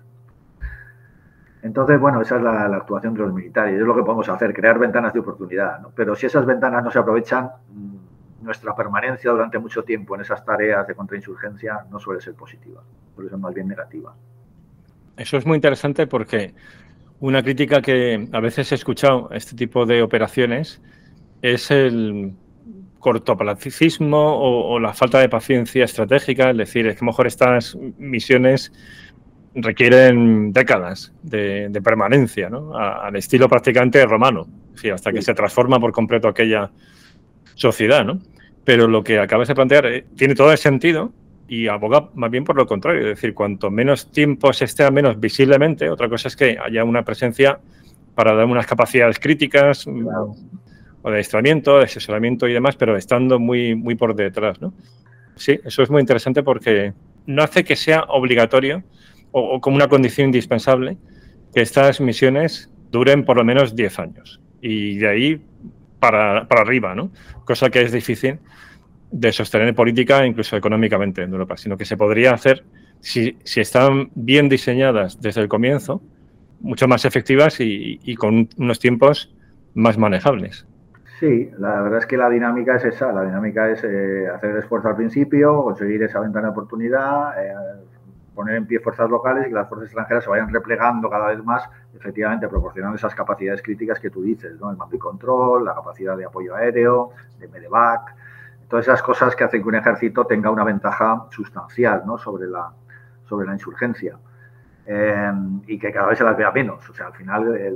Entonces, 1.61 1.99
bueno, 1.99 2.21
esa 2.21 2.37
es 2.37 2.43
la, 2.43 2.65
actuación 2.65 3.13
de 3.13 3.21
los 3.21 3.33
militares, 3.33 3.79
es 3.79 3.85
lo 3.85 3.95
que 3.95 4.03
podemos 4.03 4.27
hacer, 4.29 4.53
crear 4.53 4.77
ventanas 4.79 5.13
de 5.13 5.19
oportunidad. 5.19 5.81
Pero 5.95 6.15
si 6.15 6.25
esas 6.27 6.45
ventanas 6.45 6.83
no 6.83 6.91
se 6.91 6.99
aprovechan, 6.99 7.51
nuestra 8.45 8.75
permanencia 8.75 9.31
durante 9.31 9.60
mucho 9.60 9.84
tiempo 9.84 10.15
en 10.15 10.21
esas 10.21 10.45
tareas 10.45 10.88
de 10.88 10.95
contrainsurgencia 10.95 11.86
no 11.91 11.99
suele 11.99 12.21
ser 12.21 12.34
positiva, 12.36 12.81
eso 13.17 13.36
es 13.36 13.39
más 13.39 13.53
bien 13.53 13.67
negativa. 13.67 14.15
Eso 15.17 15.38
es 15.38 15.45
muy 15.45 15.55
interesante 15.55 16.08
porque 16.08 16.53
una 17.19 17.41
crítica 17.41 17.81
que 17.81 18.27
a 18.31 18.39
veces 18.39 18.71
he 18.71 18.75
escuchado 18.75 19.29
a 19.31 19.38
este 19.38 19.55
tipo 19.55 19.86
de 19.86 20.01
operaciones 20.01 20.81
es 21.41 21.71
el 21.71 22.34
cortoplacismo 22.99 24.17
o, 24.17 24.73
o, 24.73 24.79
la 24.79 24.93
falta 24.93 25.19
de 25.19 25.29
paciencia 25.29 25.86
estratégica, 25.86 26.49
es 26.49 26.58
decir, 26.58 26.88
es 26.88 26.95
que 26.95 26.99
a 26.99 27.05
lo 27.05 27.12
mejor 27.12 27.27
estas 27.27 27.77
misiones 27.97 28.71
requieren 29.55 30.51
décadas 30.51 31.13
de, 31.23 31.69
permanencia, 31.84 32.49
¿no? 32.49 32.75
al 32.75 33.15
estilo 33.15 33.47
prácticamente 33.47 34.05
romano, 34.05 34.47
hasta 34.93 35.12
que 35.12 35.21
se 35.21 35.34
transforma 35.34 35.79
por 35.79 35.91
completo 35.91 36.27
aquella 36.27 36.69
sociedad. 37.55 38.03
¿no? 38.03 38.19
Pero 38.65 38.88
lo 38.88 39.04
que 39.04 39.19
acabas 39.19 39.47
de 39.47 39.56
plantear 39.56 39.86
eh, 39.86 40.06
tiene 40.17 40.36
todo 40.36 40.51
el 40.51 40.58
sentido 40.58 41.13
y 41.47 41.67
aboga 41.67 42.10
más 42.15 42.32
bien 42.32 42.43
por 42.43 42.58
lo 42.58 42.65
contrario. 42.65 43.01
Es 43.01 43.15
decir, 43.15 43.34
cuanto 43.34 43.71
menos 43.71 44.12
tiempo 44.12 44.51
se 44.51 44.65
esté, 44.65 44.89
menos 44.91 45.19
visiblemente, 45.19 45.89
otra 45.89 46.10
cosa 46.10 46.28
es 46.28 46.36
que 46.36 46.58
haya 46.62 46.84
una 46.84 47.04
presencia 47.06 47.60
para 48.15 48.34
dar 48.34 48.45
unas 48.45 48.65
capacidades 48.65 49.19
críticas 49.19 49.86
mm, 49.86 50.08
o 51.01 51.12
de 51.12 51.17
aislamiento, 51.17 51.78
de 51.78 51.86
asesoramiento 51.86 52.47
y 52.47 52.54
demás, 52.54 52.75
pero 52.75 52.97
estando 52.97 53.39
muy, 53.39 53.75
muy 53.75 53.95
por 53.95 54.15
detrás. 54.15 54.60
¿no? 54.60 54.73
Sí, 55.36 55.60
eso 55.63 55.84
es 55.84 55.89
muy 55.89 56.01
interesante 56.01 56.41
porque 56.41 56.93
no 57.28 57.43
hace 57.43 57.63
que 57.63 57.75
sea 57.75 58.04
obligatorio 58.04 58.84
o, 59.32 59.60
como 59.60 59.75
una 59.75 59.88
condición 59.88 60.28
indispensable 60.28 60.97
que 61.54 61.62
estas 61.62 61.99
misiones 62.01 62.71
duren 62.91 63.25
por 63.25 63.38
lo 63.38 63.43
menos 63.43 63.75
10 63.75 63.99
años. 63.99 64.41
Y 64.62 64.97
de 64.97 65.08
ahí 65.08 65.41
para, 65.99 66.39
arriba, 66.39 66.95
¿no? 66.95 67.12
Cosa 67.45 67.69
que 67.69 67.81
es 67.81 67.91
difícil 67.91 68.39
de 69.12 69.31
sostener 69.31 69.73
política, 69.75 70.25
incluso 70.25 70.58
económicamente 70.58 71.21
en 71.23 71.31
Europa, 71.31 71.58
sino 71.58 71.77
que 71.77 71.86
se 71.86 71.97
podría 71.97 72.34
hacer 72.34 72.63
si, 72.99 73.38
están 73.55 74.10
bien 74.15 74.49
diseñadas 74.49 75.21
desde 75.21 75.41
el 75.41 75.47
comienzo, 75.47 76.01
mucho 76.60 76.88
más 76.88 77.05
efectivas 77.05 77.58
y, 77.60 78.15
con 78.15 78.49
unos 78.58 78.79
tiempos 78.79 79.34
más 79.73 79.97
manejables. 79.97 80.65
Sí, 81.19 81.49
la 81.60 81.81
verdad 81.81 81.99
es 81.99 82.05
que 82.08 82.17
la 82.17 82.29
dinámica 82.29 82.75
es 82.75 82.86
esa, 82.86 83.13
la 83.13 83.23
dinámica 83.23 83.69
es 83.69 83.84
eh, 83.86 84.27
hacer 84.27 84.58
esfuerzo 84.58 84.89
al 84.89 84.97
principio, 84.97 85.63
conseguir 85.63 86.03
esa 86.03 86.19
ventana 86.19 86.47
de 86.47 86.51
oportunidad, 86.51 87.41
eh, 87.41 87.53
poner 88.35 88.55
en 88.55 88.67
pie 88.67 88.79
fuerzas 88.79 89.09
locales 89.09 89.45
y 89.45 89.49
que 89.49 89.55
las 89.55 89.67
fuerzas 89.67 89.87
extranjeras 89.87 90.23
se 90.23 90.29
vayan 90.29 90.53
replegando 90.53 91.09
cada 91.09 91.27
vez 91.27 91.43
más, 91.43 91.67
efectivamente 91.95 92.47
proporcionando 92.47 92.97
esas 92.97 93.15
capacidades 93.15 93.61
críticas 93.63 93.99
que 93.99 94.09
tú 94.09 94.21
dices, 94.21 94.59
¿no? 94.59 94.69
el 94.69 94.77
mando 94.77 94.95
y 94.95 94.99
control, 94.99 95.65
la 95.65 95.73
capacidad 95.73 96.15
de 96.15 96.25
apoyo 96.25 96.53
aéreo, 96.53 97.11
de 97.39 97.47
medevac, 97.47 98.13
todas 98.67 98.85
esas 98.85 99.01
cosas 99.01 99.35
que 99.35 99.43
hacen 99.43 99.61
que 99.61 99.67
un 99.67 99.75
ejército 99.75 100.25
tenga 100.25 100.51
una 100.51 100.63
ventaja 100.63 101.25
sustancial 101.31 102.03
¿no? 102.05 102.17
sobre, 102.17 102.47
la, 102.47 102.71
sobre 103.27 103.47
la 103.47 103.53
insurgencia. 103.53 104.17
Eh, 104.87 105.31
y 105.65 105.79
que 105.79 105.91
cada 105.91 106.07
vez 106.07 106.19
se 106.19 106.23
las 106.23 106.37
vea 106.37 106.51
menos. 106.51 106.87
O 106.89 106.93
sea, 106.93 107.07
al 107.07 107.13
final 107.13 107.55
eh, 107.55 107.75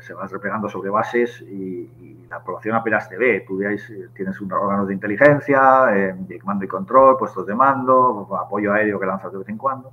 se 0.00 0.14
van 0.14 0.28
replegando 0.28 0.68
sobre 0.68 0.88
bases 0.90 1.42
y, 1.42 2.16
la 2.30 2.40
población 2.40 2.74
apenas 2.74 3.08
te 3.08 3.16
ve. 3.16 3.44
Tú 3.46 3.58
veis, 3.58 3.88
eh, 3.90 4.08
tienes 4.12 4.40
un 4.40 4.50
órgano 4.52 4.84
de 4.84 4.94
inteligencia, 4.94 5.86
de 5.86 6.40
mando 6.44 6.64
y 6.64 6.68
control, 6.68 7.16
puestos 7.16 7.46
de 7.46 7.54
mando, 7.54 8.28
apoyo 8.36 8.72
aéreo 8.72 8.98
que 8.98 9.06
lanzas 9.06 9.30
de 9.30 9.38
vez 9.38 9.48
en 9.48 9.58
cuando. 9.58 9.92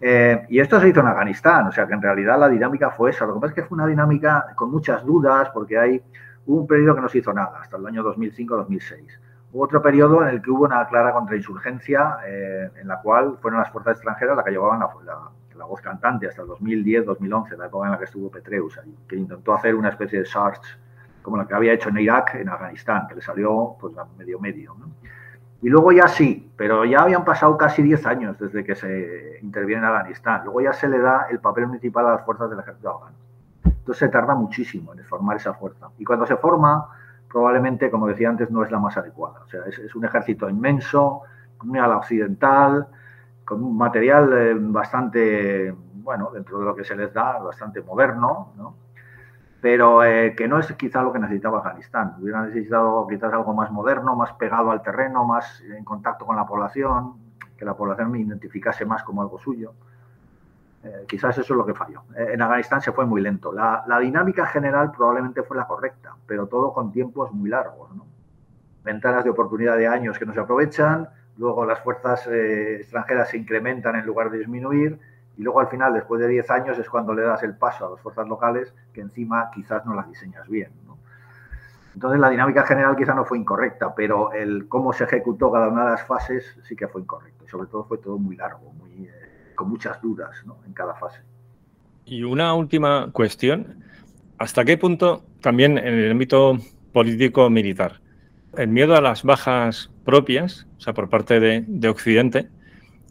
y 0.00 0.58
esto 0.58 0.80
se 0.80 0.88
hizo 0.88 1.00
en 1.00 1.08
Afganistán, 1.08 1.66
o 1.66 1.72
sea 1.72 1.86
que 1.86 1.92
en 1.92 2.00
realidad 2.00 2.38
la 2.38 2.48
dinámica 2.48 2.90
fue 2.90 3.10
esa. 3.10 3.26
Lo 3.26 3.34
que 3.34 3.40
pasa 3.40 3.50
es 3.50 3.54
que 3.56 3.68
fue 3.68 3.76
una 3.76 3.86
dinámica 3.86 4.46
con 4.54 4.70
muchas 4.70 5.04
dudas, 5.04 5.50
porque 5.50 5.78
hay 5.78 6.02
hubo 6.46 6.60
un 6.62 6.66
periodo 6.66 6.94
que 6.94 7.02
no 7.02 7.08
se 7.10 7.18
hizo 7.18 7.34
nada, 7.34 7.58
hasta 7.60 7.76
el 7.76 7.86
año 7.86 8.02
2005-2006. 8.02 9.18
Hubo 9.52 9.64
otro 9.64 9.82
periodo 9.82 10.22
en 10.22 10.28
el 10.28 10.40
que 10.40 10.50
hubo 10.50 10.64
una 10.64 10.86
clara 10.88 11.12
contrainsurgencia, 11.12 12.16
en 12.24 12.88
la 12.88 13.00
cual 13.02 13.36
fueron 13.42 13.60
las 13.60 13.70
fuerzas 13.70 13.96
extranjeras 13.96 14.36
las 14.36 14.44
que 14.44 14.52
llevaban 14.52 14.80
la, 14.80 14.88
la 15.04 15.30
voz 15.64 15.80
cantante 15.80 16.26
hasta 16.26 16.42
el 16.42 16.48
2010-2011, 16.48 17.56
la 17.56 17.66
época 17.66 17.86
en 17.86 17.92
la 17.92 17.98
que 17.98 18.04
estuvo 18.04 18.30
Petreus, 18.30 18.78
que 19.08 19.16
intentó 19.16 19.54
hacer 19.54 19.74
una 19.74 19.88
especie 19.88 20.20
de 20.20 20.26
search 20.26 20.62
como 21.22 21.36
la 21.36 21.46
que 21.46 21.54
había 21.54 21.72
hecho 21.72 21.90
en 21.90 21.98
Irak, 21.98 22.34
en 22.34 22.48
Afganistán, 22.48 23.06
que 23.08 23.14
le 23.16 23.22
salió 23.22 23.76
pues 23.80 23.94
medio 24.16 24.38
medio. 24.40 24.76
Y 25.62 25.68
luego 25.68 25.92
ya 25.92 26.08
sí, 26.08 26.50
pero 26.56 26.84
ya 26.84 27.00
habían 27.02 27.24
pasado 27.24 27.56
casi 27.58 27.82
10 27.82 28.06
años 28.06 28.38
desde 28.38 28.64
que 28.64 28.74
se 28.74 29.38
interviene 29.42 29.82
en 29.82 29.88
Afganistán. 29.88 30.42
Luego 30.44 30.62
ya 30.62 30.72
se 30.72 30.88
le 30.88 30.98
da 30.98 31.26
el 31.30 31.38
papel 31.38 31.66
municipal 31.66 32.06
a 32.06 32.12
las 32.12 32.24
fuerzas 32.24 32.48
del 32.48 32.60
ejército 32.60 32.90
afgano. 32.90 33.16
Entonces 33.64 33.98
se 33.98 34.08
tarda 34.08 34.34
muchísimo 34.34 34.94
en 34.94 35.04
formar 35.04 35.36
esa 35.36 35.52
fuerza. 35.52 35.90
Y 35.98 36.04
cuando 36.04 36.26
se 36.26 36.36
forma, 36.36 36.88
probablemente, 37.30 37.90
como 37.90 38.06
decía 38.06 38.30
antes, 38.30 38.50
no 38.50 38.64
es 38.64 38.70
la 38.70 38.78
más 38.78 38.96
adecuada. 38.96 39.42
O 39.44 39.48
sea, 39.48 39.60
es, 39.66 39.78
es 39.78 39.94
un 39.94 40.04
ejército 40.04 40.48
inmenso, 40.48 41.22
muy 41.62 41.78
a 41.78 41.86
la 41.86 41.98
occidental, 41.98 42.86
con 43.50 43.64
un 43.64 43.76
material 43.76 44.32
eh, 44.32 44.54
bastante, 44.56 45.74
bueno, 46.04 46.30
dentro 46.32 46.60
de 46.60 46.64
lo 46.64 46.76
que 46.76 46.84
se 46.84 46.94
les 46.94 47.12
da, 47.12 47.40
bastante 47.40 47.82
moderno, 47.82 48.52
¿no? 48.56 48.76
pero 49.60 50.04
eh, 50.04 50.36
que 50.36 50.46
no 50.46 50.60
es 50.60 50.72
quizá 50.74 51.02
lo 51.02 51.12
que 51.12 51.18
necesitaba 51.18 51.58
Afganistán. 51.58 52.14
Hubiera 52.20 52.42
necesitado 52.42 53.08
quizás 53.08 53.32
algo 53.32 53.52
más 53.52 53.72
moderno, 53.72 54.14
más 54.14 54.32
pegado 54.34 54.70
al 54.70 54.82
terreno, 54.82 55.24
más 55.24 55.62
en 55.62 55.84
contacto 55.84 56.24
con 56.24 56.36
la 56.36 56.46
población, 56.46 57.14
que 57.58 57.64
la 57.64 57.74
población 57.74 58.12
me 58.12 58.20
identificase 58.20 58.86
más 58.86 59.02
como 59.02 59.20
algo 59.20 59.36
suyo. 59.40 59.74
Eh, 60.84 61.04
quizás 61.08 61.36
eso 61.36 61.52
es 61.52 61.56
lo 61.56 61.66
que 61.66 61.74
falló. 61.74 62.04
en 62.16 62.40
Afganistán 62.40 62.80
se 62.80 62.92
fue 62.92 63.04
muy 63.04 63.20
lento. 63.20 63.52
La, 63.52 63.82
la, 63.88 63.98
dinámica 63.98 64.46
general 64.46 64.92
probablemente 64.92 65.42
fue 65.42 65.56
la 65.56 65.66
correcta, 65.66 66.14
pero 66.24 66.46
todo 66.46 66.72
con 66.72 66.92
tiempos 66.92 67.32
muy 67.32 67.50
largos. 67.50 67.94
¿no? 67.96 68.06
Ventanas 68.84 69.24
de 69.24 69.30
oportunidad 69.30 69.76
de 69.76 69.88
años 69.88 70.18
que 70.20 70.24
no 70.24 70.32
se 70.32 70.40
aprovechan, 70.40 71.08
luego 71.40 71.64
las 71.64 71.80
fuerzas 71.80 72.26
eh, 72.26 72.76
extranjeras 72.76 73.30
se 73.30 73.38
incrementan 73.38 73.96
en 73.96 74.04
lugar 74.04 74.30
de 74.30 74.38
disminuir 74.38 74.98
y 75.38 75.42
luego 75.42 75.60
al 75.60 75.68
final, 75.68 75.94
después 75.94 76.20
de 76.20 76.28
10 76.28 76.50
años, 76.50 76.78
es 76.78 76.88
cuando 76.90 77.14
le 77.14 77.22
das 77.22 77.42
el 77.42 77.56
paso 77.56 77.86
a 77.86 77.90
las 77.90 78.00
fuerzas 78.00 78.28
locales 78.28 78.74
que 78.92 79.00
encima 79.00 79.50
quizás 79.54 79.86
no 79.86 79.94
las 79.94 80.06
diseñas 80.06 80.46
bien. 80.48 80.70
Entonces 81.94 82.20
la 82.20 82.28
dinámica 82.28 82.64
general 82.66 82.94
quizá 82.94 83.14
no 83.14 83.24
fue 83.24 83.38
incorrecta, 83.38 83.94
pero 83.94 84.32
el 84.32 84.68
cómo 84.68 84.92
se 84.92 85.04
ejecutó 85.04 85.50
cada 85.50 85.68
una 85.68 85.84
de 85.84 85.90
las 85.92 86.06
fases 86.06 86.56
sí 86.62 86.76
que 86.76 86.86
fue 86.86 87.00
incorrecto. 87.00 87.48
Sobre 87.48 87.68
todo 87.68 87.84
fue 87.84 87.98
todo 87.98 88.18
muy 88.18 88.36
largo, 88.36 88.72
muy, 88.74 89.06
eh, 89.06 89.54
con 89.54 89.70
muchas 89.70 90.00
dudas 90.02 90.44
en 90.66 90.72
cada 90.74 90.94
fase. 90.94 91.22
Y 92.04 92.22
una 92.22 92.52
última 92.54 93.10
cuestión. 93.12 93.82
¿Hasta 94.36 94.64
qué 94.64 94.76
punto 94.76 95.22
también 95.40 95.78
en 95.78 95.94
el 95.94 96.10
ámbito 96.10 96.58
político-militar 96.92 98.00
el 98.56 98.68
miedo 98.68 98.96
a 98.96 99.00
las 99.00 99.22
bajas 99.22 99.90
propias, 100.10 100.66
o 100.76 100.80
sea, 100.80 100.92
por 100.92 101.08
parte 101.08 101.38
de, 101.38 101.88
Occidente, 101.88 102.48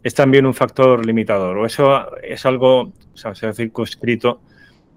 es 0.02 0.14
también 0.14 0.44
un 0.44 0.52
factor 0.52 1.06
limitador. 1.06 1.56
O 1.56 1.64
eso 1.64 2.14
es 2.22 2.44
algo, 2.44 2.92
o 3.14 3.16
sea, 3.16 3.34
se 3.34 3.46
ha 3.46 3.54
circunscrito 3.54 4.42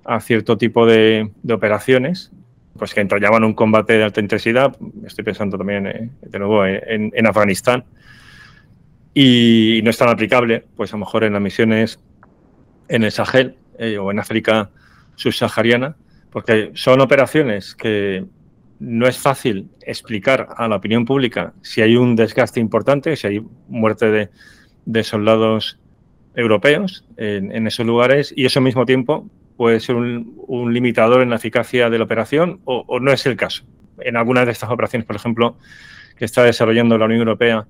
a 0.03 0.19
cierto 0.19 0.57
tipo 0.57 0.85
de, 0.85 1.31
operaciones, 1.49 2.33
pues 2.77 2.93
que 2.93 2.99
entrañaban 2.99 3.45
un 3.45 3.53
combate 3.53 3.93
de 3.93 4.03
alta 4.03 4.19
intensidad. 4.19 4.75
Estoy 5.05 5.23
pensando 5.23 5.57
también, 5.57 5.87
eh, 5.87 6.09
de 6.21 6.39
nuevo, 6.39 6.65
en, 6.65 7.25
Afganistán. 7.25 7.85
Y 9.13 9.79
no 9.83 9.89
es 9.89 9.97
tan 9.97 10.09
aplicable, 10.09 10.65
pues 10.75 10.91
a 10.91 10.97
lo 10.97 11.05
mejor 11.05 11.23
en 11.23 11.33
las 11.33 11.41
misiones 11.41 11.99
en 12.89 13.05
el 13.05 13.11
Sahel 13.13 13.55
eh, 13.79 13.97
o 13.97 14.11
en 14.11 14.19
África 14.19 14.71
subsahariana, 15.15 15.95
porque 16.31 16.71
son 16.73 16.99
operaciones 16.99 17.75
que 17.75 18.25
no 18.80 19.07
es 19.07 19.17
fácil 19.17 19.69
explicar 19.86 20.49
a 20.57 20.67
la 20.67 20.76
opinión 20.76 21.05
pública 21.05 21.53
si 21.61 21.82
hay 21.82 21.95
un 21.95 22.15
desgaste 22.15 22.59
importante, 22.59 23.15
si 23.15 23.28
hay 23.28 23.41
muerte 23.67 24.30
de, 24.86 25.03
soldados 25.03 25.80
europeos 26.36 27.05
en, 27.17 27.67
esos 27.67 27.86
lugares 27.86 28.34
y 28.36 28.45
eso 28.45 28.59
al 28.59 28.65
mismo 28.65 28.86
tiempo 28.86 29.30
puede 29.55 29.80
ser 29.80 29.95
un, 29.95 30.74
limitador 30.74 31.21
en 31.21 31.30
la 31.30 31.38
eficacia 31.38 31.89
de 31.89 31.97
la 31.97 32.03
operación 32.03 32.59
o, 32.65 32.99
no 32.99 33.11
es 33.11 33.26
el 33.26 33.38
caso. 33.38 33.63
En 33.99 34.17
algunas 34.17 34.45
de 34.45 34.51
estas 34.51 34.69
operaciones, 34.69 35.05
por 35.05 35.15
ejemplo, 35.15 35.57
que 36.17 36.26
está 36.26 36.43
desarrollando 36.43 36.97
la 36.97 37.05
Unión 37.05 37.19
Europea 37.19 37.67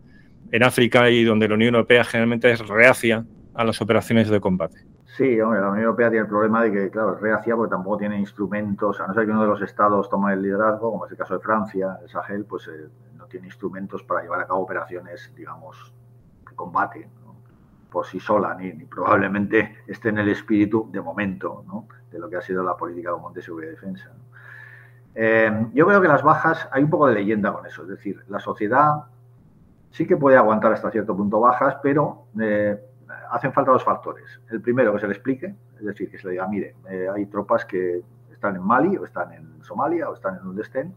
en 0.51 0.64
África 0.64 1.10
y 1.10 1.24
donde 1.24 1.47
la 1.47 1.56
Unión 1.56 1.76
Europea 1.76 2.04
generalmente 2.04 2.51
es 2.51 2.60
reacia 2.60 3.26
a 3.54 3.64
las 3.64 3.82
operaciones 3.82 4.30
de 4.30 4.39
combate. 4.39 4.80
Sí, 5.16 5.39
hombre, 5.41 5.61
la 5.61 5.70
Unión 5.70 5.84
Europea 5.84 6.09
tiene 6.09 6.24
el 6.24 6.28
problema 6.28 6.64
de 6.64 6.72
que, 6.72 6.89
claro, 6.89 7.14
es 7.14 7.22
reacia 7.22 7.55
porque 7.55 7.70
tampoco 7.70 7.97
tiene 7.97 8.18
instrumentos, 8.18 8.99
a 8.99 9.05
no 9.05 9.14
ser 9.14 9.26
que 9.26 9.32
uno 9.32 9.43
de 9.43 9.47
los 9.47 9.61
estados 9.61 10.09
tome 10.09 10.34
el 10.34 10.41
liderazgo, 10.41 10.91
como 10.91 11.05
es 11.05 11.11
el 11.11 11.18
caso 11.20 11.36
de 11.36 11.39
Francia, 11.39 11.99
el 12.01 12.09
Sahel, 12.09 12.45
pues 12.45 12.68
eh, 12.68 12.89
no 13.16 13.28
tiene 13.28 13.45
instrumentos 13.45 14.01
para 14.01 14.24
llevar 14.24 14.41
a 14.41 14.47
cabo 14.47 14.61
operaciones, 14.61 15.32
digamos, 15.36 15.93
de 16.49 16.55
combate 16.55 17.07
por 17.91 18.07
sí 18.07 18.20
sola, 18.20 18.55
ni, 18.55 18.72
probablemente 18.86 19.84
esté 19.86 20.09
en 20.09 20.18
el 20.18 20.30
espíritu, 20.30 20.89
de 20.91 20.99
momento, 20.99 21.64
¿no? 21.68 21.88
de 22.09 22.18
lo 22.18 22.28
que 22.28 22.38
ha 22.38 22.41
sido 22.41 22.64
la 22.64 22.76
política 22.76 23.11
común 23.11 23.34
de 23.34 23.43
seguridad 23.43 23.70
y 23.72 23.76
defensa. 23.76 24.11
Eh, 25.14 25.68
yo 25.76 25.86
creo 25.86 26.01
que 26.01 26.07
las 26.07 26.24
bajas, 26.24 26.68
hay 26.72 26.82
un 26.82 26.89
poco 26.89 27.05
de 27.05 27.14
leyenda 27.14 27.53
con 27.53 27.64
eso, 27.68 27.84
es 27.84 27.89
decir, 27.89 28.26
la 28.30 28.39
sociedad 28.39 29.03
sí 29.91 30.07
que 30.07 30.18
puede 30.18 30.38
aguantar 30.38 30.74
hasta 30.74 30.89
cierto 30.89 31.16
punto 31.16 31.39
bajas, 31.39 31.78
pero... 31.84 32.26
Eh, 32.41 32.89
hacen 33.32 33.53
falta 33.53 33.72
dos 33.72 33.84
factores. 33.84 34.39
El 34.49 34.61
primero, 34.61 34.93
que 34.93 34.99
se 34.99 35.07
le 35.07 35.14
explique, 35.14 35.55
es 35.78 35.86
decir, 35.86 36.09
que 36.09 36.18
se 36.18 36.28
le 36.28 36.32
diga, 36.32 36.47
mire, 36.47 36.76
eh, 36.89 37.07
hay 37.14 37.26
tropas 37.28 37.66
que 37.66 38.01
están 38.32 38.55
en 38.55 38.64
Mali 38.64 38.97
o 38.97 39.05
están 39.05 39.32
en 39.34 39.64
Somalia 39.64 40.09
o 40.09 40.14
están 40.14 40.38
en 40.38 40.43
donde 40.43 40.61
estén, 40.61 40.93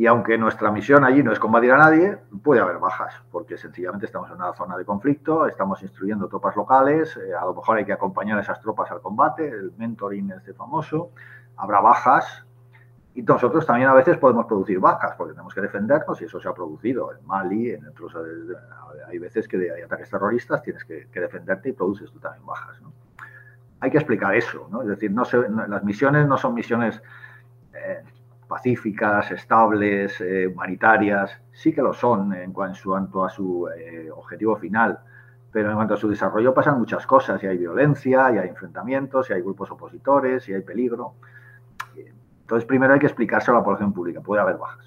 y 0.00 0.06
aunque 0.06 0.38
nuestra 0.38 0.70
misión 0.72 1.04
allí 1.04 1.22
no 1.22 1.30
es 1.30 1.38
combatir 1.38 1.72
a 1.72 1.76
nadie, 1.76 2.16
puede 2.42 2.62
haber 2.62 2.78
bajas, 2.78 3.14
porque 3.30 3.58
sencillamente 3.58 4.06
estamos 4.06 4.30
en 4.30 4.36
una 4.36 4.54
zona 4.54 4.78
de 4.78 4.86
conflicto, 4.86 5.46
estamos 5.46 5.82
instruyendo 5.82 6.26
tropas 6.26 6.56
locales, 6.56 7.18
eh, 7.18 7.34
a 7.34 7.44
lo 7.44 7.54
mejor 7.54 7.76
hay 7.76 7.84
que 7.84 7.92
acompañar 7.92 8.38
a 8.38 8.40
esas 8.40 8.62
tropas 8.62 8.90
al 8.90 9.02
combate, 9.02 9.46
el 9.46 9.72
mentoring 9.76 10.30
este 10.30 10.54
famoso, 10.54 11.10
habrá 11.56 11.80
bajas, 11.80 12.46
y 13.20 13.22
nosotros 13.22 13.66
también 13.66 13.86
a 13.86 13.92
veces 13.92 14.16
podemos 14.16 14.46
producir 14.46 14.80
bajas, 14.80 15.14
porque 15.14 15.34
tenemos 15.34 15.52
que 15.52 15.60
defendernos 15.60 16.18
y 16.22 16.24
eso 16.24 16.40
se 16.40 16.48
ha 16.48 16.54
producido 16.54 17.12
en 17.12 17.26
Mali, 17.26 17.70
en 17.70 17.86
otros, 17.86 18.14
eh, 18.14 18.54
hay 19.06 19.18
veces 19.18 19.46
que 19.46 19.58
hay 19.70 19.82
ataques 19.82 20.08
terroristas, 20.08 20.62
tienes 20.62 20.84
que, 20.84 21.06
defenderte 21.12 21.68
y 21.68 21.72
produces 21.72 22.10
tú 22.10 22.18
también 22.18 22.46
bajas. 22.46 22.80
Hay 23.80 23.90
que 23.90 23.98
explicar 23.98 24.34
eso, 24.34 24.68
¿no? 24.70 24.80
es 24.80 24.88
decir, 24.88 25.10
no 25.10 25.24
las 25.68 25.84
misiones 25.84 26.26
no 26.26 26.38
son 26.38 26.54
misiones 26.54 27.02
eh, 27.74 28.02
pacíficas, 28.48 29.30
estables, 29.32 30.18
eh, 30.22 30.46
humanitarias, 30.46 31.38
sí 31.52 31.74
que 31.74 31.82
lo 31.82 31.92
son 31.92 32.32
en 32.32 32.54
cuanto 32.54 33.22
a 33.22 33.28
su 33.28 33.68
objetivo 34.14 34.56
final, 34.56 34.98
pero 35.52 35.68
en 35.68 35.76
cuanto 35.76 35.92
a 35.92 35.98
su 35.98 36.08
desarrollo 36.08 36.54
pasan 36.54 36.78
muchas 36.78 37.06
cosas, 37.06 37.42
y 37.42 37.46
hay 37.48 37.58
violencia, 37.58 38.32
y 38.32 38.38
hay 38.38 38.48
enfrentamientos, 38.48 39.28
y 39.28 39.34
hay 39.34 39.42
grupos 39.42 39.70
opositores, 39.70 40.48
y 40.48 40.54
hay 40.54 40.62
peligro. 40.62 41.16
Entonces, 42.50 42.66
primero 42.66 42.92
hay 42.92 42.98
que 42.98 43.06
explicárselo 43.06 43.58
a 43.58 43.60
la 43.60 43.64
población 43.64 43.92
pública. 43.92 44.20
Puede 44.20 44.42
haber 44.42 44.56
bajas. 44.56 44.84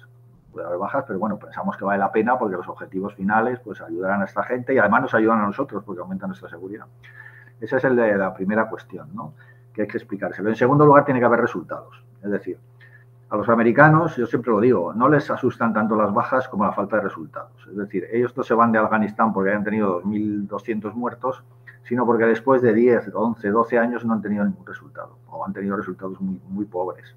Puede 0.52 0.66
haber 0.66 0.78
bajas, 0.78 1.04
pero 1.06 1.18
bueno, 1.18 1.38
pensamos 1.38 1.78
que 1.78 1.84
vale 1.86 1.98
la 1.98 2.12
pena 2.12 2.38
porque 2.38 2.58
los 2.58 2.68
objetivos 2.68 3.14
finales 3.14 3.58
pues 3.60 3.80
ayudarán 3.80 4.20
a 4.20 4.26
esta 4.26 4.42
gente 4.42 4.74
y 4.74 4.78
además 4.78 5.00
nos 5.00 5.14
ayudan 5.14 5.40
a 5.40 5.46
nosotros 5.46 5.82
porque 5.82 6.02
aumentan 6.02 6.28
nuestra 6.28 6.50
seguridad. 6.50 6.84
Esa 7.62 7.78
es 7.78 7.84
la 7.84 8.34
primera 8.34 8.68
cuestión, 8.68 9.08
¿no? 9.14 9.32
Que 9.72 9.80
hay 9.80 9.88
que 9.88 9.96
explicárselo. 9.96 10.50
En 10.50 10.56
segundo 10.56 10.84
lugar, 10.84 11.06
tiene 11.06 11.20
que 11.20 11.24
haber 11.24 11.40
resultados. 11.40 12.04
Es 12.22 12.30
decir, 12.30 12.58
a 13.30 13.36
los 13.38 13.48
americanos, 13.48 14.14
yo 14.14 14.26
siempre 14.26 14.52
lo 14.52 14.60
digo, 14.60 14.92
no 14.92 15.08
les 15.08 15.30
asustan 15.30 15.72
tanto 15.72 15.96
las 15.96 16.12
bajas 16.12 16.46
como 16.48 16.66
la 16.66 16.72
falta 16.72 16.96
de 16.96 17.02
resultados. 17.04 17.66
Es 17.70 17.78
decir, 17.78 18.06
ellos 18.12 18.36
no 18.36 18.42
se 18.42 18.52
van 18.52 18.72
de 18.72 18.78
Afganistán 18.78 19.32
porque 19.32 19.52
hayan 19.52 19.64
tenido 19.64 20.02
2.200 20.02 20.92
muertos, 20.92 21.42
sino 21.84 22.04
porque 22.04 22.26
después 22.26 22.60
de 22.60 22.74
10, 22.74 23.12
11, 23.14 23.48
12 23.48 23.78
años 23.78 24.04
no 24.04 24.12
han 24.12 24.20
tenido 24.20 24.44
ningún 24.44 24.66
resultado 24.66 25.16
o 25.30 25.46
han 25.46 25.54
tenido 25.54 25.74
resultados 25.78 26.20
muy, 26.20 26.38
muy 26.50 26.66
pobres. 26.66 27.14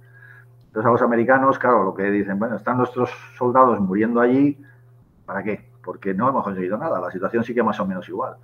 Entonces 0.78 0.90
a 0.90 0.92
los 0.92 1.02
americanos, 1.02 1.58
claro, 1.58 1.84
lo 1.86 1.96
que 1.96 2.04
dicen, 2.04 2.38
bueno, 2.38 2.56
están 2.56 2.78
nuestros 2.78 3.10
soldados 3.36 3.80
muriendo 3.80 4.22
allí, 4.22 4.64
¿para 5.26 5.42
qué? 5.42 5.72
Porque 5.84 6.14
no 6.14 6.30
hemos 6.30 6.44
conseguido 6.44 6.78
nada, 6.78 7.02
la 7.02 7.10
situación 7.10 7.44
sigue 7.44 7.64
más 7.64 7.80
o 7.80 7.88
menos 7.88 8.08
igual. 8.08 8.36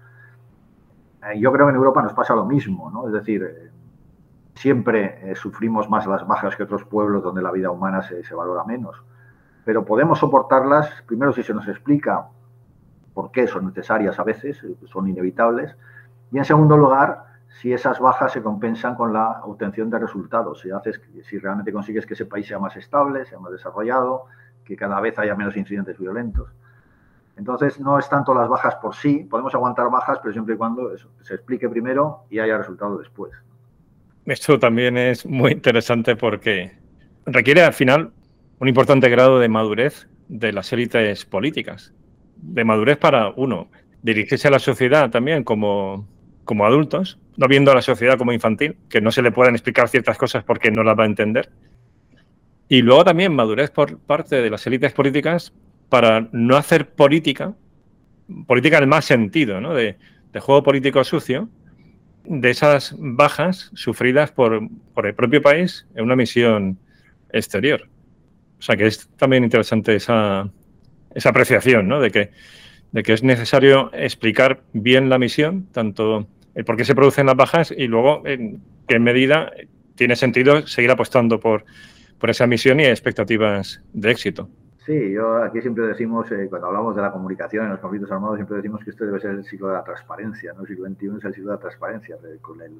Eh, 1.30 1.40
yo 1.40 1.52
creo 1.54 1.68
que 1.68 1.70
en 1.70 1.76
Europa 1.76 2.02
nos 2.02 2.14
pasa 2.14 2.34
lo 2.34 2.44
mismo, 2.44 2.90
¿no? 2.90 3.06
Es 3.06 3.14
decir, 3.14 3.44
eh, 3.44 3.70
siempre 4.56 5.20
eh, 5.22 5.36
sufrimos 5.36 5.88
más 5.92 6.08
las 6.08 6.26
bajas 6.26 6.56
que 6.56 6.64
otros 6.64 6.84
pueblos 6.86 7.22
donde 7.22 7.44
la 7.44 7.52
vida 7.52 7.70
humana 7.70 8.02
se, 8.02 8.24
se 8.24 8.34
valora 8.34 8.64
menos, 8.64 9.00
pero 9.64 9.86
podemos 9.86 10.18
soportarlas, 10.18 10.90
primero 11.06 11.34
si 11.34 11.44
se 11.44 11.54
nos 11.54 11.68
explica 11.68 12.30
por 13.14 13.30
qué 13.30 13.46
son 13.46 13.68
necesarias 13.68 14.18
a 14.18 14.24
veces, 14.24 14.60
son 14.86 15.08
inevitables, 15.08 15.76
y 16.32 16.40
en 16.40 16.46
segundo 16.46 16.78
lugar, 16.78 17.26
si 17.62 17.72
esas 17.72 18.00
bajas 18.00 18.32
se 18.32 18.42
compensan 18.42 18.96
con 18.96 19.14
la 19.14 19.42
obtención 19.44 19.90
de 19.90 20.00
resultados, 20.00 20.62
si, 20.62 20.72
haces, 20.72 21.00
si 21.30 21.38
realmente 21.38 21.72
consigues 21.72 22.06
que 22.06 22.14
ese 22.16 22.26
país 22.26 22.48
sea 22.48 22.60
más 22.60 22.76
estable, 22.76 23.26
sea 23.26 23.40
más 23.40 23.52
desarrollado, 23.52 24.26
que 24.66 24.76
cada 24.76 25.00
vez 25.00 25.18
haya 25.20 25.36
menos 25.36 25.56
incidentes 25.56 25.98
violentos. 25.98 26.50
Entonces, 27.38 27.80
no 27.80 27.98
es 27.98 28.08
tanto 28.10 28.34
las 28.34 28.48
bajas 28.48 28.76
por 28.76 28.96
sí, 28.96 29.26
podemos 29.30 29.54
aguantar 29.54 29.90
bajas, 29.90 30.20
pero 30.22 30.34
siempre 30.34 30.56
y 30.56 30.58
cuando 30.58 30.92
se 30.98 31.34
explique 31.34 31.70
primero 31.70 32.26
y 32.30 32.40
haya 32.40 32.58
resultado 32.58 32.98
después. 32.98 33.32
Esto 34.26 34.58
también 34.60 34.98
es 34.98 35.26
muy 35.26 35.52
interesante 35.52 36.16
porque 36.16 36.72
requiere 37.26 37.64
al 37.64 37.74
final 37.74 38.14
un 38.60 38.68
importante 38.68 39.10
grado 39.10 39.40
de 39.40 39.50
madurez 39.50 40.08
de 40.28 40.54
las 40.54 40.72
élites 40.74 41.26
políticas. 41.26 41.94
De 42.38 42.64
madurez 42.64 42.98
para, 42.98 43.30
uno, 43.36 43.68
dirigirse 44.02 44.48
a 44.48 44.52
la 44.52 44.60
sociedad 44.60 45.10
también 45.10 45.44
como, 45.44 46.08
como 46.46 46.66
adultos, 46.66 47.20
no 47.38 47.48
viendo 47.48 47.72
a 47.72 47.76
la 47.76 47.82
sociedad 47.82 48.18
como 48.18 48.34
infantil, 48.34 48.78
que 48.90 49.02
no 49.02 49.12
se 49.12 49.22
le 49.22 49.32
puedan 49.32 49.56
explicar 49.56 49.90
ciertas 49.90 50.18
cosas 50.18 50.44
porque 50.44 50.72
no 50.72 50.84
las 50.84 50.98
va 50.98 51.04
a 51.04 51.08
entender. 51.08 51.50
Y 52.68 52.82
luego 52.82 53.04
también 53.04 53.34
madurez 53.34 53.72
por 53.72 54.00
parte 54.00 54.42
de 54.42 54.50
las 54.50 54.66
élites 54.68 54.94
políticas 54.94 55.54
para 55.90 56.28
no 56.32 56.56
hacer 56.58 56.90
política, 56.90 57.54
política 58.48 58.78
en 58.78 58.84
el 58.84 58.90
más 58.90 59.06
sentido, 59.06 59.62
¿no? 59.62 59.74
de, 59.74 59.98
juego 60.40 60.64
político 60.64 61.04
sucio, 61.04 61.50
de 62.24 62.50
esas 62.50 62.96
bajas 62.98 63.70
sufridas 63.76 64.32
por, 64.32 64.68
por, 64.94 65.06
el 65.06 65.14
propio 65.14 65.42
país 65.42 65.86
en 65.94 66.06
una 66.06 66.16
misión 66.16 66.80
exterior. 67.32 67.88
O 68.58 68.62
sea 68.62 68.76
que 68.76 68.88
es 68.88 69.08
también 69.18 69.44
interesante 69.44 69.96
esa, 69.96 70.50
esa 71.14 71.30
apreciación, 71.30 71.88
¿no? 71.88 72.00
de, 72.00 72.10
que, 72.10 72.32
de 72.94 73.04
que 73.04 73.12
es 73.12 73.24
necesario 73.24 73.90
explicar 73.94 74.62
bien 74.72 75.10
la 75.10 75.20
misión, 75.20 75.68
tanto 75.72 76.28
el 76.56 76.64
por 76.64 76.78
qué 76.78 76.86
se 76.86 76.96
producen 76.96 77.26
las 77.26 77.36
bajas 77.36 77.74
y 77.76 77.88
luego 77.88 78.26
en 78.26 78.62
qué 78.88 79.00
medida 79.00 79.52
tiene 79.96 80.16
sentido 80.16 80.66
seguir 80.68 80.92
apostando 80.92 81.40
por, 81.40 81.66
por 82.20 82.30
esa 82.30 82.48
misión 82.48 82.80
y 82.80 82.86
expectativas 82.86 83.82
de 83.94 84.12
éxito. 84.12 84.48
Sí, 84.86 85.12
yo 85.12 85.42
aquí 85.42 85.62
siempre 85.62 85.88
decimos, 85.88 86.30
eh, 86.32 86.48
cuando 86.50 86.68
hablamos 86.68 86.96
de 86.96 87.02
la 87.02 87.12
comunicación 87.12 87.66
en 87.66 87.72
los 87.72 87.80
conflictos 87.80 88.12
armados, 88.12 88.36
siempre 88.36 88.58
decimos 88.58 88.84
que 88.84 88.90
este 88.92 89.06
debe 89.06 89.20
ser 89.20 89.32
el 89.32 89.46
ciclo 89.46 89.70
de 89.70 89.76
la 89.76 89.84
transparencia, 89.84 90.54
¿no? 90.54 90.62
El 90.62 90.68
siglo 90.68 90.88
XXI 90.88 91.08
es 91.18 91.26
el 91.26 91.34
ciclo 91.34 91.52
de 91.52 91.56
la 91.56 91.62
transparencia. 91.62 92.18
Con 92.42 92.62
el 92.62 92.74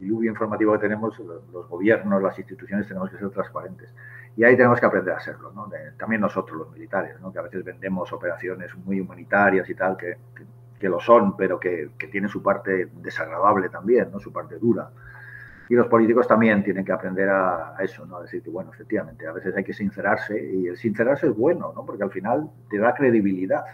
diluvio 0.00 0.32
informativo 0.32 0.72
que 0.72 0.80
tenemos, 0.80 1.16
los 1.52 1.68
gobiernos, 1.68 2.20
las 2.20 2.36
instituciones 2.38 2.88
tenemos 2.88 3.08
que 3.10 3.18
ser 3.18 3.30
transparentes. 3.30 3.88
Y 4.36 4.44
ahí 4.44 4.56
tenemos 4.56 4.80
que 4.80 4.86
aprender 4.86 5.14
a 5.14 5.20
serlo, 5.20 5.52
¿no? 5.52 5.70
también 5.96 6.20
nosotros, 6.20 6.58
los 6.58 6.72
militares, 6.72 7.20
¿no? 7.20 7.32
Que 7.32 7.38
a 7.38 7.42
veces 7.42 7.62
vendemos 7.62 8.12
operaciones 8.12 8.74
muy 8.74 9.00
humanitarias 9.00 9.68
y 9.70 9.74
tal, 9.74 9.96
que 9.96 10.16
que 10.84 10.90
lo 10.90 11.00
son, 11.00 11.34
pero 11.34 11.58
que, 11.58 11.92
que 11.96 12.08
tienen 12.08 12.28
su 12.28 12.42
parte 12.42 12.90
desagradable 12.96 13.70
también, 13.70 14.10
¿no? 14.12 14.20
su 14.20 14.30
parte 14.30 14.58
dura. 14.58 14.90
Y 15.66 15.74
los 15.74 15.86
políticos 15.86 16.28
también 16.28 16.62
tienen 16.62 16.84
que 16.84 16.92
aprender 16.92 17.30
a, 17.30 17.74
eso, 17.80 18.04
¿no? 18.04 18.18
A 18.18 18.22
decir 18.22 18.42
que, 18.42 18.50
bueno, 18.50 18.70
efectivamente, 18.70 19.26
a 19.26 19.32
veces 19.32 19.56
hay 19.56 19.64
que 19.64 19.72
sincerarse 19.72 20.38
y 20.38 20.66
el 20.66 20.76
sincerarse 20.76 21.28
es 21.28 21.34
bueno, 21.34 21.72
¿no? 21.74 21.86
Porque 21.86 22.02
al 22.02 22.10
final 22.10 22.50
te 22.68 22.76
da 22.76 22.92
credibilidad. 22.92 23.64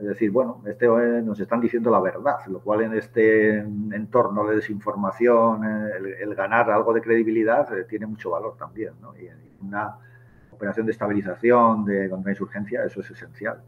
Es 0.00 0.06
decir, 0.06 0.30
bueno, 0.30 0.62
este, 0.66 0.86
eh, 0.86 1.22
nos 1.22 1.38
están 1.40 1.60
diciendo 1.60 1.90
la 1.90 2.00
verdad, 2.00 2.38
lo 2.46 2.60
cual 2.60 2.80
en 2.80 2.94
este 2.94 3.58
entorno 3.58 4.46
de 4.46 4.56
desinformación, 4.56 5.62
el, 5.62 6.34
ganar 6.34 6.70
algo 6.70 6.94
de 6.94 7.02
credibilidad 7.02 7.70
eh, 7.76 7.84
tiene 7.84 8.06
mucho 8.06 8.30
valor 8.30 8.56
también, 8.56 8.94
¿no? 9.02 9.14
Y 9.14 9.28
una 9.60 9.96
operación 10.50 10.86
de 10.86 10.92
estabilización, 10.92 11.84
de 11.84 12.08
contrainsurgencia, 12.08 12.82
eso 12.82 13.00
es 13.00 13.10
esencial. 13.10 13.60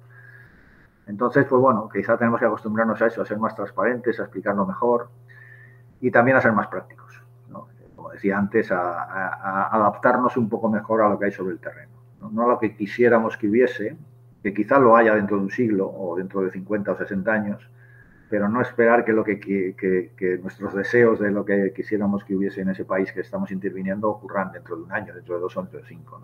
Entonces, 1.06 1.44
pues 1.44 1.60
bueno, 1.60 1.86
quizá 1.92 2.16
tenemos 2.16 2.40
que 2.40 2.46
acostumbrarnos 2.46 3.02
a 3.02 3.08
eso, 3.08 3.20
a 3.20 3.26
ser 3.26 3.38
más 3.38 3.54
transparentes, 3.54 4.18
a 4.18 4.22
explicarlo 4.22 4.64
mejor 4.64 5.10
y 6.00 6.10
también 6.10 6.38
a 6.38 6.40
ser 6.40 6.52
más 6.52 6.68
prácticos. 6.68 7.22
Como 7.94 8.10
decía 8.10 8.38
antes, 8.38 8.72
a, 8.72 9.66
adaptarnos 9.66 10.38
un 10.38 10.48
poco 10.48 10.70
mejor 10.70 11.02
a 11.02 11.10
lo 11.10 11.18
que 11.18 11.26
hay 11.26 11.32
sobre 11.32 11.52
el 11.52 11.60
terreno. 11.60 11.92
¿no? 12.30 12.44
a 12.44 12.48
lo 12.48 12.58
que 12.58 12.74
quisiéramos 12.74 13.36
que 13.36 13.48
hubiese, 13.48 13.96
que 14.42 14.52
quizá 14.52 14.78
lo 14.78 14.96
haya 14.96 15.14
dentro 15.14 15.36
de 15.36 15.44
un 15.44 15.50
siglo 15.50 15.86
o 15.88 16.16
dentro 16.16 16.42
de 16.42 16.50
50 16.50 16.92
o 16.92 16.96
60 16.98 17.32
años, 17.32 17.70
pero 18.28 18.48
no 18.48 18.60
esperar 18.62 19.04
que, 19.04 19.12
lo 19.12 19.24
que, 19.24 19.38
que, 19.38 20.38
nuestros 20.42 20.74
deseos 20.74 21.20
de 21.20 21.30
lo 21.30 21.44
que 21.44 21.72
quisiéramos 21.74 22.24
que 22.24 22.34
hubiese 22.34 22.62
en 22.62 22.70
ese 22.70 22.84
país 22.84 23.12
que 23.12 23.20
estamos 23.20 23.50
interviniendo 23.52 24.08
ocurran 24.08 24.50
dentro 24.52 24.76
de 24.76 24.82
un 24.84 24.92
año, 24.92 25.14
dentro 25.14 25.34
de 25.34 25.40
dos 25.42 25.56
o 25.56 25.60
dentro 25.60 25.80
de 25.80 25.86
cinco, 25.86 26.20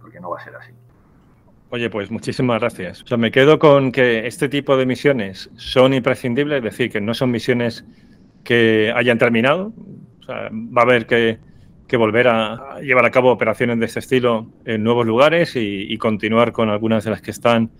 porque 0.00 0.20
no 0.20 0.30
va 0.30 0.38
a 0.38 0.44
ser 0.44 0.54
así. 0.54 0.72
Oye, 1.70 1.88
pues 1.90 2.10
muchísimas 2.10 2.60
gracias. 2.60 3.02
O 3.02 3.06
sea, 3.06 3.16
me 3.16 3.30
quedo 3.30 3.58
con 3.58 3.92
que 3.92 4.26
este 4.26 4.48
tipo 4.48 4.76
de 4.76 4.86
misiones 4.86 5.50
son 5.56 5.94
imprescindibles, 5.94 6.58
es 6.58 6.64
decir, 6.64 6.90
que 6.90 7.00
no 7.00 7.14
son 7.14 7.30
misiones 7.30 7.84
que 8.42 8.92
hayan 8.94 9.18
terminado. 9.18 9.72
O 10.20 10.22
sea, 10.24 10.48
va 10.52 10.82
a 10.82 10.84
haber 10.84 11.06
que, 11.06 11.38
volver 11.96 12.28
a, 12.28 12.80
llevar 12.80 13.04
a 13.04 13.10
cabo 13.10 13.30
operaciones 13.30 13.78
de 13.78 13.86
este 13.86 14.00
estilo 14.00 14.50
en 14.64 14.82
nuevos 14.82 15.06
lugares 15.06 15.52
y, 15.56 15.96
continuar 15.98 16.52
con 16.52 16.70
algunas 16.70 17.04
de 17.04 17.10
las 17.10 17.20
que 17.20 17.30
están 17.30 17.70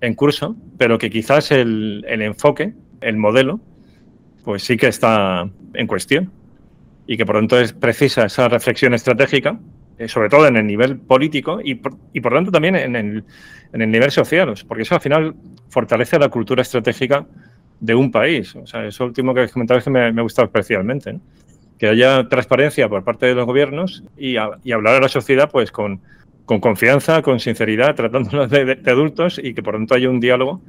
en 0.00 0.14
curso, 0.14 0.56
pero 0.78 0.98
que 0.98 1.10
quizás 1.10 1.50
el, 1.50 2.04
el 2.08 2.22
enfoque, 2.22 2.74
el 3.00 3.16
modelo, 3.16 3.60
pues 4.44 4.62
sí 4.62 4.76
que 4.76 4.88
está 4.88 5.48
en 5.74 5.86
cuestión 5.86 6.32
y 7.06 7.16
que 7.16 7.26
por 7.26 7.36
lo 7.36 7.40
tanto 7.42 7.60
es 7.60 7.72
precisa 7.72 8.26
esa 8.26 8.48
reflexión 8.48 8.94
estratégica 8.94 9.58
eh, 10.00 10.08
sobre 10.08 10.30
todo 10.30 10.46
en 10.46 10.56
el 10.56 10.66
nivel 10.66 10.96
político 10.96 11.60
y 11.62 11.74
por, 11.74 11.94
y 12.14 12.22
por 12.22 12.32
tanto 12.32 12.50
también 12.50 12.74
en 12.74 12.96
el, 12.96 13.22
en 13.74 13.82
el, 13.82 13.90
nivel 13.90 14.10
social, 14.10 14.54
porque 14.66 14.84
eso 14.84 14.94
al 14.94 15.02
final 15.02 15.34
fortalece 15.68 16.18
la 16.18 16.30
cultura 16.30 16.62
estratégica 16.62 17.26
de 17.80 17.94
un 17.94 18.10
país. 18.10 18.56
O 18.56 18.66
sea, 18.66 18.86
eso 18.86 19.04
último 19.04 19.34
que 19.34 19.46
comentado 19.48 19.76
es 19.76 19.84
que 19.84 19.90
me, 19.90 20.10
me 20.10 20.20
ha 20.20 20.22
gustado 20.22 20.46
especialmente. 20.46 21.20
Que 21.80 21.88
haya 21.88 22.28
transparencia 22.28 22.88
por 22.88 23.02
parte 23.02 23.24
de 23.24 23.34
los 23.34 23.46
gobiernos 23.46 24.04
y, 24.16 24.36
hablar 24.36 24.96
a 24.96 25.00
la 25.00 25.08
sociedad 25.08 25.50
pues 25.50 25.72
con, 25.72 26.02
con 26.44 26.60
confianza, 26.60 27.22
con 27.22 27.40
sinceridad, 27.40 27.94
tratándolos 27.94 28.50
de, 28.50 28.78
adultos 28.86 29.40
y 29.42 29.54
que 29.54 29.62
por 29.62 29.74
tanto 29.74 29.94
haya 29.94 30.10
un 30.10 30.20
diálogo 30.20 30.60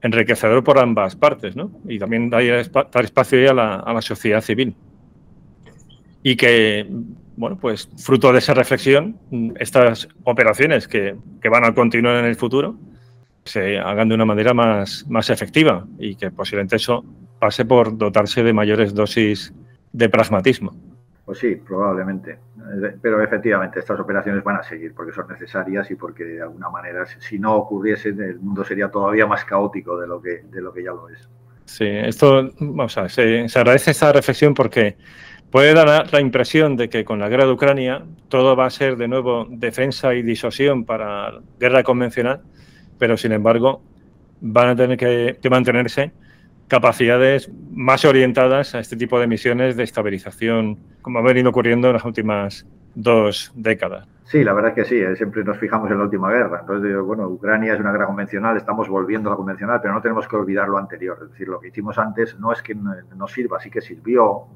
enriquecedor 0.00 0.64
por 0.64 0.78
ambas 0.78 1.16
partes, 1.16 1.54
¿no? 1.54 1.70
Y 1.86 1.98
también 1.98 2.30
dar, 2.30 2.42
espacio 2.42 3.50
a 3.50 3.54
la, 3.92 4.00
sociedad 4.00 4.40
civil. 4.40 4.74
Y 6.22 6.34
que 6.36 6.86
bueno, 7.36 7.58
pues 7.60 7.90
fruto 7.98 8.32
de 8.32 8.38
esa 8.38 8.54
reflexión, 8.54 9.18
estas 9.58 10.08
operaciones 10.24 10.88
que, 10.88 11.14
van 11.50 11.64
a 11.64 11.74
continuar 11.74 12.16
en 12.16 12.24
el 12.24 12.36
futuro 12.36 12.78
se 13.44 13.78
hagan 13.78 14.08
de 14.08 14.14
una 14.14 14.24
manera 14.24 14.54
más 14.54 15.28
efectiva 15.28 15.86
y 15.98 16.14
que 16.14 16.30
posiblemente 16.30 16.76
eso 16.76 17.04
pase 17.38 17.66
por 17.66 17.98
dotarse 17.98 18.42
de 18.42 18.54
mayores 18.54 18.94
dosis 18.94 19.52
de 19.94 20.08
pragmatismo. 20.10 20.74
Pues 21.24 21.38
sí, 21.38 21.56
probablemente. 21.56 22.38
Pero 23.00 23.22
efectivamente, 23.22 23.78
estas 23.78 23.98
operaciones 23.98 24.44
van 24.44 24.56
a 24.56 24.62
seguir 24.62 24.92
porque 24.94 25.12
son 25.12 25.26
necesarias 25.28 25.90
y 25.90 25.94
porque 25.94 26.24
de 26.24 26.42
alguna 26.42 26.68
manera, 26.68 27.06
si 27.06 27.38
no 27.38 27.54
ocurriesen, 27.56 28.20
el 28.20 28.38
mundo 28.40 28.62
sería 28.62 28.90
todavía 28.90 29.26
más 29.26 29.44
caótico 29.46 29.98
de 29.98 30.06
lo 30.06 30.20
que, 30.20 30.42
de 30.50 30.60
lo 30.60 30.72
que 30.72 30.82
ya 30.82 30.90
lo 30.90 31.08
es. 31.08 31.26
Sí, 31.64 31.86
esto, 31.86 32.50
o 32.76 32.88
sea, 32.90 33.08
se, 33.08 33.48
se 33.48 33.58
agradece 33.58 33.92
esta 33.92 34.12
reflexión 34.12 34.52
porque 34.52 34.98
Puede 35.54 35.72
dar 35.72 36.12
la 36.12 36.20
impresión 36.20 36.74
de 36.74 36.88
que 36.88 37.04
con 37.04 37.20
la 37.20 37.28
guerra 37.28 37.44
de 37.44 37.52
Ucrania 37.52 38.04
todo 38.28 38.56
va 38.56 38.66
a 38.66 38.70
ser 38.70 38.96
de 38.96 39.06
nuevo 39.06 39.46
defensa 39.48 40.12
y 40.12 40.22
disosión 40.22 40.84
para 40.84 41.30
guerra 41.60 41.84
convencional, 41.84 42.42
pero 42.98 43.16
sin 43.16 43.30
embargo 43.30 43.80
van 44.40 44.70
a 44.70 44.74
tener 44.74 44.98
que, 44.98 45.48
mantenerse 45.48 46.10
capacidades 46.74 47.48
más 47.70 48.04
orientadas 48.04 48.74
a 48.74 48.80
este 48.80 48.96
tipo 48.96 49.20
de 49.20 49.28
misiones 49.28 49.76
de 49.76 49.84
estabilización, 49.84 50.76
como 51.02 51.20
ha 51.20 51.22
venido 51.22 51.50
ocurriendo 51.50 51.86
en 51.86 51.92
las 51.92 52.04
últimas 52.04 52.66
dos 52.96 53.52
décadas. 53.54 54.08
Sí, 54.24 54.42
la 54.42 54.52
verdad 54.54 54.70
es 54.70 54.74
que 54.74 54.84
sí, 54.84 54.96
eh, 54.96 55.14
siempre 55.14 55.44
nos 55.44 55.56
fijamos 55.58 55.88
en 55.92 55.98
la 55.98 56.04
última 56.04 56.32
guerra. 56.32 56.58
Entonces, 56.62 56.96
bueno, 56.98 57.28
Ucrania 57.28 57.74
es 57.74 57.78
una 57.78 57.92
guerra 57.92 58.06
convencional, 58.06 58.56
estamos 58.56 58.88
volviendo 58.88 59.28
a 59.28 59.34
la 59.34 59.36
convencional, 59.36 59.78
pero 59.80 59.94
no 59.94 60.02
tenemos 60.02 60.26
que 60.26 60.34
olvidar 60.34 60.68
lo 60.68 60.76
anterior. 60.76 61.16
Es 61.22 61.30
decir, 61.30 61.46
lo 61.46 61.60
que 61.60 61.68
hicimos 61.68 61.96
antes 61.96 62.36
no 62.40 62.50
es 62.50 62.60
que 62.60 62.74
no 62.74 63.28
sirva, 63.28 63.60
sí 63.60 63.70
que 63.70 63.80
sirvió, 63.80 64.48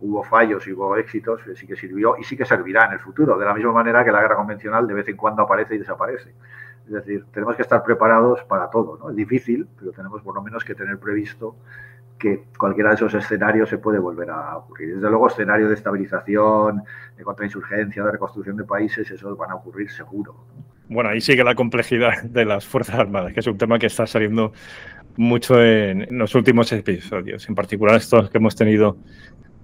hubo 0.00 0.22
fallos 0.24 0.66
y 0.66 0.72
hubo 0.72 0.96
éxitos, 0.96 1.42
sí 1.54 1.66
que 1.66 1.76
sirvió 1.76 2.16
y 2.18 2.24
sí 2.24 2.34
que 2.34 2.46
servirá 2.46 2.86
en 2.86 2.92
el 2.92 2.98
futuro, 2.98 3.36
de 3.36 3.44
la 3.44 3.52
misma 3.52 3.72
manera 3.72 4.02
que 4.02 4.10
la 4.10 4.22
guerra 4.22 4.36
convencional 4.36 4.86
de 4.86 4.94
vez 4.94 5.08
en 5.08 5.18
cuando 5.18 5.42
aparece 5.42 5.74
y 5.74 5.78
desaparece. 5.78 6.32
Es 6.86 6.92
decir, 6.92 7.24
tenemos 7.32 7.56
que 7.56 7.62
estar 7.62 7.82
preparados 7.82 8.42
para 8.44 8.68
todo. 8.70 8.98
¿no? 8.98 9.10
Es 9.10 9.16
difícil, 9.16 9.66
pero 9.78 9.92
tenemos 9.92 10.22
por 10.22 10.34
lo 10.34 10.42
menos 10.42 10.64
que 10.64 10.74
tener 10.74 10.98
previsto 10.98 11.56
que 12.18 12.44
cualquiera 12.56 12.90
de 12.90 12.94
esos 12.94 13.14
escenarios 13.14 13.68
se 13.68 13.78
puede 13.78 13.98
volver 13.98 14.30
a 14.30 14.56
ocurrir. 14.56 14.94
Desde 14.94 15.08
luego, 15.08 15.26
escenario 15.26 15.68
de 15.68 15.74
estabilización, 15.74 16.82
de 17.16 17.24
contrainsurgencia, 17.24 18.04
de 18.04 18.12
reconstrucción 18.12 18.56
de 18.56 18.64
países, 18.64 19.10
esos 19.10 19.36
van 19.36 19.50
a 19.50 19.56
ocurrir 19.56 19.90
seguro. 19.90 20.36
Bueno, 20.88 21.10
ahí 21.10 21.20
sigue 21.20 21.42
la 21.42 21.56
complejidad 21.56 22.22
de 22.22 22.44
las 22.44 22.64
Fuerzas 22.64 22.96
Armadas, 22.96 23.32
que 23.32 23.40
es 23.40 23.46
un 23.46 23.58
tema 23.58 23.78
que 23.78 23.86
está 23.86 24.06
saliendo 24.06 24.52
mucho 25.16 25.60
en 25.60 26.06
los 26.16 26.34
últimos 26.34 26.72
episodios, 26.72 27.48
en 27.48 27.54
particular 27.54 27.96
estos 27.96 28.30
que 28.30 28.38
hemos 28.38 28.54
tenido 28.54 28.96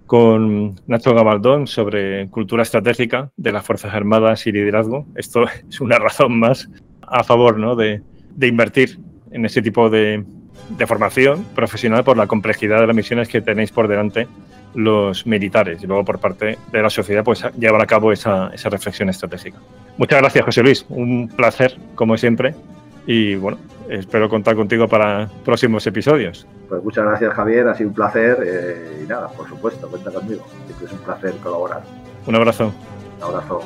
con 0.07 0.81
Nacho 0.87 1.15
Gabaldón 1.15 1.67
sobre 1.67 2.29
cultura 2.31 2.63
estratégica 2.63 3.31
de 3.37 3.53
las 3.53 3.65
Fuerzas 3.65 3.95
Armadas 3.95 4.47
y 4.47 4.53
liderazgo. 4.53 5.07
Esto 5.15 5.45
es 5.69 5.81
una 5.81 5.99
razón 5.99 6.41
más 6.41 6.69
a 7.11 7.25
favor 7.25 7.59
¿no? 7.59 7.77
de, 7.77 8.03
de, 8.35 8.47
invertir 8.47 8.99
en 9.31 9.45
ese 9.45 9.63
tipo 9.63 9.91
de, 9.91 10.25
de, 10.77 10.87
formación 10.87 11.45
profesional 11.55 12.05
por 12.05 12.17
la 12.17 12.27
complejidad 12.27 12.81
de 12.81 12.87
las 12.87 12.97
misiones 12.97 13.29
que 13.29 13.41
tenéis 13.41 13.73
por 13.73 13.89
delante 13.89 14.27
los 14.75 15.27
militares 15.27 15.83
y 15.83 15.87
luego 15.87 16.05
por 16.05 16.19
parte 16.19 16.59
de 16.71 16.83
la 16.83 16.91
sociedad 16.91 17.25
pues 17.25 17.45
llevar 17.59 17.83
a 17.83 17.87
cabo 17.87 18.13
esa, 18.13 18.51
esa 18.53 18.69
reflexión 18.69 19.09
estratégica. 19.09 19.59
Muchas 19.97 20.21
gracias 20.21 20.45
José 20.45 20.63
Luis, 20.63 20.87
un 20.89 21.29
placer 21.29 21.77
como 21.95 22.17
siempre 22.17 22.55
y 23.07 23.37
bueno, 23.37 23.59
espero 23.89 24.29
contar 24.29 24.55
contigo 24.55 24.87
para 24.87 25.29
próximos 25.45 25.87
episodios. 25.87 26.47
Pues 26.69 26.85
muchas 26.85 27.05
gracias 27.05 27.33
Javier, 27.35 27.69
ha 27.69 27.75
sido 27.75 27.89
un 27.89 27.95
placer 27.95 28.39
eh, 28.45 29.03
y 29.05 29.09
nada, 29.09 29.29
por 29.29 29.49
supuesto, 29.49 29.89
cuenta 29.89 30.11
conmigo, 30.11 30.47
es 30.85 30.93
un 30.93 30.99
placer 30.99 31.35
colaborar. 31.43 31.83
Un 32.27 32.35
abrazo. 32.35 32.73
Un 33.19 33.25
abrazo. 33.25 33.61